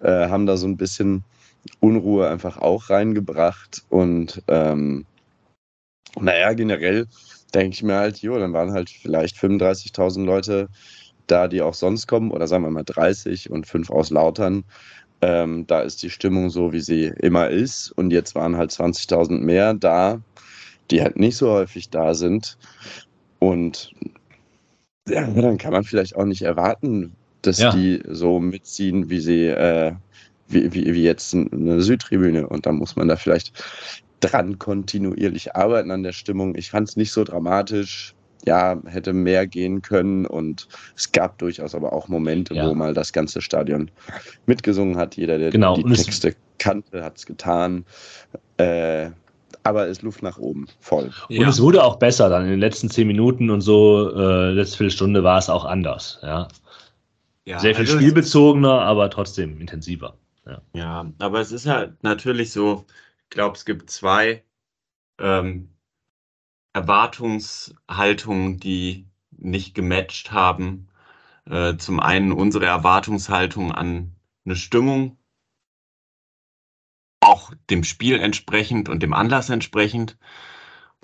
[0.00, 1.24] äh, haben da so ein bisschen
[1.80, 3.84] Unruhe einfach auch reingebracht.
[3.88, 5.06] Und ähm,
[6.20, 7.06] naja, generell
[7.54, 10.68] denke ich mir halt, jo, dann waren halt vielleicht 35.000 Leute
[11.26, 14.64] da, die auch sonst kommen, oder sagen wir mal 30 und 5 aus Lautern.
[15.22, 17.92] Ähm, da ist die Stimmung so, wie sie immer ist.
[17.92, 20.20] Und jetzt waren halt 20.000 mehr da
[20.90, 22.58] die halt nicht so häufig da sind.
[23.38, 23.92] Und
[25.08, 27.72] ja, dann kann man vielleicht auch nicht erwarten, dass ja.
[27.72, 29.92] die so mitziehen, wie sie, äh,
[30.48, 32.46] wie, wie, wie jetzt eine Südtribüne.
[32.48, 33.52] Und dann muss man da vielleicht
[34.20, 36.54] dran kontinuierlich arbeiten an der Stimmung.
[36.56, 38.14] Ich fand es nicht so dramatisch.
[38.46, 42.68] Ja, hätte mehr gehen können und es gab durchaus aber auch Momente, ja.
[42.68, 43.90] wo mal das ganze Stadion
[44.44, 45.16] mitgesungen hat.
[45.16, 45.76] Jeder, der genau.
[45.76, 47.86] die Texte kannte, hat es getan.
[48.58, 49.12] Äh,
[49.64, 51.10] aber es Luft nach oben, voll.
[51.28, 51.48] Und ja.
[51.48, 55.24] es wurde auch besser dann in den letzten zehn Minuten und so, äh, letzte Viertelstunde
[55.24, 56.48] war es auch anders, ja.
[57.44, 60.16] ja Sehr viel also spielbezogener, aber trotzdem intensiver.
[60.46, 60.60] Ja.
[60.74, 62.84] ja, aber es ist halt natürlich so,
[63.22, 64.44] ich glaube, es gibt zwei
[65.18, 65.70] ähm,
[66.74, 70.88] Erwartungshaltungen, die nicht gematcht haben.
[71.46, 74.14] Äh, zum einen unsere Erwartungshaltung an
[74.44, 75.16] eine Stimmung,
[77.70, 80.16] dem Spiel entsprechend und dem Anlass entsprechend.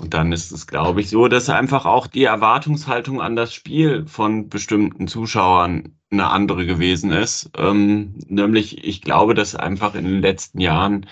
[0.01, 4.07] Und dann ist es, glaube ich, so, dass einfach auch die Erwartungshaltung an das Spiel
[4.07, 7.51] von bestimmten Zuschauern eine andere gewesen ist.
[7.57, 11.07] Ähm, nämlich, ich glaube, dass einfach in den letzten Jahren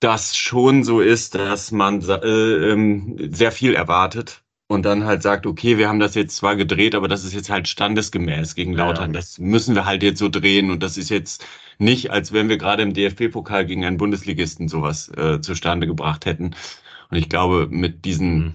[0.00, 5.46] das schon so ist, dass man äh, ähm, sehr viel erwartet und dann halt sagt,
[5.46, 9.12] okay, wir haben das jetzt zwar gedreht, aber das ist jetzt halt standesgemäß gegen Lautern.
[9.12, 9.18] Ja.
[9.18, 11.46] Das müssen wir halt jetzt so drehen und das ist jetzt
[11.78, 16.54] nicht, als wenn wir gerade im DFB-Pokal gegen einen Bundesligisten sowas äh, zustande gebracht hätten.
[17.10, 18.54] Und ich glaube, mit diesen mhm.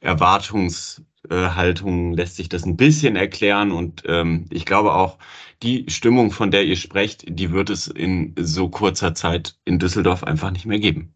[0.00, 5.16] Erwartungshaltungen lässt sich das ein bisschen erklären und ähm, ich glaube auch,
[5.62, 10.24] die Stimmung, von der ihr sprecht, die wird es in so kurzer Zeit in Düsseldorf
[10.24, 11.14] einfach nicht mehr geben.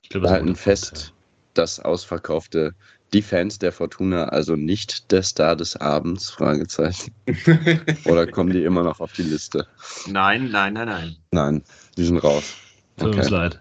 [0.00, 1.12] Ich glaube, wir halten fest,
[1.58, 2.74] das ausverkaufte
[3.12, 6.30] die Fans der Fortuna also nicht der Star des Abends?
[6.30, 7.14] Fragezeichen.
[8.04, 9.66] Oder kommen die immer noch auf die Liste?
[10.06, 11.16] Nein, nein, nein, nein.
[11.30, 11.62] Nein,
[11.96, 12.54] die sind raus.
[12.96, 13.18] Tut okay.
[13.18, 13.60] uns leid.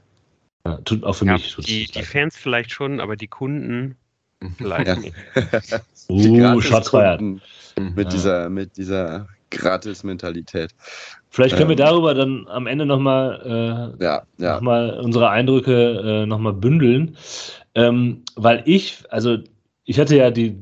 [0.65, 1.55] Ja, tut auch für ja, mich.
[1.57, 3.95] Die, die Fans vielleicht schon, aber die Kunden
[4.57, 4.95] vielleicht ja.
[4.95, 5.15] nicht.
[6.09, 6.91] uh, Schatz.
[7.77, 10.73] Mit dieser, mit dieser Gratis-Mentalität.
[11.29, 14.61] Vielleicht können ähm, wir darüber dann am Ende nochmal äh, ja, ja.
[14.61, 17.17] noch unsere Eindrücke äh, nochmal bündeln.
[17.75, 19.37] Ähm, weil ich, also
[19.83, 20.57] ich hatte ja die,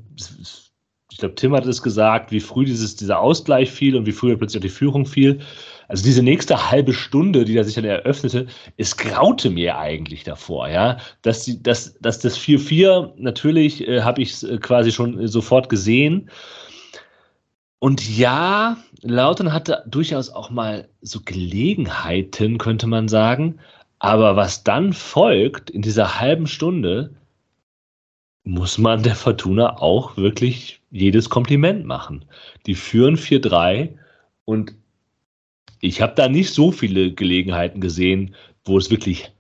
[1.12, 4.36] ich glaube, Tim hat es gesagt, wie früh dieses, dieser Ausgleich fiel und wie früh
[4.36, 5.40] plötzlich auch die Führung fiel.
[5.88, 10.68] Also diese nächste halbe Stunde, die da sich dann eröffnete, es graute mir eigentlich davor,
[10.70, 10.98] ja.
[11.22, 15.28] Dass, die, dass, dass das 4-4, natürlich äh, habe ich es äh, quasi schon äh,
[15.28, 16.32] sofort gesehen.
[17.80, 23.60] Und ja, Lautern hatte durchaus auch mal so Gelegenheiten, könnte man sagen.
[24.04, 27.16] Aber was dann folgt in dieser halben Stunde,
[28.44, 32.26] muss man der Fortuna auch wirklich jedes Kompliment machen.
[32.66, 33.96] Die führen 4-3
[34.44, 34.76] und
[35.80, 38.36] ich habe da nicht so viele Gelegenheiten gesehen,
[38.66, 39.32] wo es wirklich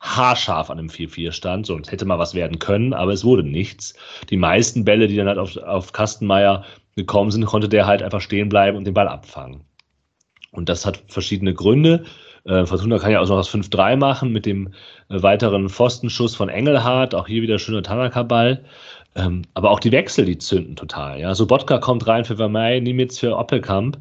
[0.00, 1.64] haarscharf an einem 4-4 stand.
[1.64, 3.94] Sonst hätte mal was werden können, aber es wurde nichts.
[4.28, 6.62] Die meisten Bälle, die dann halt auf, auf Kastenmeier
[6.94, 9.62] gekommen sind, konnte der halt einfach stehen bleiben und den Ball abfangen.
[10.50, 12.04] Und das hat verschiedene Gründe.
[12.44, 14.68] Äh, Fortuna kann ja auch noch das 5-3 machen mit dem
[15.08, 17.14] äh, weiteren Pfostenschuss von Engelhardt.
[17.14, 18.64] Auch hier wieder schöner Tanaka-Ball.
[19.14, 21.20] Ähm, aber auch die Wechsel, die zünden total.
[21.20, 23.98] Ja, Sobotka kommt rein für Vermey, Nimitz für Oppelkamp.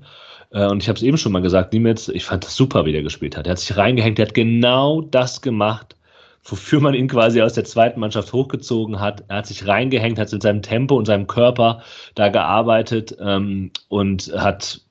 [0.52, 2.92] Äh, und ich habe es eben schon mal gesagt, Niemetz, ich fand das super, wie
[2.92, 3.48] der gespielt hat.
[3.48, 5.96] Er hat sich reingehängt, der hat genau das gemacht,
[6.44, 9.24] wofür man ihn quasi aus der zweiten Mannschaft hochgezogen hat.
[9.28, 11.82] Er hat sich reingehängt, hat in seinem Tempo und seinem Körper
[12.16, 14.82] da gearbeitet ähm, und hat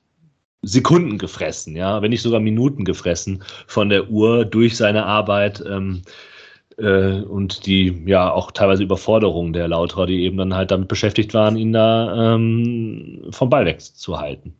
[0.61, 6.01] Sekunden gefressen, ja, wenn nicht sogar Minuten gefressen von der Uhr durch seine Arbeit ähm,
[6.77, 11.33] äh, und die ja auch teilweise Überforderung der Lauterer, die eben dann halt damit beschäftigt
[11.33, 14.55] waren, ihn da ähm, vom Ball wegzuhalten.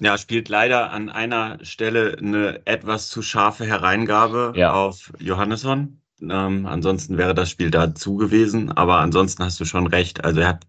[0.00, 4.72] Ja, spielt leider an einer Stelle eine etwas zu scharfe Hereingabe ja.
[4.72, 6.00] auf Johannesson.
[6.20, 10.24] Ähm, ansonsten wäre das Spiel dazu gewesen, aber ansonsten hast du schon recht.
[10.24, 10.66] Also er hat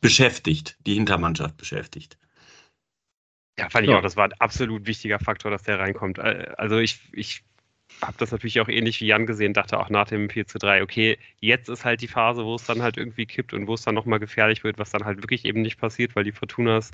[0.00, 2.18] beschäftigt, die Hintermannschaft beschäftigt.
[3.58, 3.98] Ja, fand ich ja.
[3.98, 6.18] auch, das war ein absolut wichtiger Faktor, dass der reinkommt.
[6.18, 7.42] Also ich, ich
[8.02, 10.82] habe das natürlich auch ähnlich wie Jan gesehen, dachte auch nach dem 4 zu 3,
[10.82, 13.82] okay, jetzt ist halt die Phase, wo es dann halt irgendwie kippt und wo es
[13.82, 16.90] dann nochmal gefährlich wird, was dann halt wirklich eben nicht passiert, weil die Fortunas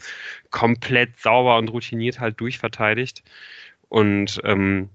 [0.50, 3.22] komplett sauber und routiniert halt durchverteidigt.
[3.88, 4.90] Und ähm,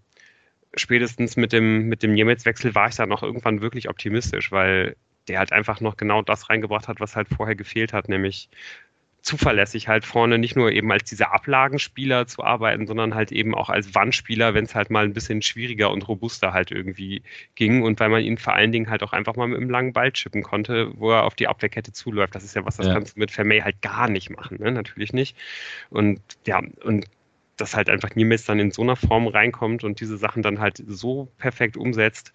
[0.75, 4.95] spätestens mit dem, mit dem Niemetz-Wechsel war ich dann auch irgendwann wirklich optimistisch, weil
[5.27, 8.49] der halt einfach noch genau das reingebracht hat, was halt vorher gefehlt hat, nämlich
[9.21, 13.69] zuverlässig halt vorne nicht nur eben als dieser Ablagenspieler zu arbeiten, sondern halt eben auch
[13.69, 17.21] als Wandspieler, wenn es halt mal ein bisschen schwieriger und robuster halt irgendwie
[17.55, 19.93] ging und weil man ihn vor allen Dingen halt auch einfach mal mit einem langen
[19.93, 22.33] Ball chippen konnte, wo er auf die Abwehrkette zuläuft.
[22.33, 22.93] Das ist ja was, das ja.
[22.93, 24.71] kannst du mit Vermey halt gar nicht machen, ne?
[24.71, 25.37] natürlich nicht.
[25.89, 27.05] Und ja, und
[27.57, 30.83] dass halt einfach Niemetz dann in so einer Form reinkommt und diese Sachen dann halt
[30.87, 32.31] so perfekt umsetzt,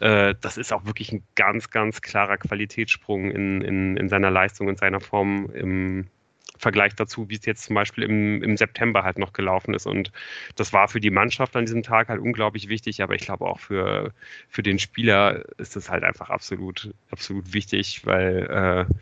[0.00, 4.68] äh, das ist auch wirklich ein ganz, ganz klarer Qualitätssprung in, in, in seiner Leistung,
[4.68, 6.08] in seiner Form im,
[6.56, 9.86] Vergleich dazu, wie es jetzt zum Beispiel im, im September halt noch gelaufen ist.
[9.86, 10.12] Und
[10.56, 13.58] das war für die Mannschaft an diesem Tag halt unglaublich wichtig, aber ich glaube auch
[13.58, 14.12] für,
[14.48, 18.94] für den Spieler ist es halt einfach absolut, absolut wichtig, weil äh,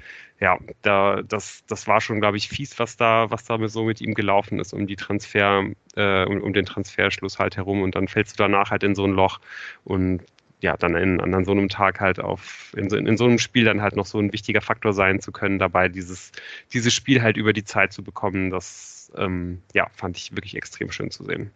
[0.42, 4.00] ja, da, das, das war schon, glaube ich, fies, was da, was da so mit
[4.00, 5.64] ihm gelaufen ist, um die Transfer,
[5.94, 7.82] äh, um, um den Transferschluss halt herum.
[7.82, 9.40] Und dann fällst du danach halt in so ein Loch.
[9.84, 10.22] Und
[10.62, 13.64] ja, dann in, an so einem Tag halt auf, in so, in so einem Spiel
[13.64, 16.32] dann halt noch so ein wichtiger Faktor sein zu können, dabei dieses,
[16.72, 20.90] dieses Spiel halt über die Zeit zu bekommen, das ähm, ja, fand ich wirklich extrem
[20.90, 21.50] schön zu sehen.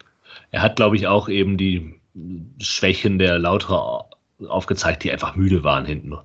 [0.50, 2.00] Er hat, glaube ich, auch eben die
[2.60, 4.10] Schwächen der Lauterer
[4.48, 6.18] aufgezeigt, die einfach müde waren hinten.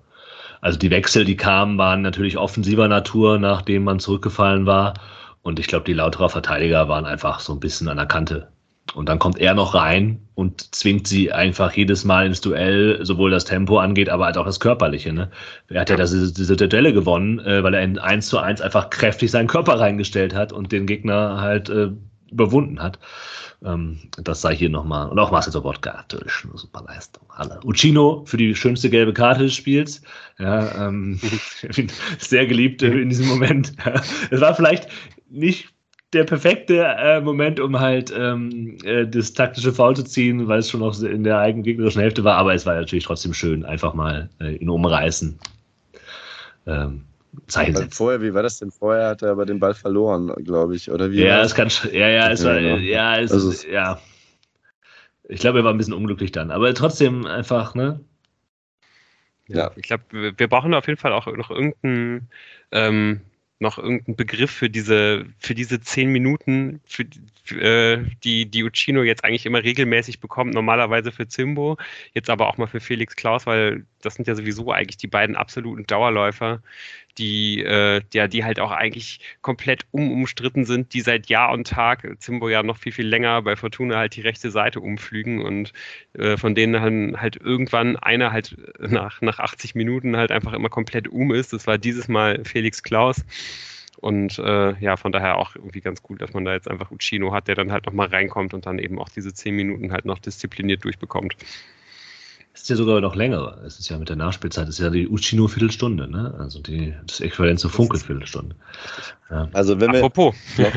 [0.59, 4.95] Also die Wechsel, die kamen, waren natürlich offensiver Natur, nachdem man zurückgefallen war.
[5.43, 8.51] Und ich glaube, die Lauterer Verteidiger waren einfach so ein bisschen an der Kante
[8.93, 13.31] und dann kommt er noch rein und zwingt sie einfach jedes Mal ins Duell, sowohl
[13.31, 15.13] das Tempo angeht, aber halt auch das Körperliche.
[15.13, 15.29] Ne?
[15.69, 18.89] Er hat ja diese, diese Duelle gewonnen, äh, weil er in 1 zu 1 einfach
[18.89, 21.91] kräftig seinen Körper reingestellt hat und den Gegner halt äh,
[22.31, 22.99] überwunden hat.
[23.63, 25.09] Ähm, das sei hier nochmal.
[25.09, 27.23] Und auch Marcel Sobotka, natürlich eine super Leistung.
[27.29, 27.59] Alle.
[27.63, 30.01] Uccino für die schönste gelbe Karte des Spiels.
[30.39, 31.19] Ja, ähm,
[32.17, 33.73] sehr geliebt in diesem Moment.
[34.31, 34.87] Es war vielleicht
[35.29, 35.69] nicht
[36.13, 40.69] der perfekte äh, Moment, um halt ähm, äh, das taktische Foul zu ziehen, weil es
[40.69, 42.37] schon noch in der eigenen gegnerischen Hälfte war.
[42.37, 45.39] Aber es war natürlich trotzdem schön, einfach mal äh, ihn umreißen.
[46.67, 47.05] Ähm,
[47.47, 47.91] Zeichen setzen.
[47.91, 48.71] Vorher, wie war das denn?
[48.71, 51.23] Vorher hat er aber den Ball verloren, glaube ich, oder wie?
[51.23, 53.99] Ja, es kann, ja, ja, es war, ja, ja, es, also, ja.
[55.29, 58.01] Ich glaube, er war ein bisschen unglücklich dann, aber trotzdem einfach, ne?
[59.47, 59.71] Ja, ja.
[59.77, 62.27] ich glaube, wir brauchen auf jeden Fall auch noch irgendeinen
[62.71, 63.21] ähm,
[63.61, 67.05] noch irgendeinen Begriff für diese, für diese zehn Minuten, für,
[67.43, 71.77] für, äh, die, die Uccino jetzt eigentlich immer regelmäßig bekommt, normalerweise für Zimbo,
[72.13, 75.35] jetzt aber auch mal für Felix Klaus, weil das sind ja sowieso eigentlich die beiden
[75.35, 76.61] absoluten Dauerläufer,
[77.17, 82.07] die, äh, ja, die halt auch eigentlich komplett unumstritten sind, die seit Jahr und Tag,
[82.19, 85.73] Zimbo ja noch viel, viel länger bei Fortuna halt die rechte Seite umflügen und
[86.13, 91.07] äh, von denen halt, irgendwann einer halt nach, nach 80 Minuten halt einfach immer komplett
[91.07, 91.53] um ist.
[91.53, 93.23] Das war dieses Mal Felix Klaus.
[93.97, 97.33] Und äh, ja, von daher auch irgendwie ganz cool, dass man da jetzt einfach Uccino
[97.33, 100.17] hat, der dann halt nochmal reinkommt und dann eben auch diese 10 Minuten halt noch
[100.17, 101.35] diszipliniert durchbekommt.
[102.53, 103.59] Es ist ja sogar noch länger.
[103.65, 106.35] Es ist ja mit der Nachspielzeit, es ist ja die Uccino-Viertelstunde, ne?
[106.37, 108.55] Also die, das Äquivalent zur Funkel-Viertelstunde.
[109.29, 109.47] Ja.
[109.53, 109.99] Also wenn wir.
[109.99, 110.35] Apropos.
[110.57, 110.73] wir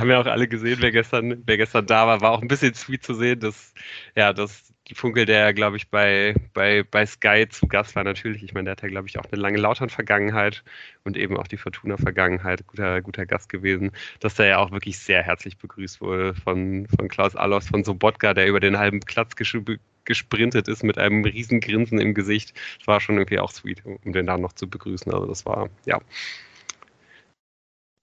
[0.00, 2.74] haben ja auch alle gesehen, wer gestern, wer gestern da war, war auch ein bisschen
[2.74, 3.72] sweet zu sehen, dass,
[4.14, 8.42] ja, dass Funkel, der, glaube ich, bei, bei, bei Sky zu Gast war, natürlich.
[8.42, 10.62] Ich meine, der hat ja, glaube ich, auch eine lange Lautern-Vergangenheit
[11.04, 12.66] und eben auch die Fortuna-Vergangenheit.
[12.66, 13.90] Guter, guter Gast gewesen,
[14.20, 18.34] dass der ja auch wirklich sehr herzlich begrüßt wurde von, von Klaus Allos, von Sobotka,
[18.34, 22.54] der über den halben Platz gesprintet ist mit einem riesen Grinsen im Gesicht.
[22.78, 25.12] Das war schon irgendwie auch sweet, um den da noch zu begrüßen.
[25.12, 26.00] Also das war, ja.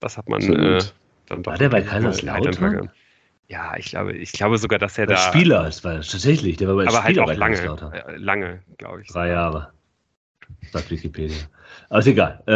[0.00, 0.82] Das hat man äh,
[1.26, 1.52] dann doch.
[1.52, 2.90] War der bei Kaiserslautern?
[3.48, 5.22] Ja, ich glaube, ich glaube sogar, dass er der da.
[5.22, 8.62] Spieler, es war tatsächlich, der war bei aber halt Spieler halt auch lange, äh, lange,
[8.78, 9.08] glaube ich.
[9.08, 9.72] Drei Jahre.
[10.72, 11.36] Sagt Wikipedia.
[11.88, 12.42] Aber ist egal.
[12.46, 12.52] Äh,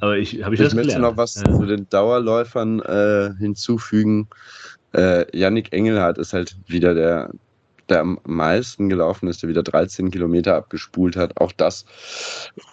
[0.00, 1.44] aber ich habe ich, ich das möchte noch was ja.
[1.44, 4.28] zu den Dauerläufern äh, hinzufügen.
[4.92, 7.30] Äh, Yannick Engelhardt ist halt wieder der,
[7.88, 11.38] der am meisten gelaufen ist, der wieder 13 Kilometer abgespult hat.
[11.40, 11.84] Auch das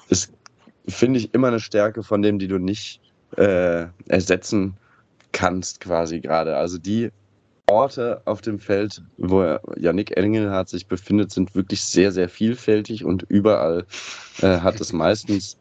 [0.09, 0.31] ist,
[0.87, 3.01] finde ich, immer eine Stärke von dem, die du nicht
[3.35, 4.77] äh, ersetzen
[5.31, 6.55] kannst, quasi gerade.
[6.55, 7.11] Also die
[7.69, 13.23] Orte auf dem Feld, wo Yannick Engelhardt sich befindet, sind wirklich sehr, sehr vielfältig und
[13.27, 13.85] überall
[14.41, 15.57] äh, hat es meistens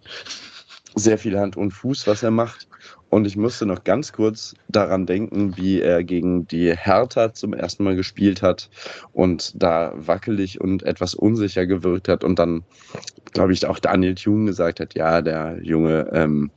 [0.94, 2.68] sehr viel Hand und Fuß, was er macht.
[3.10, 7.84] Und ich musste noch ganz kurz daran denken, wie er gegen die Hertha zum ersten
[7.84, 8.68] Mal gespielt hat
[9.12, 12.64] und da wackelig und etwas unsicher gewirkt hat und dann,
[13.32, 16.50] glaube ich, auch Daniel Thune gesagt hat, ja, der Junge ähm,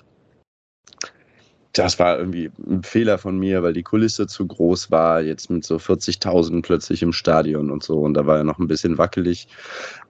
[1.73, 5.63] das war irgendwie ein Fehler von mir, weil die Kulisse zu groß war, jetzt mit
[5.63, 7.99] so 40.000 plötzlich im Stadion und so.
[7.99, 9.47] Und da war er noch ein bisschen wackelig.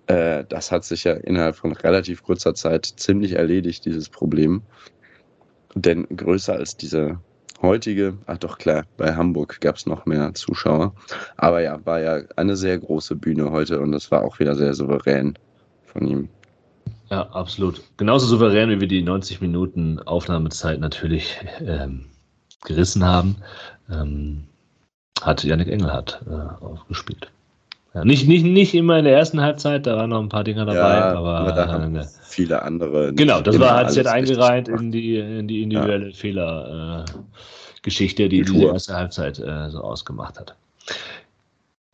[0.07, 4.61] Äh, das hat sich ja innerhalb von relativ kurzer Zeit ziemlich erledigt, dieses Problem.
[5.76, 7.19] Denn größer als diese
[7.61, 10.94] heutige, ach doch klar, bei Hamburg gab es noch mehr Zuschauer.
[11.36, 14.73] Aber ja, war ja eine sehr große Bühne heute und das war auch wieder sehr
[14.73, 15.38] souverän
[15.86, 16.30] von ihm.
[17.10, 17.81] Ja, absolut.
[17.98, 22.06] Genauso souverän, wie wir die 90 Minuten Aufnahmezeit natürlich ähm,
[22.64, 23.38] gerissen haben,
[23.91, 24.44] ähm,
[25.22, 27.31] hat Yannick Engelhardt äh, aufgespielt.
[27.95, 30.65] Ja, nicht, nicht, nicht immer in der ersten Halbzeit, da waren noch ein paar Dinger
[30.65, 33.11] dabei, ja, aber, da haben äh, viele andere.
[33.14, 36.15] Genau, das war halt jetzt eingereiht in die, in die individuelle ja.
[36.15, 40.56] Fehlergeschichte, äh, die die erste Halbzeit äh, so ausgemacht hat.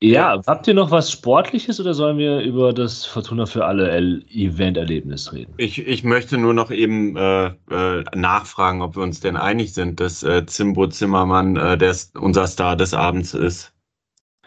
[0.01, 3.89] Ja, habt ihr noch was Sportliches oder sollen wir über das Fortuna für alle
[4.29, 5.53] Event-Erlebnis reden?
[5.57, 9.99] Ich, ich möchte nur noch eben äh, äh, nachfragen, ob wir uns denn einig sind,
[10.01, 13.73] dass äh, Zimbo Zimmermann äh, der, unser Star des Abends ist.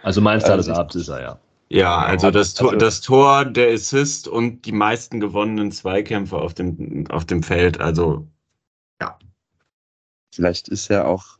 [0.03, 1.41] Also mein Star des Abends ist er, ja.
[1.70, 6.55] Ja, also das Tor, also das Tor, der Assist und die meisten gewonnenen Zweikämpfe auf
[6.55, 7.81] dem, auf dem Feld.
[7.81, 8.27] Also,
[9.01, 9.19] ja.
[10.35, 11.38] Vielleicht ist er auch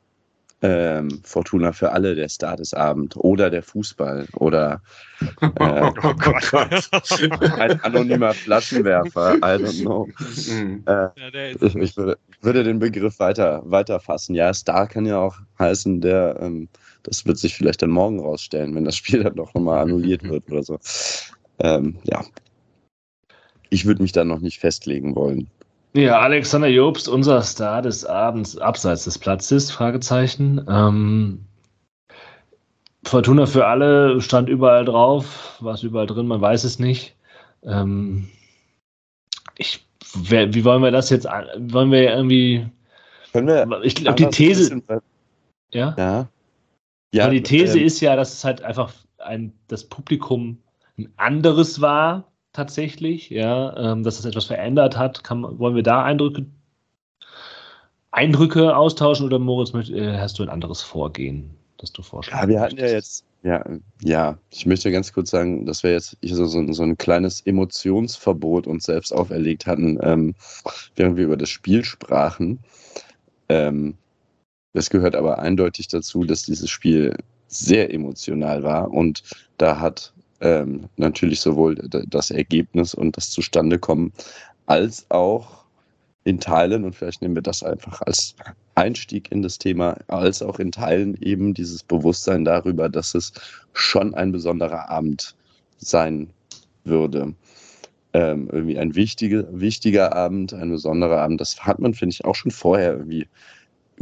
[0.63, 4.83] ähm, Fortuna für alle der Star des Abends oder der Fußball oder
[5.41, 6.53] äh, oh Gott.
[7.59, 10.09] ein anonymer Flaschenwerfer, I don't know.
[10.49, 10.83] Mhm.
[10.87, 14.35] Äh, ich, ich würde, würde, den Begriff weiter, weiter fassen.
[14.35, 16.69] Ja, Star kann ja auch heißen, der, ähm,
[17.05, 20.51] das wird sich vielleicht dann morgen rausstellen, wenn das Spiel dann doch nochmal annulliert wird
[20.51, 20.79] oder so.
[21.61, 22.25] Ähm, ja.
[23.71, 25.51] Ich würde mich da noch nicht festlegen wollen.
[25.95, 30.65] Ja, Alexander Jobst, unser Star des Abends abseits des Platzes, Fragezeichen.
[30.69, 31.45] Ähm,
[33.05, 37.17] Fortuna für alle stand überall drauf, war es überall drin, man weiß es nicht.
[37.63, 38.29] Ähm,
[39.57, 42.67] ich, wer, wie wollen wir das jetzt, wollen wir irgendwie,
[43.33, 44.83] Können wir ich glaube, die These,
[45.73, 45.95] ja?
[45.97, 46.29] Ja.
[47.15, 50.59] ja die These ähm, ist ja, dass es halt einfach ein, das Publikum
[50.99, 52.28] ein anderes war
[52.59, 55.23] tatsächlich, ja, ähm, dass es etwas verändert hat.
[55.23, 56.45] Kann, wollen wir da Eindrücke,
[58.11, 62.43] Eindrücke austauschen oder Moritz, äh, hast du ein anderes Vorgehen, das du vorschlägst?
[62.43, 63.65] Ja, wir hatten ja jetzt, ja,
[64.03, 68.67] ja, ich möchte ganz kurz sagen, dass wir jetzt so, so, so ein kleines Emotionsverbot
[68.67, 70.35] uns selbst auferlegt hatten, ähm,
[70.97, 72.59] während wir über das Spiel sprachen.
[73.49, 73.97] Ähm,
[74.73, 77.17] das gehört aber eindeutig dazu, dass dieses Spiel
[77.47, 79.23] sehr emotional war und
[79.59, 84.13] da hat ähm, natürlich sowohl das Ergebnis und das Zustandekommen
[84.67, 85.65] als auch
[86.25, 88.35] in Teilen, und vielleicht nehmen wir das einfach als
[88.75, 93.33] Einstieg in das Thema, als auch in Teilen eben dieses Bewusstsein darüber, dass es
[93.73, 95.35] schon ein besonderer Abend
[95.79, 96.31] sein
[96.85, 97.35] würde.
[98.13, 101.41] Ähm, irgendwie ein wichtiger, wichtiger Abend, ein besonderer Abend.
[101.41, 103.27] Das hat man, finde ich, auch schon vorher irgendwie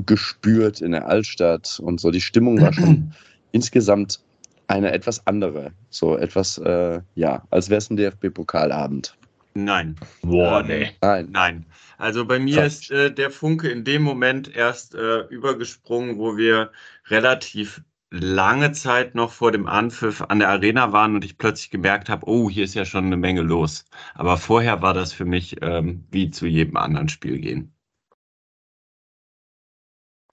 [0.04, 2.10] gespürt in der Altstadt und so.
[2.10, 3.12] Die Stimmung war schon
[3.52, 4.20] insgesamt
[4.68, 5.72] eine etwas andere.
[5.90, 9.16] So etwas, äh, ja, als wäre es ein DFB-Pokalabend.
[9.54, 9.96] Nein.
[10.22, 10.90] Boah, Ähm, nee.
[11.00, 11.28] Nein.
[11.32, 11.66] Nein.
[11.98, 12.82] Also bei mir Krass.
[12.82, 16.72] ist äh, der Funke in dem Moment erst äh, übergesprungen, wo wir
[17.08, 22.08] relativ lange Zeit noch vor dem Anpfiff an der Arena waren und ich plötzlich gemerkt
[22.08, 23.84] habe, oh, hier ist ja schon eine Menge los.
[24.14, 27.72] Aber vorher war das für mich ähm, wie zu jedem anderen Spiel gehen.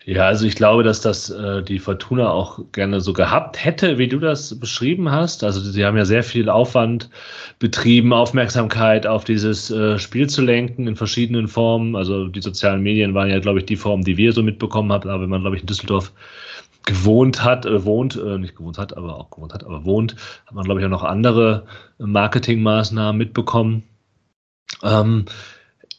[0.06, 4.10] Ja, also ich glaube, dass das äh, die Fortuna auch gerne so gehabt hätte, wie
[4.10, 5.46] du das beschrieben hast.
[5.46, 7.10] Also sie haben ja sehr viel Aufwand
[7.60, 11.96] betrieben, Aufmerksamkeit auf dieses äh, Spiel zu lenken in verschiedenen Formen.
[11.96, 15.10] Also die sozialen Medien waren ja, glaube ich, die Form, die wir so mitbekommen haben.
[15.10, 16.12] Aber wenn man, glaube ich, in Düsseldorf
[16.86, 20.54] gewohnt hat, äh, wohnt, äh, nicht gewohnt hat, aber auch gewohnt hat, aber wohnt, hat
[20.54, 21.66] man, glaube ich, auch noch andere
[22.00, 23.84] Marketingmaßnahmen mitbekommen.
[24.84, 25.26] Ähm,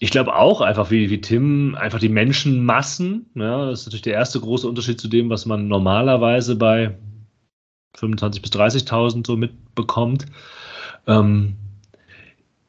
[0.00, 3.26] ich glaube auch einfach wie, wie Tim, einfach die Menschenmassen.
[3.34, 6.96] Ja, das ist natürlich der erste große Unterschied zu dem, was man normalerweise bei
[7.96, 10.26] 25.000 bis 30.000 so mitbekommt.
[11.06, 11.54] Ähm,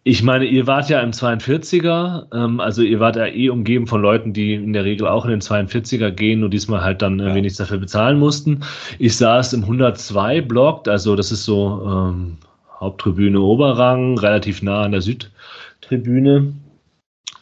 [0.08, 4.02] ich meine, ihr wart ja im 42er, ähm, also ihr wart ja eh umgeben von
[4.04, 7.34] Leuten, die in der Regel auch in den 42er gehen und diesmal halt dann Ja.
[7.34, 8.60] nichts dafür bezahlen mussten.
[9.00, 12.38] Ich saß im 102-Block, also das ist so ähm,
[12.80, 16.54] Haupttribüne Oberrang, relativ nah an der Südtribüne.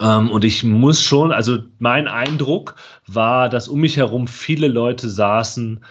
[0.03, 2.75] Ähm, und ich muss schon, also mein Eindruck
[3.07, 5.83] war, dass um mich herum viele Leute saßen,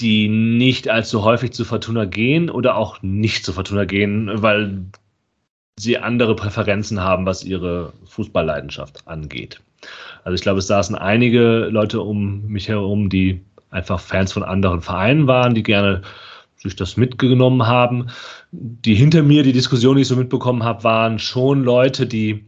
[0.00, 4.86] die nicht allzu häufig zu Fortuna gehen oder auch nicht zu Fortuna gehen, weil
[5.78, 9.60] sie andere Präferenzen haben, was ihre Fußballleidenschaft angeht.
[10.24, 14.80] Also ich glaube, es saßen einige Leute um mich herum, die einfach Fans von anderen
[14.80, 16.02] Vereinen waren, die gerne
[16.56, 18.08] sich das mitgenommen haben.
[18.50, 22.44] Die hinter mir die Diskussion, die ich so mitbekommen habe, waren schon Leute, die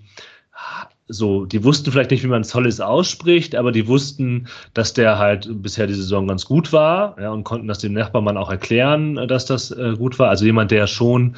[1.06, 5.48] so, die wussten vielleicht nicht, wie man Zollis ausspricht, aber die wussten, dass der halt
[5.62, 9.26] bisher die Saison ganz gut war, ja, und konnten das dem Nachbarmann auch erklären, äh,
[9.26, 10.30] dass das äh, gut war.
[10.30, 11.36] Also jemand, der schon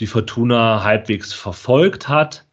[0.00, 2.44] die Fortuna halbwegs verfolgt hat,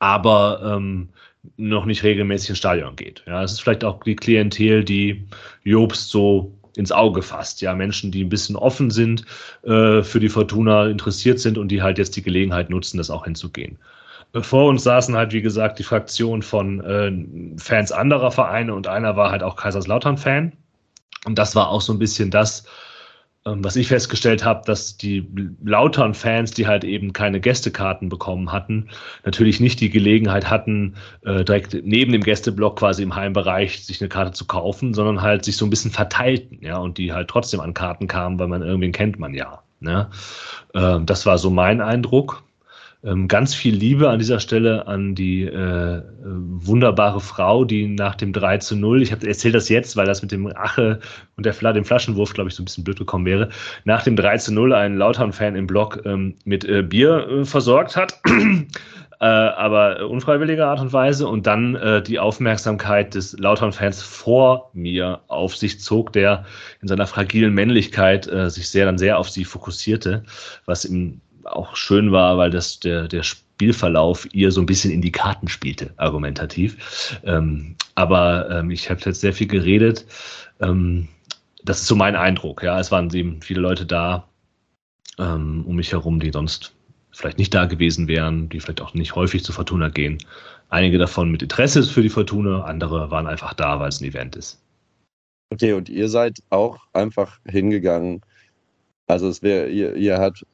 [0.00, 1.10] aber ähm,
[1.56, 3.22] noch nicht regelmäßig ins Stadion geht.
[3.26, 5.26] Ja, es ist vielleicht auch die Klientel, die
[5.64, 7.60] Jobst so ins Auge fasst.
[7.60, 9.24] Ja, Menschen, die ein bisschen offen sind,
[9.62, 13.24] äh, für die Fortuna interessiert sind und die halt jetzt die Gelegenheit nutzen, das auch
[13.24, 13.78] hinzugehen.
[14.34, 19.16] Vor uns saßen halt, wie gesagt, die Fraktion von äh, Fans anderer Vereine und einer
[19.16, 20.52] war halt auch Kaiserslautern-Fan.
[21.24, 22.64] Und das war auch so ein bisschen das,
[23.46, 25.26] ähm, was ich festgestellt habe, dass die
[25.64, 28.88] Lautern-Fans, die halt eben keine Gästekarten bekommen hatten,
[29.24, 30.94] natürlich nicht die Gelegenheit hatten,
[31.24, 35.44] äh, direkt neben dem Gästeblock quasi im Heimbereich sich eine Karte zu kaufen, sondern halt
[35.44, 38.62] sich so ein bisschen verteilten, ja, und die halt trotzdem an Karten kamen, weil man
[38.62, 39.62] irgendwen kennt man ja.
[39.80, 40.10] Ne?
[40.74, 42.42] Ähm, das war so mein Eindruck.
[43.04, 48.16] Ähm, ganz viel Liebe an dieser Stelle an die äh, äh, wunderbare Frau, die nach
[48.16, 50.98] dem 3 zu 0, ich erzähle das jetzt, weil das mit dem Ache
[51.36, 53.50] und der, dem Flaschenwurf, glaube ich, so ein bisschen blöd gekommen wäre,
[53.84, 57.94] nach dem 3 zu 0 einen Lautern-Fan im Blog ähm, mit äh, Bier äh, versorgt
[57.96, 58.20] hat.
[59.20, 65.22] Äh, aber unfreiwilliger Art und Weise und dann äh, die Aufmerksamkeit des Lautern-Fans vor mir
[65.26, 66.44] auf sich zog, der
[66.80, 70.22] in seiner fragilen Männlichkeit äh, sich sehr dann sehr auf sie fokussierte,
[70.66, 71.20] was ihm
[71.56, 75.48] auch schön war, weil das der, der Spielverlauf ihr so ein bisschen in die Karten
[75.48, 77.18] spielte, argumentativ.
[77.24, 80.06] Ähm, aber ähm, ich habe jetzt sehr viel geredet.
[80.60, 81.08] Ähm,
[81.64, 82.62] das ist so mein Eindruck.
[82.62, 84.28] Ja, es waren eben viele Leute da
[85.18, 86.72] ähm, um mich herum, die sonst
[87.10, 90.18] vielleicht nicht da gewesen wären, die vielleicht auch nicht häufig zu Fortuna gehen.
[90.70, 94.36] Einige davon mit Interesse für die Fortuna, andere waren einfach da, weil es ein Event
[94.36, 94.62] ist.
[95.50, 98.20] Okay, und ihr seid auch einfach hingegangen.
[99.06, 100.44] Also es wäre, ihr, ihr habt,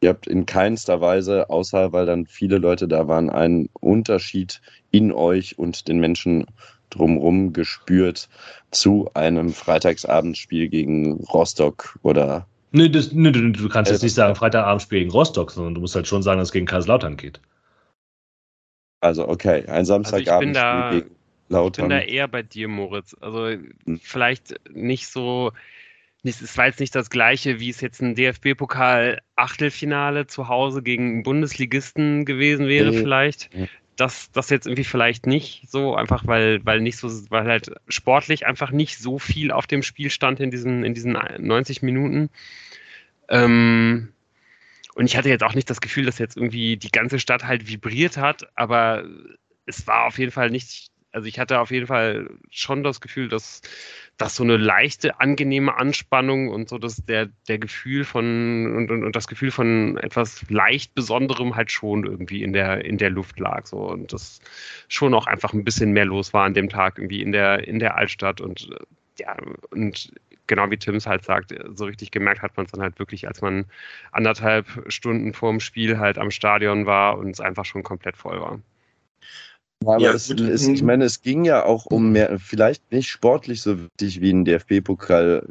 [0.00, 4.60] ihr habt in keinster Weise, außer weil dann viele Leute da waren, einen Unterschied
[4.90, 6.46] in euch und den Menschen
[6.90, 8.28] drumherum gespürt
[8.70, 14.34] zu einem Freitagsabendspiel gegen Rostock oder Nö, das, nö, du, du kannst jetzt nicht sagen
[14.34, 17.40] Freitagabendspiel gegen Rostock, sondern du musst halt schon sagen, dass es gegen Kaiserslautern geht.
[19.00, 21.88] also okay, ein Samstagabendspiel da- gegen Ich bin Lautern.
[21.88, 23.16] da eher bei dir, Moritz.
[23.20, 23.56] Also
[24.02, 25.52] vielleicht nicht so,
[26.24, 31.22] es war jetzt nicht das gleiche, wie es jetzt ein DFB-Pokal-Achtelfinale zu Hause gegen einen
[31.22, 32.98] Bundesligisten gewesen wäre, Nee.
[32.98, 33.50] vielleicht.
[33.54, 33.68] Nee.
[33.96, 38.46] Das, das jetzt irgendwie vielleicht nicht so, einfach weil, weil nicht so, weil halt sportlich
[38.46, 42.30] einfach nicht so viel auf dem Spiel stand in diesen, in diesen 90 Minuten.
[43.28, 44.12] Ähm,
[44.94, 47.68] und ich hatte jetzt auch nicht das Gefühl, dass jetzt irgendwie die ganze Stadt halt
[47.68, 49.04] vibriert hat, aber
[49.66, 53.28] es war auf jeden Fall nicht also ich hatte auf jeden Fall schon das Gefühl,
[53.28, 53.62] dass,
[54.18, 59.04] dass so eine leichte, angenehme Anspannung und so dass der, der Gefühl von und, und,
[59.04, 63.38] und das Gefühl von etwas leicht Besonderem halt schon irgendwie in der, in der Luft
[63.40, 63.66] lag.
[63.66, 64.40] So und das
[64.88, 67.78] schon auch einfach ein bisschen mehr los war an dem Tag irgendwie in der, in
[67.78, 68.68] der Altstadt und
[69.18, 69.36] ja,
[69.70, 70.12] und
[70.46, 73.40] genau wie Tims halt sagt, so richtig gemerkt hat man es dann halt wirklich, als
[73.42, 73.66] man
[74.12, 78.60] anderthalb Stunden vorm Spiel halt am Stadion war und es einfach schon komplett voll war.
[79.84, 83.08] Ja, aber ja, es, es, ich meine, es ging ja auch um mehr, vielleicht nicht
[83.08, 85.48] sportlich so wichtig wie ein DFB-Pokal,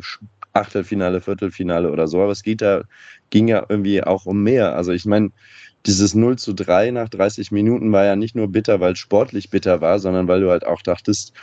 [0.54, 2.84] Achtelfinale, Viertelfinale oder so, aber es geht da,
[3.30, 4.76] ging ja irgendwie auch um mehr.
[4.76, 5.32] Also ich meine,
[5.86, 9.50] dieses 0 zu 3 nach 30 Minuten war ja nicht nur bitter, weil es sportlich
[9.50, 11.34] bitter war, sondern weil du halt auch dachtest,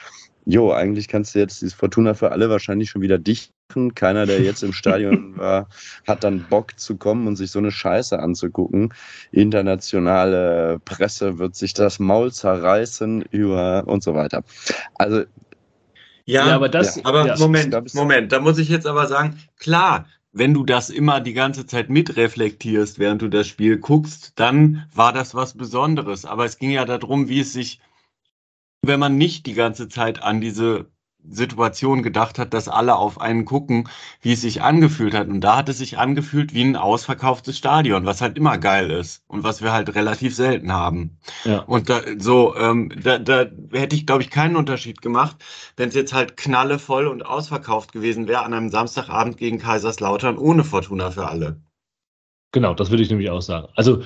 [0.45, 3.54] jo, eigentlich kannst du jetzt dieses Fortuna für alle wahrscheinlich schon wieder dicht.
[3.95, 5.69] Keiner, der jetzt im Stadion war,
[6.07, 8.93] hat dann Bock zu kommen und sich so eine Scheiße anzugucken.
[9.33, 14.45] Internationale Presse wird sich das Maul zerreißen über und so weiter.
[14.97, 15.23] Also
[16.27, 19.39] ja, ja, aber das, ja, aber ja, Moment, Moment, da muss ich jetzt aber sagen,
[19.59, 24.87] klar, wenn du das immer die ganze Zeit mitreflektierst, während du das Spiel guckst, dann
[24.95, 26.25] war das was Besonderes.
[26.25, 27.81] Aber es ging ja darum, wie es sich
[28.87, 30.87] wenn man nicht die ganze Zeit an diese
[31.29, 33.89] Situation gedacht hat, dass alle auf einen gucken,
[34.21, 35.29] wie es sich angefühlt hat.
[35.29, 39.23] Und da hat es sich angefühlt wie ein ausverkauftes Stadion, was halt immer geil ist
[39.27, 41.19] und was wir halt relativ selten haben.
[41.45, 41.61] Ja.
[41.61, 45.37] Und da, so, ähm, da, da hätte ich, glaube ich, keinen Unterschied gemacht,
[45.77, 50.65] wenn es jetzt halt knallevoll und ausverkauft gewesen wäre an einem Samstagabend gegen Kaiserslautern ohne
[50.65, 51.61] Fortuna für alle.
[52.53, 53.69] Genau, das würde ich nämlich auch sagen.
[53.75, 54.03] Also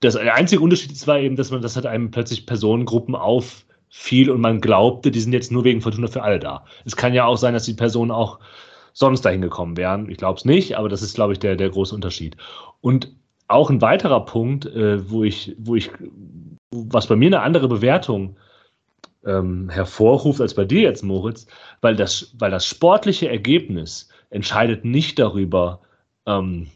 [0.00, 4.30] das, der einzige Unterschied war eben, dass man das hat einem plötzlich Personengruppen auf viel
[4.30, 6.64] und man glaubte, die sind jetzt nur wegen Fortuna für alle da.
[6.84, 8.38] Es kann ja auch sein, dass die Personen auch
[8.92, 10.08] sonst dahin gekommen wären.
[10.08, 12.36] Ich glaube es nicht, aber das ist, glaube ich, der, der große Unterschied.
[12.80, 13.12] Und
[13.48, 15.90] auch ein weiterer Punkt, äh, wo ich, wo ich,
[16.70, 18.36] was bei mir eine andere Bewertung
[19.24, 21.48] ähm, hervorruft als bei dir jetzt, Moritz,
[21.80, 25.80] weil das, weil das sportliche Ergebnis entscheidet nicht darüber,
[26.26, 26.68] ähm,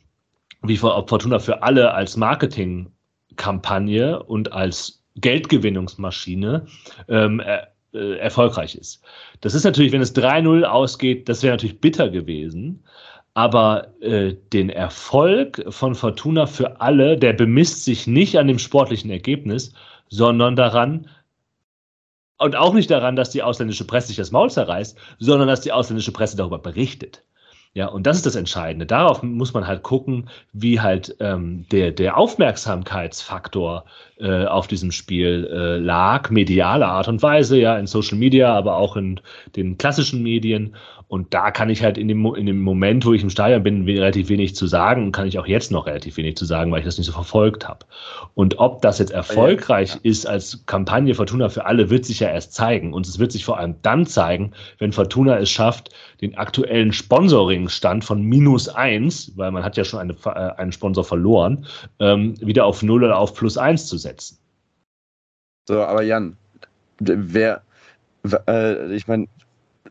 [0.62, 6.66] wie ob Fortuna für alle als Marketingkampagne und als Geldgewinnungsmaschine
[7.09, 9.03] ähm, er, äh, erfolgreich ist.
[9.41, 12.82] Das ist natürlich, wenn es 3-0 ausgeht, das wäre natürlich bitter gewesen.
[13.35, 19.11] Aber äh, den Erfolg von Fortuna für alle, der bemisst sich nicht an dem sportlichen
[19.11, 19.73] Ergebnis,
[20.09, 21.09] sondern daran,
[22.39, 25.73] und auch nicht daran, dass die ausländische Presse sich das Maul zerreißt, sondern dass die
[25.73, 27.23] ausländische Presse darüber berichtet.
[27.77, 28.87] Ja, und das ist das Entscheidende.
[28.87, 33.85] Darauf muss man halt gucken, wie halt ähm, der, der Aufmerksamkeitsfaktor
[34.21, 38.77] äh, auf diesem Spiel äh, lag, mediale Art und Weise, ja, in Social Media, aber
[38.77, 39.21] auch in
[39.57, 40.77] den klassischen Medien.
[41.15, 43.85] Und da kann ich halt in dem, in dem Moment, wo ich im Stadion bin,
[43.85, 46.81] relativ wenig zu sagen und kann ich auch jetzt noch relativ wenig zu sagen, weil
[46.81, 47.86] ich das nicht so verfolgt habe.
[48.35, 50.11] Und ob das jetzt erfolgreich ja, ja.
[50.11, 52.93] ist als Kampagne Fortuna für alle, wird sich ja erst zeigen.
[52.93, 58.05] Und es wird sich vor allem dann zeigen, wenn Fortuna es schafft, den aktuellen Sponsoringstand
[58.05, 61.65] von minus eins, weil man hat ja schon eine, äh, einen Sponsor verloren,
[62.01, 64.39] ähm, wieder auf null oder auf plus eins zu setzen.
[65.69, 66.36] So, aber Jan,
[66.99, 67.62] wer,
[68.49, 69.28] äh, ich meine,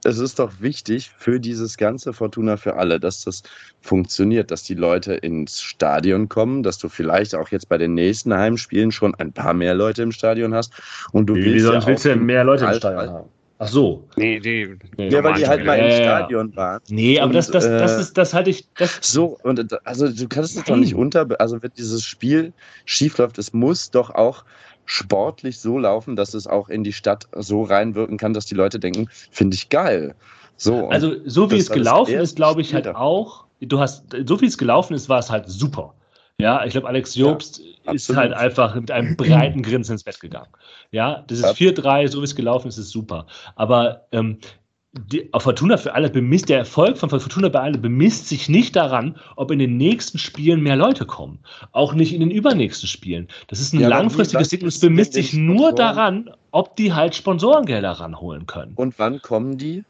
[0.06, 3.44] es ist doch wichtig für dieses ganze Fortuna für alle, dass das
[3.82, 8.34] funktioniert, dass die Leute ins Stadion kommen, dass du vielleicht auch jetzt bei den nächsten
[8.34, 10.74] Heimspielen schon ein paar mehr Leute im Stadion hast.
[11.12, 13.30] Und du Wie, willst, ja willst du denn mehr Leute im Stadion haben?
[13.60, 14.04] Ach so.
[14.18, 15.10] Nee, nee.
[15.10, 16.82] Ja, weil die halt mal im Stadion waren.
[16.90, 18.68] Nee, aber und, das, das, das, ist, das halte ich.
[18.76, 21.28] Das so, und also du kannst es doch nicht unter.
[21.40, 22.52] Also, wenn dieses Spiel
[22.84, 24.44] schiefläuft, es muss doch auch
[24.86, 28.80] sportlich so laufen, dass es auch in die Stadt so reinwirken kann, dass die Leute
[28.80, 30.16] denken, finde ich geil.
[30.58, 34.46] So, also so wie es gelaufen ist, glaube ich halt auch, du hast, so wie
[34.46, 35.94] es gelaufen ist, war es halt super.
[36.40, 40.20] Ja, ich glaube, Alex Jobst ja, ist halt einfach mit einem breiten Grinsen ins Bett
[40.20, 40.50] gegangen.
[40.92, 43.28] Ja, das ist 4-3, so wie es gelaufen ist, ist super.
[43.56, 44.40] Aber ähm,
[44.94, 48.76] die, auf Fortuna für alle bemisst, der Erfolg von Fortuna für alle bemisst sich nicht
[48.76, 51.40] daran, ob in den nächsten Spielen mehr Leute kommen.
[51.72, 53.28] Auch nicht in den übernächsten Spielen.
[53.48, 57.92] Das ist ein ja, langfristiges Ding es bemisst sich nur daran, ob die halt Sponsorengelder
[57.92, 58.74] ranholen können.
[58.76, 59.84] Und wann kommen die?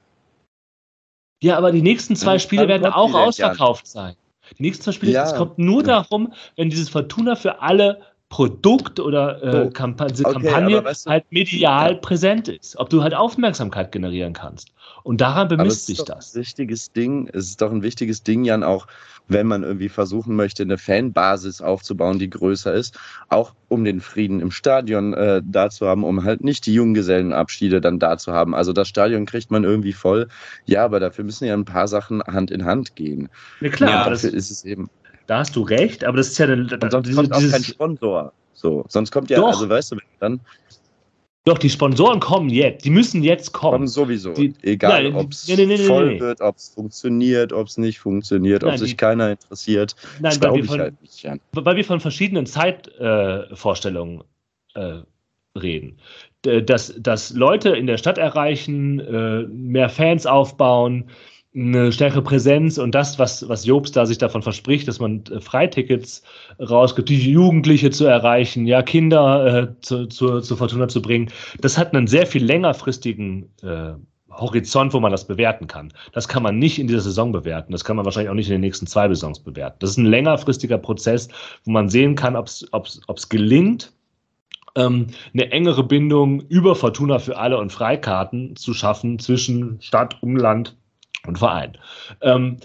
[1.42, 4.16] Ja, aber die nächsten zwei Spiele werden auch ausverkauft sein.
[4.58, 5.26] Die nächsten zwei Spiele, ja.
[5.26, 8.02] es kommt nur darum, wenn dieses Fortuna für alle
[8.34, 9.70] Produkt oder äh, oh.
[9.70, 11.98] Kampa okay, Kampagne weißt du, halt medial ja.
[12.00, 12.76] präsent ist.
[12.80, 14.74] Ob du halt Aufmerksamkeit generieren kannst.
[15.04, 16.34] Und daran bemisst sich das.
[16.34, 18.88] Ein wichtiges Ding, es ist doch ein wichtiges Ding, Jan, auch
[19.28, 22.98] wenn man irgendwie versuchen möchte, eine Fanbasis aufzubauen, die größer ist,
[23.30, 27.82] auch um den Frieden im Stadion äh, da zu haben, um halt nicht die Junggesellenabschiede
[27.82, 28.56] dann da zu haben.
[28.56, 30.28] Also das Stadion kriegt man irgendwie voll.
[30.66, 33.30] Ja, aber dafür müssen ja ein paar Sachen Hand in Hand gehen.
[33.62, 33.90] Ja, klar.
[33.92, 34.90] Ja, dafür ist es eben.
[35.28, 36.92] Da hast du recht, aber das ist ja dann.
[36.92, 38.34] sonst diese, kommt auch kein Sponsor.
[38.54, 39.48] So, sonst kommt ja, Doch.
[39.48, 40.40] also weißt du, dann
[41.46, 42.86] Doch, die Sponsoren kommen jetzt.
[42.86, 43.74] Die müssen jetzt kommen.
[43.74, 44.34] Kommen sowieso.
[44.34, 48.00] Die, Egal, ob es nee, nee, nee, voll wird, ob es funktioniert, ob es nicht
[48.00, 49.96] funktioniert, ob sich die, keiner interessiert.
[50.20, 54.24] Nein, weil wir, von, halt nicht weil wir von verschiedenen Zeitvorstellungen
[54.76, 55.04] äh, äh,
[55.58, 56.00] reden.
[56.44, 61.10] Dass, dass Leute in der Stadt erreichen, äh, mehr Fans aufbauen,
[61.56, 65.40] eine stärkere Präsenz und das, was, was Jobs da sich davon verspricht, dass man äh,
[65.40, 66.24] Freitickets
[66.60, 71.30] rausgibt, die Jugendliche zu erreichen, ja, Kinder äh, zu, zu, zu Fortuna zu bringen,
[71.62, 73.94] das hat einen sehr viel längerfristigen äh,
[74.32, 75.94] Horizont, wo man das bewerten kann.
[76.12, 77.72] Das kann man nicht in dieser Saison bewerten.
[77.72, 79.78] Das kann man wahrscheinlich auch nicht in den nächsten zwei Saisons bewerten.
[79.80, 81.28] Das ist ein längerfristiger Prozess,
[81.66, 83.94] wo man sehen kann, ob es gelingt,
[84.76, 90.76] ähm, eine engere Bindung über Fortuna für alle und Freikarten zu schaffen zwischen Stadt, Umland
[91.28, 91.78] und Verein.
[92.22, 92.58] Ähm,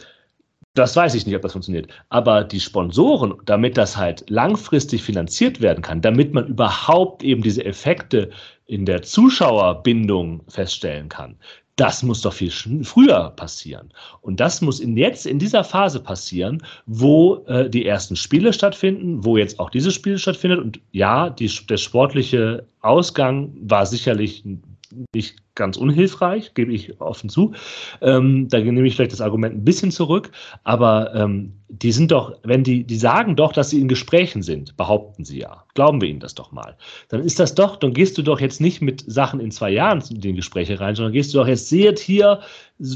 [0.74, 1.88] das weiß ich nicht, ob das funktioniert.
[2.08, 7.64] Aber die Sponsoren, damit das halt langfristig finanziert werden kann, damit man überhaupt eben diese
[7.64, 8.30] Effekte
[8.66, 11.36] in der Zuschauerbindung feststellen kann,
[11.78, 13.92] das muss doch viel früher passieren.
[14.20, 19.24] Und das muss in jetzt in dieser Phase passieren, wo äh, die ersten Spiele stattfinden,
[19.24, 20.58] wo jetzt auch dieses Spiel stattfindet.
[20.58, 24.44] Und ja, die, der sportliche Ausgang war sicherlich
[25.14, 27.52] nicht ganz unhilfreich, gebe ich offen zu.
[28.00, 30.30] Ähm, da nehme ich vielleicht das Argument ein bisschen zurück,
[30.64, 34.76] aber ähm, die sind doch, wenn die, die sagen doch, dass sie in Gesprächen sind,
[34.76, 35.64] behaupten sie ja.
[35.74, 36.76] Glauben wir ihnen das doch mal.
[37.08, 40.02] Dann ist das doch, dann gehst du doch jetzt nicht mit Sachen in zwei Jahren
[40.10, 42.40] in die Gespräche rein, sondern gehst du doch jetzt, seht hier,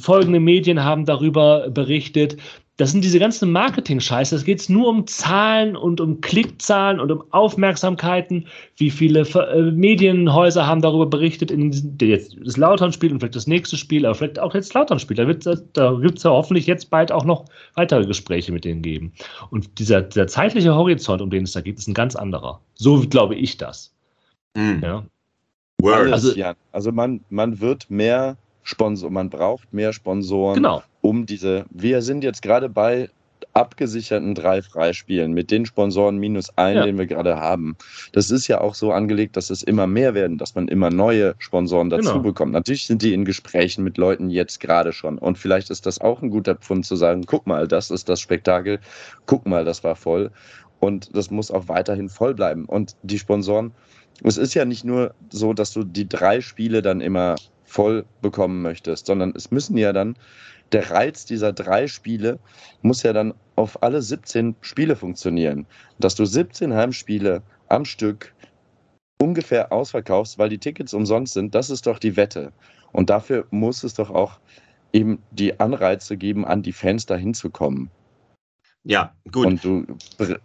[0.01, 2.37] folgende Medien haben darüber berichtet,
[2.83, 4.35] das sind diese ganzen Marketing-Scheiße.
[4.35, 8.49] Es geht nur um Zahlen und um Klickzahlen und um Aufmerksamkeiten.
[8.77, 13.77] Wie viele äh, Medienhäuser haben darüber berichtet, in jetzt das Lautern-Spiel und vielleicht das nächste
[13.77, 15.17] Spiel, aber vielleicht auch jetzt das Lautern-Spiel.
[15.17, 17.45] Da, da gibt es ja hoffentlich jetzt bald auch noch
[17.77, 19.13] weitere Gespräche mit denen geben.
[19.51, 22.61] Und dieser, dieser zeitliche Horizont, um den es da geht, ist ein ganz anderer.
[22.75, 23.95] So glaube ich das.
[24.57, 24.81] Mhm.
[24.83, 25.05] Ja.
[25.81, 26.13] Word.
[26.13, 26.33] Also,
[26.73, 30.83] also man, man wird mehr Sponsor, man braucht mehr Sponsoren, genau.
[31.03, 31.67] Um diese.
[31.71, 33.11] Wir sind jetzt gerade bei
[33.55, 36.87] abgesicherten drei Freispielen mit den Sponsoren minus ein, ja.
[36.87, 37.77] den wir gerade haben.
[38.13, 41.35] Das ist ja auch so angelegt, dass es immer mehr werden, dass man immer neue
[41.39, 42.23] Sponsoren dazu genau.
[42.23, 42.53] bekommt.
[42.53, 45.19] Natürlich sind die in Gesprächen mit Leuten jetzt gerade schon.
[45.19, 48.21] Und vielleicht ist das auch ein guter Pfund zu sagen, guck mal, das ist das
[48.21, 48.79] Spektakel,
[49.27, 50.31] guck mal, das war voll.
[50.81, 52.65] Und das muss auch weiterhin voll bleiben.
[52.65, 53.73] Und die Sponsoren,
[54.25, 58.63] es ist ja nicht nur so, dass du die drei Spiele dann immer voll bekommen
[58.63, 60.17] möchtest, sondern es müssen ja dann,
[60.73, 62.39] der Reiz dieser drei Spiele
[62.81, 65.67] muss ja dann auf alle 17 Spiele funktionieren.
[65.99, 68.35] Dass du 17 Heimspiele am Stück
[69.21, 72.53] ungefähr ausverkaufst, weil die Tickets umsonst sind, das ist doch die Wette.
[72.93, 74.41] Und dafür muss es doch auch
[74.93, 77.91] eben die Anreize geben, an die Fans dahin zu kommen.
[78.85, 79.47] Ja, gut.
[79.47, 79.87] Und du,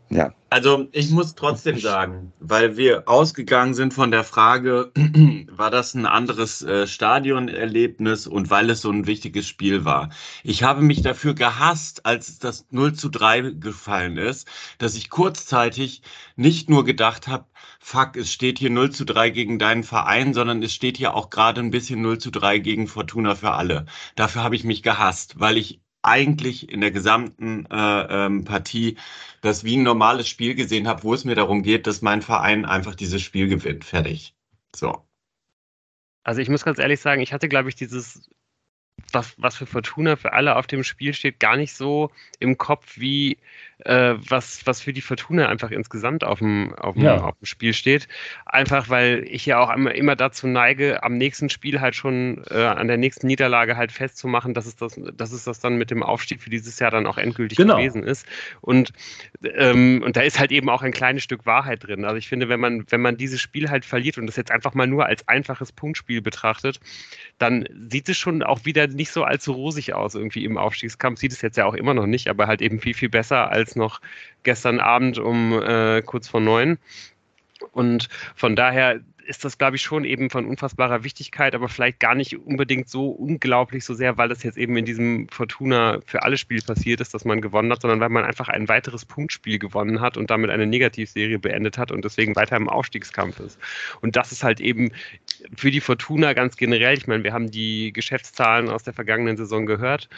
[0.10, 0.32] ja.
[0.52, 4.92] Also ich muss trotzdem sagen, weil wir ausgegangen sind von der Frage,
[5.52, 10.10] war das ein anderes äh, Stadionerlebnis und weil es so ein wichtiges Spiel war.
[10.44, 14.48] Ich habe mich dafür gehasst, als das 0 zu 3 gefallen ist,
[14.78, 16.04] dass ich kurzzeitig
[16.36, 17.46] nicht nur gedacht habe,
[17.80, 21.32] fuck, es steht hier 0 zu 3 gegen deinen Verein, sondern es steht hier auch
[21.32, 23.88] gerade ein bisschen 0 zu 3 gegen Fortuna für alle.
[24.16, 28.98] Dafür habe ich mich gehasst, weil ich eigentlich in der gesamten äh, ähm, Partie
[29.42, 32.66] das wie ein normales Spiel gesehen habe, wo es mir darum geht, dass mein Verein
[32.66, 33.86] einfach dieses Spiel gewinnt.
[33.86, 34.34] Fertig.
[34.76, 35.04] So.
[36.24, 38.30] Also ich muss ganz ehrlich sagen, ich hatte, glaube ich, dieses,
[39.12, 42.98] was, was für Fortuna für alle auf dem Spiel steht, gar nicht so im Kopf
[42.98, 43.38] wie
[43.86, 47.22] äh, was, was für die Fortuna einfach insgesamt auf dem, auf, dem, ja.
[47.22, 48.08] auf dem Spiel steht.
[48.46, 52.64] Einfach weil ich ja auch immer, immer dazu neige, am nächsten Spiel halt schon äh,
[52.64, 56.02] an der nächsten Niederlage halt festzumachen, dass es, das, dass es das dann mit dem
[56.02, 57.78] Aufstieg für dieses Jahr dann auch endgültig genau.
[57.78, 58.26] gewesen ist.
[58.62, 58.94] Und,
[59.44, 62.04] ähm, und da ist halt eben auch ein kleines Stück Wahrheit drin.
[62.04, 64.74] Also ich finde, wenn man, wenn man dieses Spiel halt verliert und das jetzt einfach
[64.74, 66.80] mal nur als einfaches Punktspiel betrachtet,
[67.38, 71.20] dann sieht es schon auch wieder nicht so allzu rosig aus irgendwie im Aufstiegskampf.
[71.20, 73.67] Sieht es jetzt ja auch immer noch nicht, aber halt eben viel, viel besser als
[73.76, 74.02] noch
[74.44, 76.78] gestern Abend um äh, kurz vor neun.
[77.72, 82.16] Und von daher ist das, glaube ich, schon eben von unfassbarer Wichtigkeit, aber vielleicht gar
[82.16, 86.38] nicht unbedingt so unglaublich so sehr, weil es jetzt eben in diesem Fortuna für alle
[86.38, 90.00] Spiel passiert ist, dass man gewonnen hat, sondern weil man einfach ein weiteres Punktspiel gewonnen
[90.00, 93.60] hat und damit eine Negativserie beendet hat und deswegen weiter im Aufstiegskampf ist.
[94.02, 94.92] Und das ist halt eben
[95.56, 99.66] für die Fortuna ganz generell, ich meine, wir haben die Geschäftszahlen aus der vergangenen Saison
[99.66, 100.10] gehört,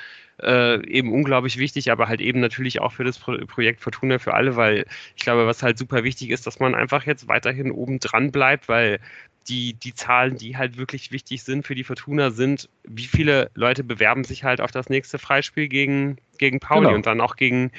[0.41, 4.33] äh, eben unglaublich wichtig, aber halt eben natürlich auch für das Pro Projekt Fortuna für
[4.33, 4.85] alle, weil
[5.15, 8.69] ich glaube, was halt super wichtig ist, dass man einfach jetzt weiterhin oben dran bleibt,
[8.69, 8.99] weil
[9.47, 13.83] die, die Zahlen, die halt wirklich wichtig sind für die Fortuna, sind, wie viele Leute
[13.83, 16.95] bewerben sich halt auf das nächste Freispiel gegen, gegen Pauli genau.
[16.95, 17.71] und dann auch gegen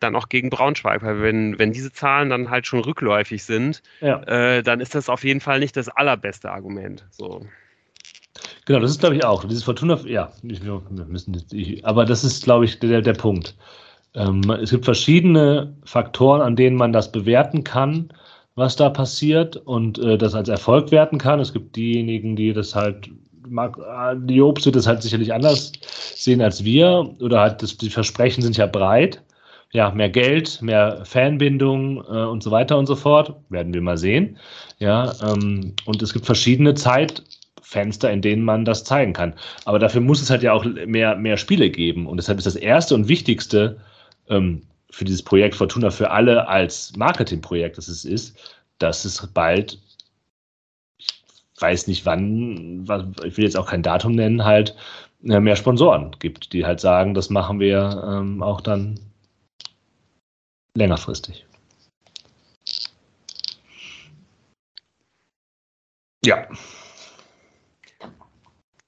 [0.00, 4.22] dann auch gegen Braunschweig, weil wenn, wenn diese Zahlen dann halt schon rückläufig sind, ja.
[4.24, 7.04] äh, dann ist das auf jeden Fall nicht das allerbeste Argument.
[7.10, 7.46] So.
[8.64, 9.44] Genau, das ist, glaube ich, auch.
[9.44, 13.54] Dieses Fortuna, ja, wir müssen, ich, aber das ist, glaube ich, der, der Punkt.
[14.14, 18.12] Ähm, es gibt verschiedene Faktoren, an denen man das bewerten kann,
[18.56, 21.40] was da passiert und äh, das als Erfolg werten kann.
[21.40, 25.72] Es gibt diejenigen, die das halt, äh, die Jobs wird das halt sicherlich anders
[26.14, 29.22] sehen als wir oder halt das, die Versprechen sind ja breit.
[29.72, 33.36] Ja, mehr Geld, mehr Fanbindung äh, und so weiter und so fort.
[33.50, 34.36] Werden wir mal sehen.
[34.78, 37.22] Ja, ähm, und es gibt verschiedene Zeit,
[37.62, 39.34] Fenster, in denen man das zeigen kann.
[39.64, 42.06] Aber dafür muss es halt ja auch mehr, mehr Spiele geben.
[42.06, 43.78] Und deshalb ist das erste und wichtigste
[44.28, 49.78] ähm, für dieses Projekt Fortuna für alle als Marketingprojekt, das es ist, dass es bald,
[50.98, 52.88] ich weiß nicht wann,
[53.24, 54.74] ich will jetzt auch kein Datum nennen, halt
[55.24, 58.98] äh, mehr Sponsoren gibt, die halt sagen, das machen wir ähm, auch dann
[60.74, 61.46] längerfristig.
[66.24, 66.46] Ja.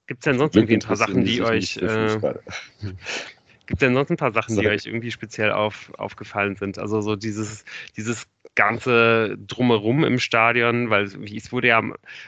[0.06, 1.76] Gibt es denn sonst irgendwie ein paar Sachen, die euch.
[1.78, 2.18] Äh,
[3.66, 6.78] Gibt es denn sonst ein paar Sachen, die euch irgendwie speziell auf, aufgefallen sind?
[6.78, 7.64] Also so dieses,
[7.96, 11.82] dieses ganze Drumherum im Stadion, weil es wurde ja,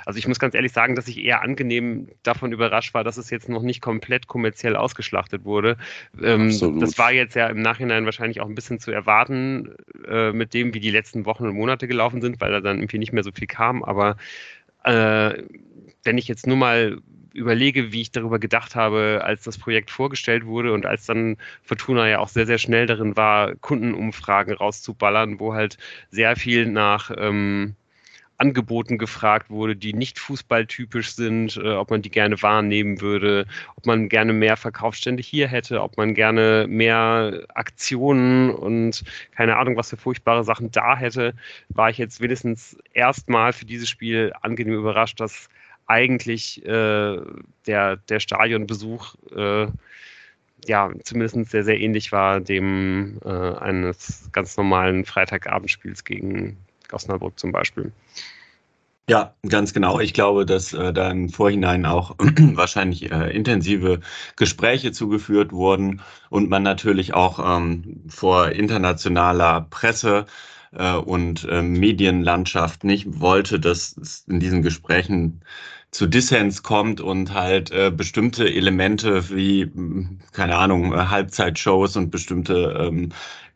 [0.06, 3.30] also ich muss ganz ehrlich sagen, dass ich eher angenehm davon überrascht war, dass es
[3.30, 5.76] jetzt noch nicht komplett kommerziell ausgeschlachtet wurde.
[6.22, 6.48] Ähm,
[6.80, 9.74] das war jetzt ja im Nachhinein wahrscheinlich auch ein bisschen zu erwarten
[10.08, 12.98] äh, mit dem, wie die letzten Wochen und Monate gelaufen sind, weil da dann irgendwie
[12.98, 13.82] nicht mehr so viel kam.
[13.84, 14.16] Aber
[14.84, 15.42] äh,
[16.04, 16.98] wenn ich jetzt nur mal
[17.34, 22.08] überlege, wie ich darüber gedacht habe, als das Projekt vorgestellt wurde und als dann Fortuna
[22.08, 25.76] ja auch sehr, sehr schnell darin war, Kundenumfragen rauszuballern, wo halt
[26.10, 27.74] sehr viel nach ähm,
[28.38, 33.46] Angeboten gefragt wurde, die nicht fußballtypisch sind, äh, ob man die gerne wahrnehmen würde,
[33.76, 39.76] ob man gerne mehr Verkaufsstände hier hätte, ob man gerne mehr Aktionen und keine Ahnung,
[39.76, 41.34] was für furchtbare Sachen da hätte,
[41.68, 45.48] war ich jetzt wenigstens erstmal für dieses Spiel angenehm überrascht, dass
[45.86, 47.20] eigentlich äh,
[47.66, 49.66] der, der Stadionbesuch äh,
[50.66, 56.56] ja zumindest sehr, sehr ähnlich war dem äh, eines ganz normalen Freitagabendspiels gegen
[56.92, 57.92] Osnabrück zum Beispiel.
[59.06, 60.00] Ja, ganz genau.
[60.00, 64.00] Ich glaube, dass äh, da im Vorhinein auch wahrscheinlich äh, intensive
[64.36, 66.00] Gespräche zugeführt wurden
[66.30, 70.24] und man natürlich auch ähm, vor internationaler Presse
[70.72, 75.42] äh, und äh, Medienlandschaft nicht wollte, dass in diesen Gesprächen
[75.94, 79.70] zu Dissens kommt und halt äh, bestimmte Elemente wie,
[80.32, 83.10] keine Ahnung, äh, Halbzeitshows und bestimmte ähm,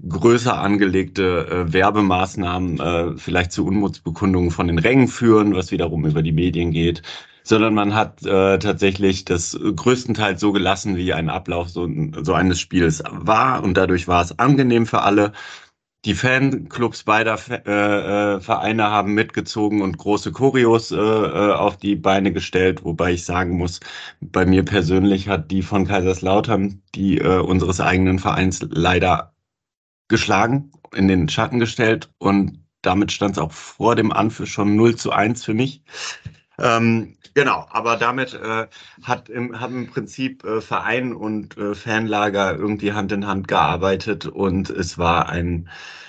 [0.09, 6.23] größer angelegte äh, Werbemaßnahmen äh, vielleicht zu Unmutsbekundungen von den Rängen führen, was wiederum über
[6.23, 7.03] die Medien geht.
[7.43, 11.89] Sondern man hat äh, tatsächlich das größtenteils so gelassen, wie ein Ablauf so,
[12.23, 13.65] so eines Spiels war.
[13.65, 15.33] Und dadurch war es angenehm für alle
[16.09, 21.97] die Fanclubs beider äh, äh, Vereine haben mitgezogen und große Choreos äh, äh, auf die
[21.97, 23.81] Beine gestellt, wobei ich sagen muss,
[24.23, 29.35] bei mir persönlich hat die von Kaiserslautern, die äh, unseres eigenen Vereins leider
[30.09, 34.97] geschlagen, in den Schatten gestellt und damit stand es auch vor dem Anpfiff schon 0
[34.97, 35.83] zu 1 für mich.
[36.61, 38.67] Ähm, genau, aber damit äh,
[39.03, 44.27] hat im, haben im Prinzip äh, Verein und äh, Fanlager irgendwie Hand in Hand gearbeitet
[44.27, 45.69] und es war ein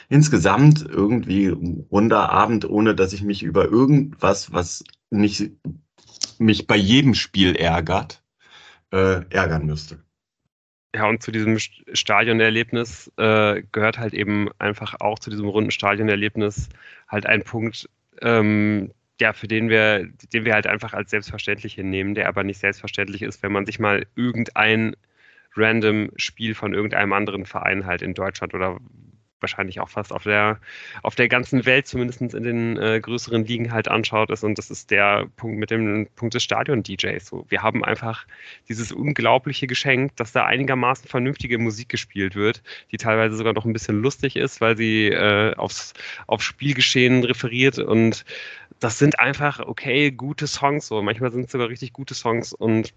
[0.10, 1.50] insgesamt irgendwie
[1.92, 5.52] runder Abend, ohne dass ich mich über irgendwas, was nicht,
[6.40, 8.24] mich bei jedem Spiel ärgert,
[8.92, 10.04] äh, ärgern müsste.
[10.96, 16.70] Ja, und zu diesem Stadionerlebnis äh, gehört halt eben einfach auch zu diesem runden Stadionerlebnis
[17.08, 17.88] halt ein Punkt,
[18.24, 22.60] ähm, ja, für den wir, den wir halt einfach als selbstverständlich hinnehmen, der aber nicht
[22.60, 24.96] selbstverständlich ist, wenn man sich mal irgendein
[25.56, 28.80] random Spiel von irgendeinem anderen Verein halt in Deutschland oder
[29.42, 30.60] wahrscheinlich auch fast auf der,
[31.04, 34.44] auf der ganzen Welt, zumindest in den äh, größeren Ligen halt anschaut, ist.
[34.44, 37.26] Und das ist der Punkt mit dem Punkt des Stadion-DJs.
[37.26, 38.26] So, wir haben einfach
[38.68, 42.62] dieses unglaubliche Geschenk, dass da einigermaßen vernünftige Musik gespielt wird,
[42.92, 45.94] die teilweise sogar noch ein bisschen lustig ist, weil sie äh, aufs,
[46.28, 47.80] aufs Spielgeschehen referiert.
[47.80, 48.26] Und
[48.80, 50.88] das sind einfach okay, gute Songs.
[50.88, 52.94] So, manchmal sind es sogar richtig gute Songs und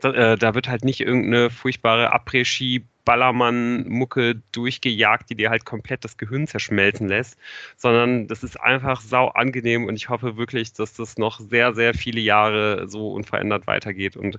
[0.00, 6.04] da, äh, da wird halt nicht irgendeine furchtbare Après-Ski Ballermann-Mucke durchgejagt, die dir halt komplett
[6.04, 7.38] das Gehirn zerschmelzen lässt,
[7.74, 11.94] sondern das ist einfach sau angenehm und ich hoffe wirklich, dass das noch sehr, sehr
[11.94, 14.18] viele Jahre so unverändert weitergeht.
[14.18, 14.38] Und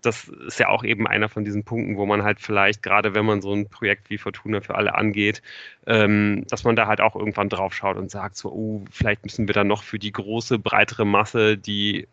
[0.00, 3.26] das ist ja auch eben einer von diesen Punkten, wo man halt vielleicht, gerade wenn
[3.26, 5.42] man so ein Projekt wie Fortuna für alle angeht,
[5.86, 9.46] ähm, dass man da halt auch irgendwann drauf schaut und sagt so, oh, vielleicht müssen
[9.46, 12.08] wir da noch für die große, breitere Masse, die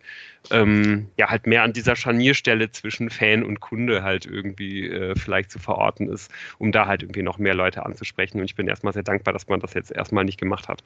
[0.51, 5.49] ähm, ja halt mehr an dieser Scharnierstelle zwischen Fan und Kunde halt irgendwie äh, vielleicht
[5.51, 8.39] zu verorten geraten ist, um da halt irgendwie noch mehr Leute anzusprechen.
[8.39, 10.83] Und ich bin erstmal sehr dankbar, dass man das jetzt erstmal nicht gemacht hat.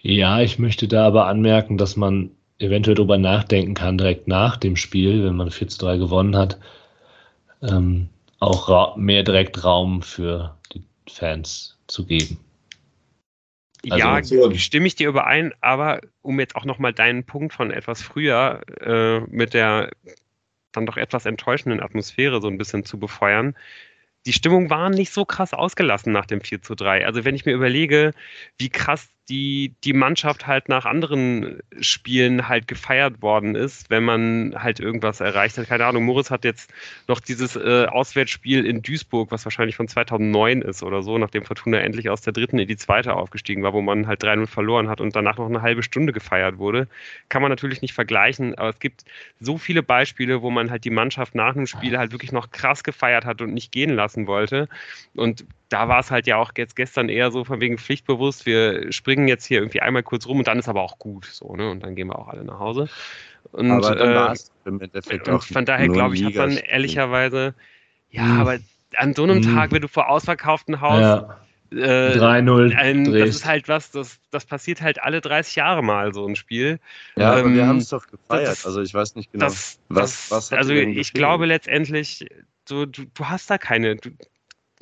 [0.00, 4.76] Ja, ich möchte da aber anmerken, dass man eventuell darüber nachdenken kann, direkt nach dem
[4.76, 6.58] Spiel, wenn man 4 zu 3 gewonnen hat,
[7.62, 8.08] ähm,
[8.40, 12.38] auch mehr direkt Raum für die Fans zu geben.
[13.88, 18.02] Also, ja, stimme ich dir überein, aber um jetzt auch nochmal deinen Punkt von etwas
[18.02, 19.90] früher äh, mit der
[20.76, 23.56] dann doch etwas enttäuschenden Atmosphäre so ein bisschen zu befeuern,
[24.26, 27.06] die Stimmung war nicht so krass ausgelassen nach dem 4 zu 3.
[27.06, 28.12] Also wenn ich mir überlege,
[28.58, 34.54] wie krass die, die Mannschaft halt nach anderen Spielen halt gefeiert worden ist, wenn man
[34.56, 35.66] halt irgendwas erreicht hat.
[35.66, 36.72] Keine Ahnung, Moritz hat jetzt
[37.08, 41.78] noch dieses äh, Auswärtsspiel in Duisburg, was wahrscheinlich von 2009 ist oder so, nachdem Fortuna
[41.78, 45.00] endlich aus der dritten in die zweite aufgestiegen war, wo man halt 3-0 verloren hat
[45.00, 46.86] und danach noch eine halbe Stunde gefeiert wurde.
[47.28, 49.04] Kann man natürlich nicht vergleichen, aber es gibt
[49.40, 52.84] so viele Beispiele, wo man halt die Mannschaft nach einem Spiel halt wirklich noch krass
[52.84, 54.68] gefeiert hat und nicht gehen lassen wollte.
[55.14, 58.92] Und da war es halt ja auch jetzt gestern eher so von wegen pflichtbewusst, wir
[58.92, 61.70] springen jetzt hier irgendwie einmal kurz rum und dann ist aber auch gut, so, ne?
[61.70, 62.88] Und dann gehen wir auch alle nach Hause.
[63.52, 66.56] Und, aber dann äh, war es im Endeffekt und von daher glaube ich, hat man
[66.56, 67.54] ehrlicherweise,
[68.10, 68.40] ja, hm.
[68.40, 68.58] aber
[68.96, 69.54] an so einem hm.
[69.54, 71.40] Tag, wenn du vor ausverkauftem Haus ja.
[71.72, 73.18] Äh, 3-0.
[73.18, 76.78] Das ist halt was, das, das passiert halt alle 30 Jahre mal, so ein Spiel.
[77.16, 78.48] Ja, ähm, aber wir haben es doch gefeiert.
[78.48, 82.24] Das, also ich weiß nicht genau, das, was, was Also ich glaube letztendlich,
[82.68, 84.10] so, du, du hast da keine, du,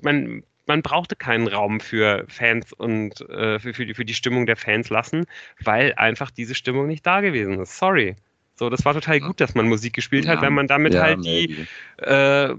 [0.02, 4.46] man, man brauchte keinen Raum für Fans und äh, für, für, die, für die Stimmung
[4.46, 5.26] der Fans lassen,
[5.62, 7.76] weil einfach diese Stimmung nicht da gewesen ist.
[7.76, 8.16] Sorry.
[8.56, 11.24] So, das war total gut, dass man Musik gespielt hat, weil man damit ja, halt
[11.24, 11.66] die,
[11.98, 12.54] äh,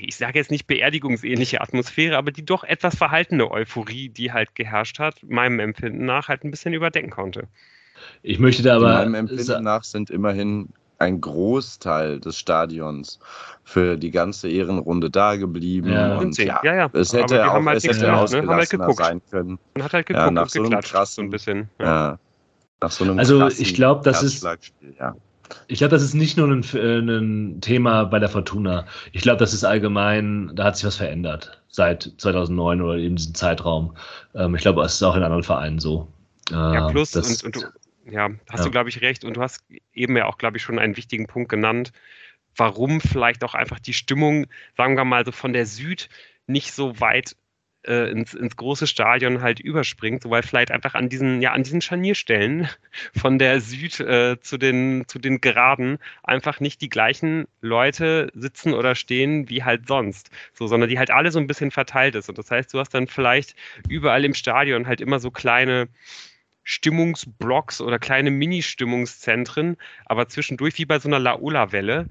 [0.00, 5.00] ich sage jetzt nicht beerdigungsähnliche Atmosphäre, aber die doch etwas verhaltene Euphorie, die halt geherrscht
[5.00, 7.48] hat, meinem Empfinden nach halt ein bisschen überdecken konnte.
[8.22, 8.94] Ich möchte da aber.
[8.94, 10.68] Meinem Empfinden nach sind immerhin
[11.04, 13.18] ein Großteil des Stadions
[13.62, 15.92] für die ganze Ehrenrunde da geblieben.
[15.92, 16.18] Ja.
[16.18, 16.90] Und ja, ja, ja.
[16.92, 18.46] es hätte auch halt es hätte gemacht, ne?
[18.48, 19.58] halt sein können.
[19.74, 21.68] Man hat halt geguckt ja, nach so einem krassen, so ein bisschen.
[21.80, 22.18] Ja.
[22.80, 24.46] Nach so einem also ich glaube, das ist
[24.98, 25.14] ja.
[25.68, 28.86] Ich glaube, das ist nicht nur ein, äh, ein, Thema bei der Fortuna.
[29.12, 33.34] Ich glaube, das ist allgemein, da hat sich was verändert seit 2009 oder in diesem
[33.34, 33.94] Zeitraum.
[34.34, 36.08] Ähm, ich glaube, es ist auch in anderen Vereinen so.
[36.50, 37.72] Ja, plus, das, und, und,
[38.10, 38.64] ja, hast ja.
[38.64, 39.24] du, glaube ich, recht.
[39.24, 41.92] Und du hast eben ja auch, glaube ich, schon einen wichtigen Punkt genannt,
[42.56, 46.08] warum vielleicht auch einfach die Stimmung, sagen wir mal, so von der Süd
[46.46, 47.36] nicht so weit
[47.86, 51.62] äh, ins, ins große Stadion halt überspringt, so weil vielleicht einfach an diesen, ja, an
[51.62, 52.68] diesen Scharnierstellen
[53.16, 58.74] von der Süd äh, zu, den, zu den Geraden einfach nicht die gleichen Leute sitzen
[58.74, 60.30] oder stehen wie halt sonst.
[60.52, 62.28] So, sondern die halt alle so ein bisschen verteilt ist.
[62.28, 63.54] Und das heißt, du hast dann vielleicht
[63.88, 65.88] überall im Stadion halt immer so kleine
[66.64, 69.76] Stimmungsblocks oder kleine Mini-Stimmungszentren,
[70.06, 72.08] aber zwischendurch wie bei so einer Laola-Welle,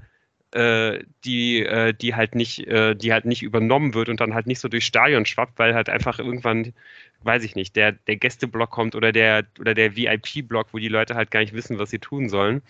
[0.52, 4.46] äh, die, äh, die halt nicht, äh, die halt nicht übernommen wird und dann halt
[4.48, 6.74] nicht so durchs Stadion schwappt, weil halt einfach irgendwann,
[7.24, 11.16] weiß ich nicht, der, der Gästeblock kommt oder der, oder der VIP-Block, wo die Leute
[11.16, 12.62] halt gar nicht wissen, was sie tun sollen.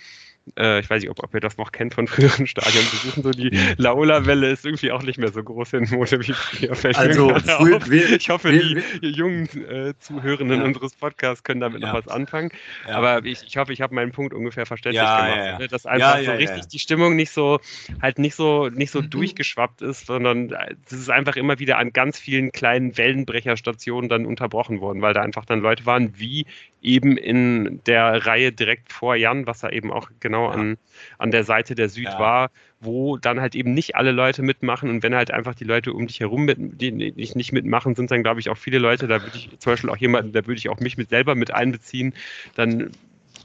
[0.58, 3.24] Äh, ich weiß nicht, ob, ob ihr das noch kennt von früheren Stadionbesuchen.
[3.24, 6.76] So die Laola-Welle ist irgendwie auch nicht mehr so groß in Mode wie früher.
[6.76, 10.66] Fällt also, wir, ich hoffe, wir, die jungen äh, Zuhörenden ja.
[10.66, 11.88] unseres Podcasts können damit ja.
[11.88, 12.50] noch was anfangen.
[12.88, 12.96] Ja.
[12.96, 15.60] Aber ich, ich hoffe, ich habe meinen Punkt ungefähr verständlich gemacht.
[15.60, 15.68] Ne?
[15.68, 17.60] Dass einfach so richtig die Stimmung nicht so,
[18.02, 19.10] halt nicht so, nicht so mhm.
[19.10, 20.54] durchgeschwappt ist, sondern
[20.86, 25.22] es ist einfach immer wieder an ganz vielen kleinen Wellenbrecherstationen dann unterbrochen worden, weil da
[25.22, 26.46] einfach dann Leute waren, wie
[26.84, 30.52] eben in der Reihe direkt vor Jan, was er eben auch genau ja.
[30.52, 30.78] an,
[31.18, 32.20] an der Seite der Süd ja.
[32.20, 35.94] war, wo dann halt eben nicht alle Leute mitmachen und wenn halt einfach die Leute
[35.94, 39.22] um dich herum mit, die nicht mitmachen, sind dann glaube ich auch viele Leute, da
[39.22, 42.14] würde ich zum Beispiel auch jemanden, da würde ich auch mich mit selber mit einbeziehen,
[42.56, 42.92] dann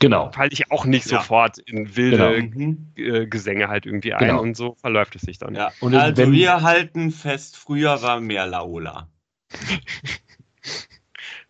[0.00, 0.32] genau.
[0.32, 1.18] falle ich auch nicht ja.
[1.18, 2.66] sofort in wilde genau.
[2.66, 2.86] Mhm.
[2.96, 4.42] Äh, Gesänge halt irgendwie ein genau.
[4.42, 5.54] und so verläuft es sich dann.
[5.54, 5.70] Ja.
[5.80, 9.08] Und also wenn, wir halten fest, früher war mehr Laola.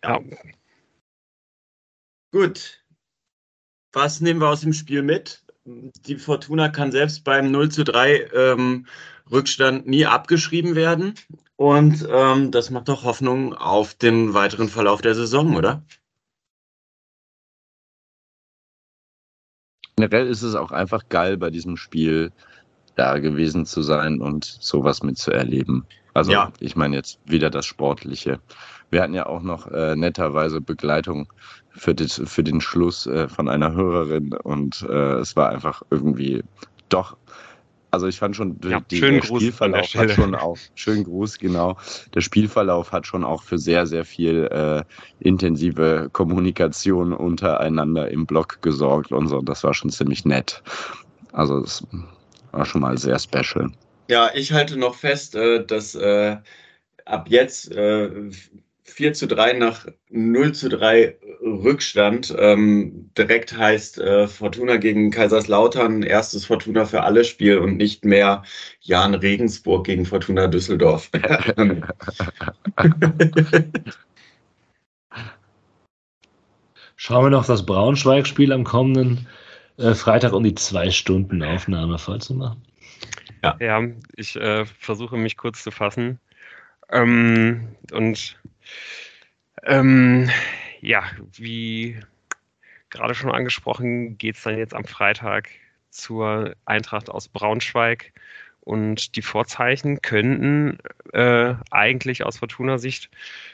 [0.03, 0.19] ja.
[2.31, 2.83] Gut.
[3.91, 5.43] Was nehmen wir aus dem Spiel mit?
[5.65, 8.85] Die Fortuna kann selbst beim 0 zu 3 ähm,
[9.31, 11.15] Rückstand nie abgeschrieben werden.
[11.55, 15.83] Und ähm, das macht doch Hoffnung auf den weiteren Verlauf der Saison, oder?
[19.95, 22.31] Generell ist es auch einfach geil, bei diesem Spiel
[22.95, 25.85] da gewesen zu sein und sowas mitzuerleben.
[26.13, 26.53] Also ja.
[26.59, 28.39] ich meine jetzt wieder das Sportliche.
[28.89, 31.31] Wir hatten ja auch noch äh, netterweise Begleitung
[31.69, 36.43] für, das, für den Schluss äh, von einer Hörerin und äh, es war einfach irgendwie
[36.89, 37.17] doch.
[37.91, 41.39] Also ich fand schon, ja, die, der Gruß Spielverlauf der hat schon auch, schönen Gruß,
[41.39, 41.75] genau.
[42.13, 44.83] Der Spielverlauf hat schon auch für sehr, sehr viel äh,
[45.19, 49.41] intensive Kommunikation untereinander im Blog gesorgt und so.
[49.41, 50.61] Das war schon ziemlich nett.
[51.31, 51.83] Also es
[52.51, 53.71] war schon mal sehr special.
[54.07, 56.37] Ja, ich halte noch fest, äh, dass äh,
[57.05, 58.29] ab jetzt äh,
[58.89, 66.03] 4 zu 3 nach 0 zu 3 Rückstand ähm, direkt heißt äh, Fortuna gegen Kaiserslautern
[66.03, 68.43] erstes Fortuna für alle Spiel und nicht mehr
[68.81, 71.09] Jan Regensburg gegen Fortuna Düsseldorf.
[76.95, 79.27] Schauen wir noch das Braunschweig-Spiel am kommenden
[79.77, 82.61] äh, Freitag, um die zwei Stunden Aufnahme vollzumachen.
[83.43, 83.81] Ja, ja
[84.15, 86.19] ich äh, versuche mich kurz zu fassen.
[86.91, 88.37] Ähm, und
[89.63, 90.29] ähm,
[90.81, 91.99] ja, wie
[92.89, 95.49] gerade schon angesprochen, geht es dann jetzt am Freitag
[95.89, 98.13] zur Eintracht aus Braunschweig.
[98.61, 100.77] Und die Vorzeichen könnten
[101.13, 103.09] äh, eigentlich aus Fortuna-Sicht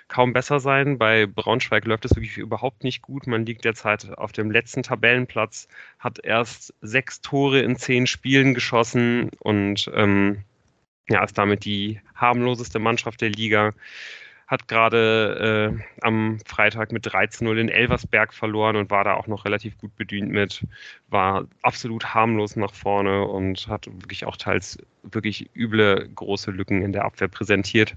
[0.09, 0.97] kaum besser sein.
[0.97, 3.25] Bei Braunschweig läuft es wirklich überhaupt nicht gut.
[3.25, 5.69] Man liegt derzeit auf dem letzten Tabellenplatz,
[5.99, 10.43] hat erst sechs Tore in zehn Spielen geschossen und ähm,
[11.07, 13.71] ja, ist damit die harmloseste Mannschaft der Liga
[14.47, 19.45] hat gerade äh, am Freitag mit 13-0 in Elversberg verloren und war da auch noch
[19.45, 20.65] relativ gut bedient mit,
[21.09, 26.91] war absolut harmlos nach vorne und hat wirklich auch teils wirklich üble große Lücken in
[26.91, 27.95] der Abwehr präsentiert.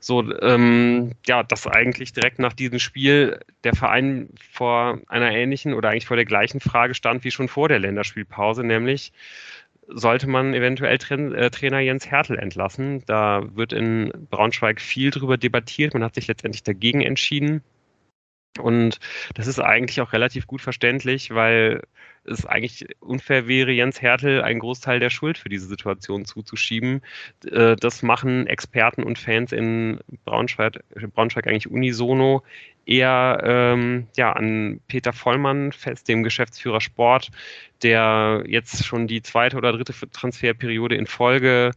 [0.00, 5.90] So, ähm, ja, dass eigentlich direkt nach diesem Spiel der Verein vor einer ähnlichen oder
[5.90, 9.12] eigentlich vor der gleichen Frage stand wie schon vor der Länderspielpause, nämlich
[9.92, 13.02] sollte man eventuell Tra äh, Trainer Jens Hertel entlassen.
[13.06, 15.94] Da wird in Braunschweig viel drüber debattiert.
[15.94, 17.62] Man hat sich letztendlich dagegen entschieden.
[18.58, 18.98] Und
[19.34, 21.82] das ist eigentlich auch relativ gut verständlich, weil
[22.30, 27.02] es eigentlich unfair wäre, Jens Hertel einen Großteil der Schuld für diese Situation zuzuschieben.
[27.50, 30.82] Äh, das machen Experten und Fans in Braunschweig,
[31.14, 32.42] Braunschweig eigentlich unisono
[32.86, 37.30] eher ähm, ja, an Peter Vollmann fest, dem Geschäftsführer Sport,
[37.82, 41.72] der jetzt schon die zweite oder dritte Transferperiode in Folge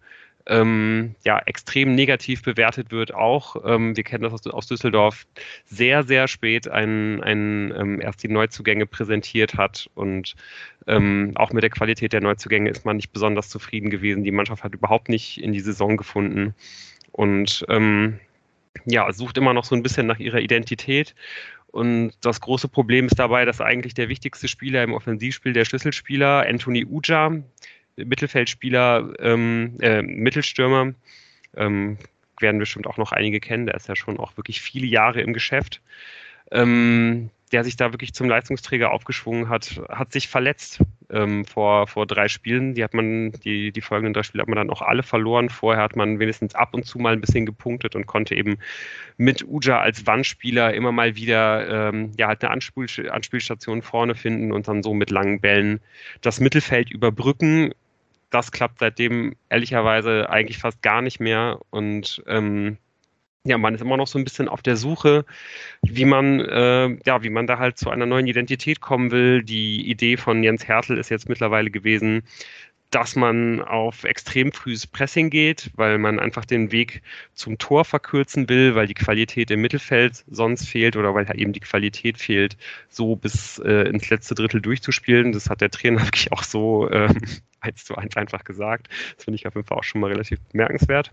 [0.46, 3.56] ähm, ja, extrem negativ bewertet wird auch.
[3.66, 5.26] Ähm, wir kennen das aus, aus, Düsseldorf
[5.66, 10.36] sehr, sehr spät ein, ein, ähm, erst die Neuzugänge präsentiert hat und
[10.88, 14.24] ähm, auch mit der Qualität der Neuzugänge ist man nicht besonders zufrieden gewesen.
[14.24, 16.54] Die Mannschaft hat überhaupt nicht in die Saison gefunden
[17.14, 18.20] und ähm,
[18.86, 21.16] ja, sucht immer noch so ein bisschen nach ihrer Identität.
[21.68, 26.46] Und das große Problem ist dabei, dass eigentlich der wichtigste Spieler im Offensivspiel, der Schlüsselspieler,
[26.48, 27.32] Anthony Uja,
[27.96, 30.94] Mittelfeldspieler, ähm, äh, Mittelstürmer,
[31.56, 31.98] ähm,
[32.40, 35.34] werden bestimmt auch noch einige kennen, der ist ja schon auch wirklich viele Jahre im
[35.34, 35.82] Geschäft.
[36.52, 42.08] Ähm, der sich da wirklich zum Leistungsträger aufgeschwungen hat, hat sich verletzt ähm, vor, vor
[42.08, 42.74] drei Spielen.
[42.74, 45.50] Die hat man, die, die folgenden drei Spiele hat man dann auch alle verloren.
[45.50, 48.58] Vorher hat man wenigstens ab und zu mal ein bisschen gepunktet und konnte eben
[49.18, 54.52] mit Uja als Wandspieler immer mal wieder ähm, ja, halt eine Anspiel, Anspielstation vorne finden
[54.52, 55.80] und dann so mit langen Bällen
[56.22, 57.72] das Mittelfeld überbrücken.
[58.34, 62.78] Das klappt seitdem ehrlicherweise eigentlich fast gar nicht mehr und ähm,
[63.46, 65.26] ja, man ist immer noch so ein bisschen auf der Suche,
[65.84, 69.44] wie man, äh, ja, wie man da halt zu einer neuen Identität kommen will.
[69.44, 72.24] Die Idee von Jens Hertel ist jetzt mittlerweile gewesen,
[72.90, 77.02] dass man auf extrem frühes Pressing geht, weil man einfach den Weg
[77.34, 81.60] zum Tor verkürzen will, weil die Qualität im Mittelfeld sonst fehlt oder weil eben die
[81.60, 82.56] Qualität fehlt,
[82.90, 85.32] so bis äh, ins letzte Drittel durchzuspielen.
[85.32, 87.10] Das hat der Trainer wirklich auch so äh,
[87.64, 88.90] eins zu eins einfach gesagt.
[89.16, 91.12] Das finde ich auf jeden Fall auch schon mal relativ bemerkenswert.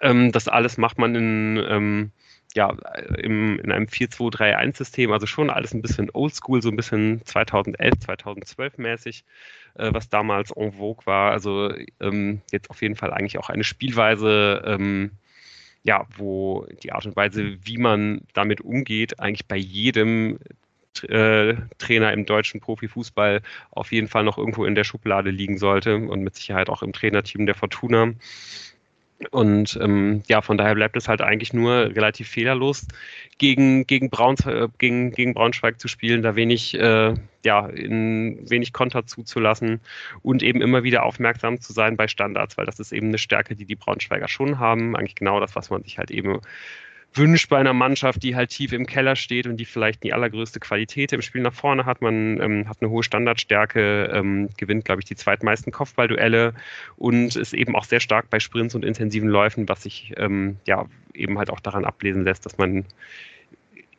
[0.00, 2.12] Ähm, das alles macht man in, ähm,
[2.54, 2.70] ja,
[3.18, 8.78] im, in einem 4-2-3-1-System, also schon alles ein bisschen oldschool, so ein bisschen 2011, 2012
[8.78, 9.24] mäßig,
[9.74, 11.32] äh, was damals en vogue war.
[11.32, 15.12] Also ähm, jetzt auf jeden Fall eigentlich auch eine Spielweise, ähm,
[15.82, 20.38] ja, wo die Art und Weise, wie man damit umgeht, eigentlich bei jedem
[21.08, 25.96] äh, Trainer im deutschen Profifußball auf jeden Fall noch irgendwo in der Schublade liegen sollte
[25.96, 28.12] und mit Sicherheit auch im Trainerteam der Fortuna.
[29.30, 32.86] Und ähm, ja, von daher bleibt es halt eigentlich nur relativ fehlerlos,
[33.36, 37.14] gegen, gegen, Brauns, äh, gegen, gegen Braunschweig zu spielen, da wenig, äh,
[37.44, 39.80] ja, in wenig Konter zuzulassen
[40.22, 43.54] und eben immer wieder aufmerksam zu sein bei Standards, weil das ist eben eine Stärke,
[43.56, 44.96] die die Braunschweiger schon haben.
[44.96, 46.40] Eigentlich genau das, was man sich halt eben
[47.12, 50.60] wünscht bei einer Mannschaft, die halt tief im Keller steht und die vielleicht die allergrößte
[50.60, 52.02] Qualität im Spiel nach vorne hat.
[52.02, 56.54] Man ähm, hat eine hohe Standardstärke, ähm, gewinnt, glaube ich, die zweitmeisten Kopfballduelle
[56.96, 60.86] und ist eben auch sehr stark bei Sprints und intensiven Läufen, was sich ähm, ja
[61.14, 62.84] eben halt auch daran ablesen lässt, dass man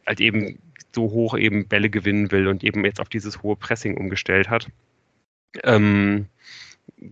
[0.07, 0.59] halt eben
[0.93, 4.67] so hoch eben Bälle gewinnen will und eben jetzt auf dieses hohe Pressing umgestellt hat.
[5.63, 6.27] Ähm,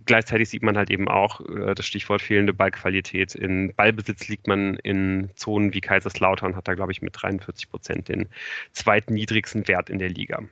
[0.06, 3.34] gleichzeitig sieht man halt eben auch äh, das Stichwort fehlende Ballqualität.
[3.34, 8.08] In Ballbesitz liegt man in Zonen wie Kaiserslautern, hat da, glaube ich, mit 43 Prozent
[8.08, 8.28] den
[8.72, 10.42] zweiten niedrigsten Wert in der Liga.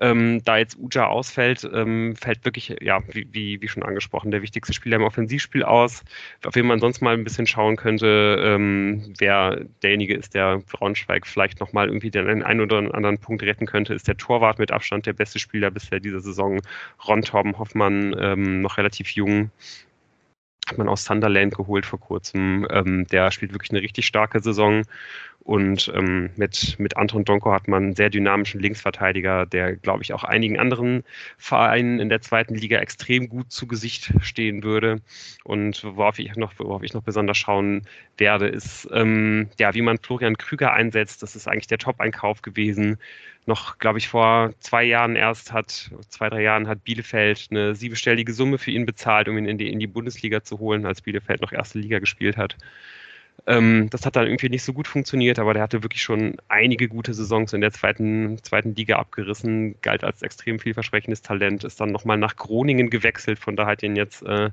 [0.00, 4.42] Ähm, da jetzt Uja ausfällt, ähm, fällt wirklich, ja, wie, wie, wie, schon angesprochen, der
[4.42, 6.02] wichtigste Spieler im Offensivspiel aus,
[6.44, 11.26] auf wen man sonst mal ein bisschen schauen könnte, ähm, wer derjenige ist, der Braunschweig
[11.26, 15.06] vielleicht nochmal irgendwie den einen oder anderen Punkt retten könnte, ist der Torwart mit Abstand
[15.06, 16.60] der beste Spieler bisher dieser Saison,
[17.06, 19.50] Ron Torben Hoffmann, ähm, noch relativ jung,
[20.70, 22.66] hat man aus Sunderland geholt vor kurzem.
[22.70, 24.84] Ähm, der spielt wirklich eine richtig starke Saison.
[25.42, 30.12] Und ähm, mit, mit Anton Donko hat man einen sehr dynamischen Linksverteidiger, der, glaube ich,
[30.12, 31.02] auch einigen anderen
[31.38, 35.00] Vereinen in der zweiten Liga extrem gut zu Gesicht stehen würde.
[35.44, 37.82] Und worauf ich noch, worauf ich noch besonders schauen
[38.18, 41.22] werde, ist, ähm, ja, wie man Florian Krüger einsetzt.
[41.22, 42.98] Das ist eigentlich der Top-Einkauf gewesen
[43.46, 48.32] noch, glaube ich, vor zwei Jahren erst hat, zwei, drei Jahren hat Bielefeld eine siebenstellige
[48.32, 51.40] Summe für ihn bezahlt, um ihn in die, in die Bundesliga zu holen, als Bielefeld
[51.40, 52.56] noch erste Liga gespielt hat.
[53.46, 56.88] Ähm, das hat dann irgendwie nicht so gut funktioniert, aber der hatte wirklich schon einige
[56.88, 61.92] gute Saisons in der zweiten, zweiten Liga abgerissen, galt als extrem vielversprechendes Talent, ist dann
[61.92, 64.50] nochmal nach Groningen gewechselt, von da hat ihn jetzt äh,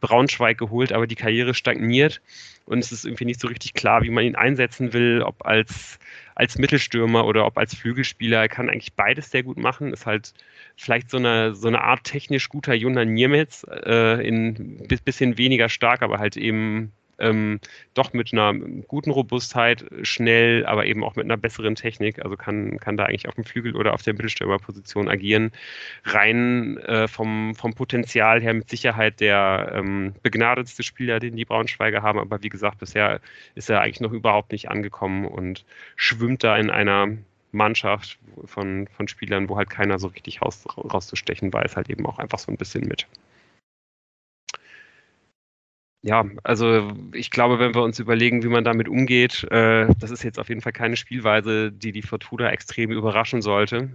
[0.00, 2.20] Braunschweig geholt, aber die Karriere stagniert
[2.66, 5.98] und es ist irgendwie nicht so richtig klar, wie man ihn einsetzen will, ob als,
[6.34, 8.40] als Mittelstürmer oder ob als Flügelspieler.
[8.40, 10.34] Er kann eigentlich beides sehr gut machen, ist halt
[10.76, 16.02] vielleicht so eine, so eine Art technisch guter Jonas Niemetz, äh, in bisschen weniger stark,
[16.02, 17.60] aber halt eben ähm,
[17.94, 18.54] doch mit einer
[18.86, 22.24] guten Robustheit, schnell, aber eben auch mit einer besseren Technik.
[22.24, 25.52] Also kann, kann da eigentlich auf dem Flügel oder auf der Mittelstürmerposition agieren.
[26.04, 32.02] Rein äh, vom, vom Potenzial her mit Sicherheit der ähm, begnadetste Spieler, den die Braunschweiger
[32.02, 32.18] haben.
[32.18, 33.20] Aber wie gesagt, bisher
[33.54, 35.64] ist er eigentlich noch überhaupt nicht angekommen und
[35.96, 37.08] schwimmt da in einer
[37.52, 42.18] Mannschaft von, von Spielern, wo halt keiner so richtig raus, rauszustechen weiß, halt eben auch
[42.18, 43.06] einfach so ein bisschen mit
[46.06, 50.22] ja, also ich glaube, wenn wir uns überlegen, wie man damit umgeht, äh, das ist
[50.22, 53.90] jetzt auf jeden Fall keine Spielweise, die die Fortuna extrem überraschen sollte.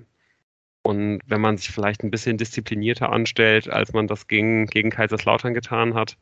[0.82, 5.54] Und wenn man sich vielleicht ein bisschen disziplinierter anstellt, als man das gegen, gegen Kaiserslautern
[5.54, 6.18] getan hat,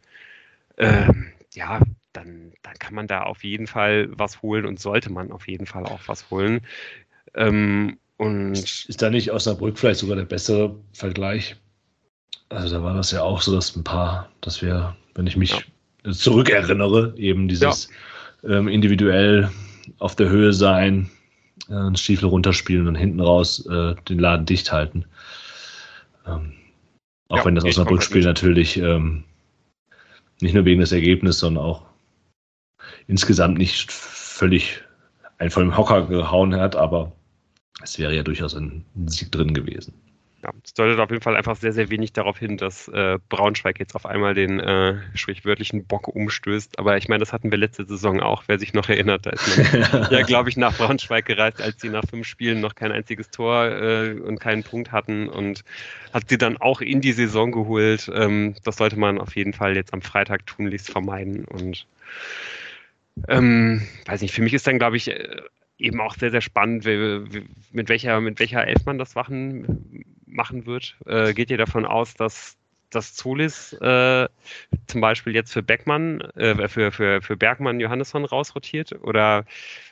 [0.76, 1.11] äh,
[1.56, 1.80] ja,
[2.14, 5.66] dann, dann kann man da auf jeden Fall was holen und sollte man auf jeden
[5.66, 6.61] Fall auch was holen.
[7.34, 11.56] Ähm, und ist da nicht Osnabrück vielleicht sogar der bessere Vergleich?
[12.49, 15.52] Also da war das ja auch so, dass ein paar, dass wir, wenn ich mich
[15.52, 15.61] ja
[16.04, 17.90] zurückerinnere, eben dieses
[18.44, 18.58] ja.
[18.58, 19.50] ähm, individuell
[20.00, 21.10] auf der Höhe sein,
[21.70, 25.06] äh, einen Stiefel runterspielen und hinten raus äh, den Laden dicht halten.
[26.26, 26.54] Ähm,
[27.30, 29.24] auch ja, wenn das Osnabrück-Spiel natürlich ähm,
[30.42, 31.86] nicht nur wegen des Ergebnisses, sondern auch
[33.08, 34.82] insgesamt nicht völlig
[35.38, 37.12] einen von dem Hocker gehauen hat, aber
[37.82, 39.94] es wäre ja durchaus ein Sieg drin gewesen.
[40.41, 43.78] Ja, es deutet auf jeden Fall einfach sehr, sehr wenig darauf hin, dass äh, Braunschweig
[43.78, 46.80] jetzt auf einmal den äh, sprichwörtlichen Bock umstößt.
[46.80, 49.26] Aber ich meine, das hatten wir letzte Saison auch, wer sich noch erinnert.
[49.26, 52.76] Da ist man ja, glaube ich, nach Braunschweig gereist, als sie nach fünf Spielen noch
[52.76, 55.66] kein einziges Tor äh, und keinen Punkt hatten und
[56.14, 58.10] hat sie dann auch in die Saison geholt.
[58.14, 61.44] Ähm, das sollte man auf jeden Fall jetzt am Freitag tunlichst vermeiden.
[61.44, 61.86] Und
[63.28, 65.41] ähm, weiß nicht, für mich ist dann, glaube ich, äh,
[65.80, 70.98] eben auch sehr, sehr spannend, mit welcher, mit welcher Elf man das machen, machen wird.
[71.06, 74.28] Äh, geht ihr davon aus, dass dass Zulis äh,
[74.88, 78.94] zum Beispiel jetzt für Beckmann, äh, für, für, für Bergmann Johannesson rausrotiert?
[79.04, 79.46] Oder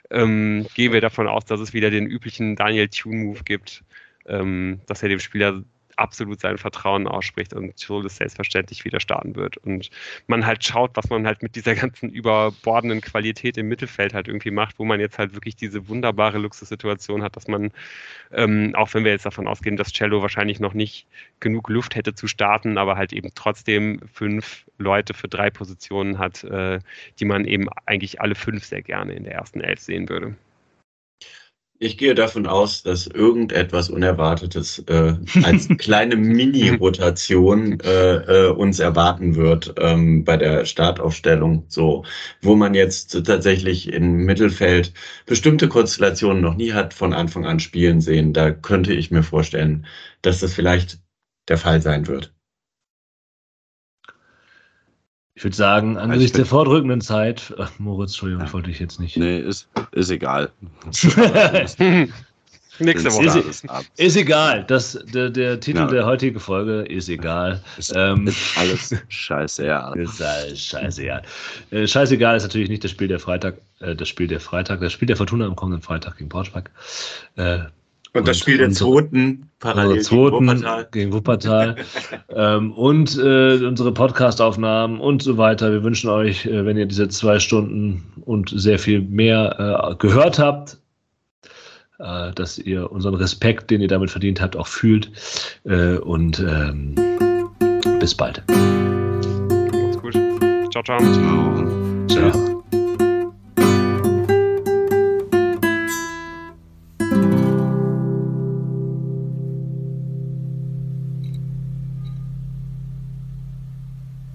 [0.09, 3.83] ähm, gehen wir davon aus, dass es wieder den üblichen Daniel Tune-Move gibt,
[4.25, 5.63] ähm, dass er dem Spieler
[5.97, 9.57] absolut sein Vertrauen ausspricht und Schuldes selbstverständlich wieder starten wird.
[9.57, 9.89] Und
[10.27, 14.51] man halt schaut, was man halt mit dieser ganzen überbordenden Qualität im Mittelfeld halt irgendwie
[14.51, 17.71] macht, wo man jetzt halt wirklich diese wunderbare Luxussituation hat, dass man,
[18.31, 21.07] ähm, auch wenn wir jetzt davon ausgehen, dass Cello wahrscheinlich noch nicht
[21.39, 26.43] genug Luft hätte zu starten, aber halt eben trotzdem fünf Leute für drei Positionen hat,
[26.43, 26.79] äh,
[27.19, 30.35] die man eben eigentlich alle fünf sehr gerne in der ersten Elf sehen würde.
[31.79, 35.13] Ich gehe davon aus, dass irgendetwas Unerwartetes äh,
[35.43, 41.65] als kleine Mini-Rotation äh, äh, uns erwarten wird ähm, bei der Startaufstellung.
[41.67, 42.03] So,
[42.41, 44.91] wo man jetzt tatsächlich im Mittelfeld
[45.27, 48.33] bestimmte Konstellationen noch nie hat von Anfang an spielen sehen.
[48.33, 49.85] Da könnte ich mir vorstellen,
[50.23, 50.99] dass das vielleicht
[51.47, 52.36] der Fall sein wird.
[55.37, 58.53] Ich würde sagen, also angesichts also der vordrückenden Zeit, ach, Moritz, Entschuldigung, ja.
[58.53, 59.17] wollte ich jetzt nicht.
[59.17, 60.49] Nee, ist, ist egal.
[62.79, 63.39] Nächste Woche.
[63.39, 63.65] Ist,
[63.97, 64.63] ist, egal.
[64.63, 65.85] Das, der, der Titel ja.
[65.85, 67.61] der heutigen Folge ist egal.
[67.77, 69.99] Ist, ähm, ist alles scheißegal.
[69.99, 71.21] Ist alles scheißegal.
[71.69, 74.91] Äh, scheißegal ist natürlich nicht das Spiel der Freitag, äh, das Spiel der Freitag, das
[74.91, 76.71] Spiel der Fortuna am kommenden Freitag gegen Braunschweig.
[77.35, 77.59] Äh,
[78.17, 80.87] und das Spiel der zweiten parallel zweiten gegen Wuppertal.
[80.91, 81.75] Gegen Wuppertal.
[82.29, 85.71] ähm, und äh, unsere Podcast-Aufnahmen und so weiter.
[85.71, 90.39] Wir wünschen euch, äh, wenn ihr diese zwei Stunden und sehr viel mehr äh, gehört
[90.39, 90.77] habt,
[91.99, 95.11] äh, dass ihr unseren Respekt, den ihr damit verdient habt, auch fühlt.
[95.63, 96.95] Äh, und ähm,
[97.99, 98.43] bis bald.
[98.47, 100.13] Macht's gut.
[100.71, 100.99] Ciao, ciao.
[100.99, 102.07] Ciao.
[102.07, 102.56] Ciao.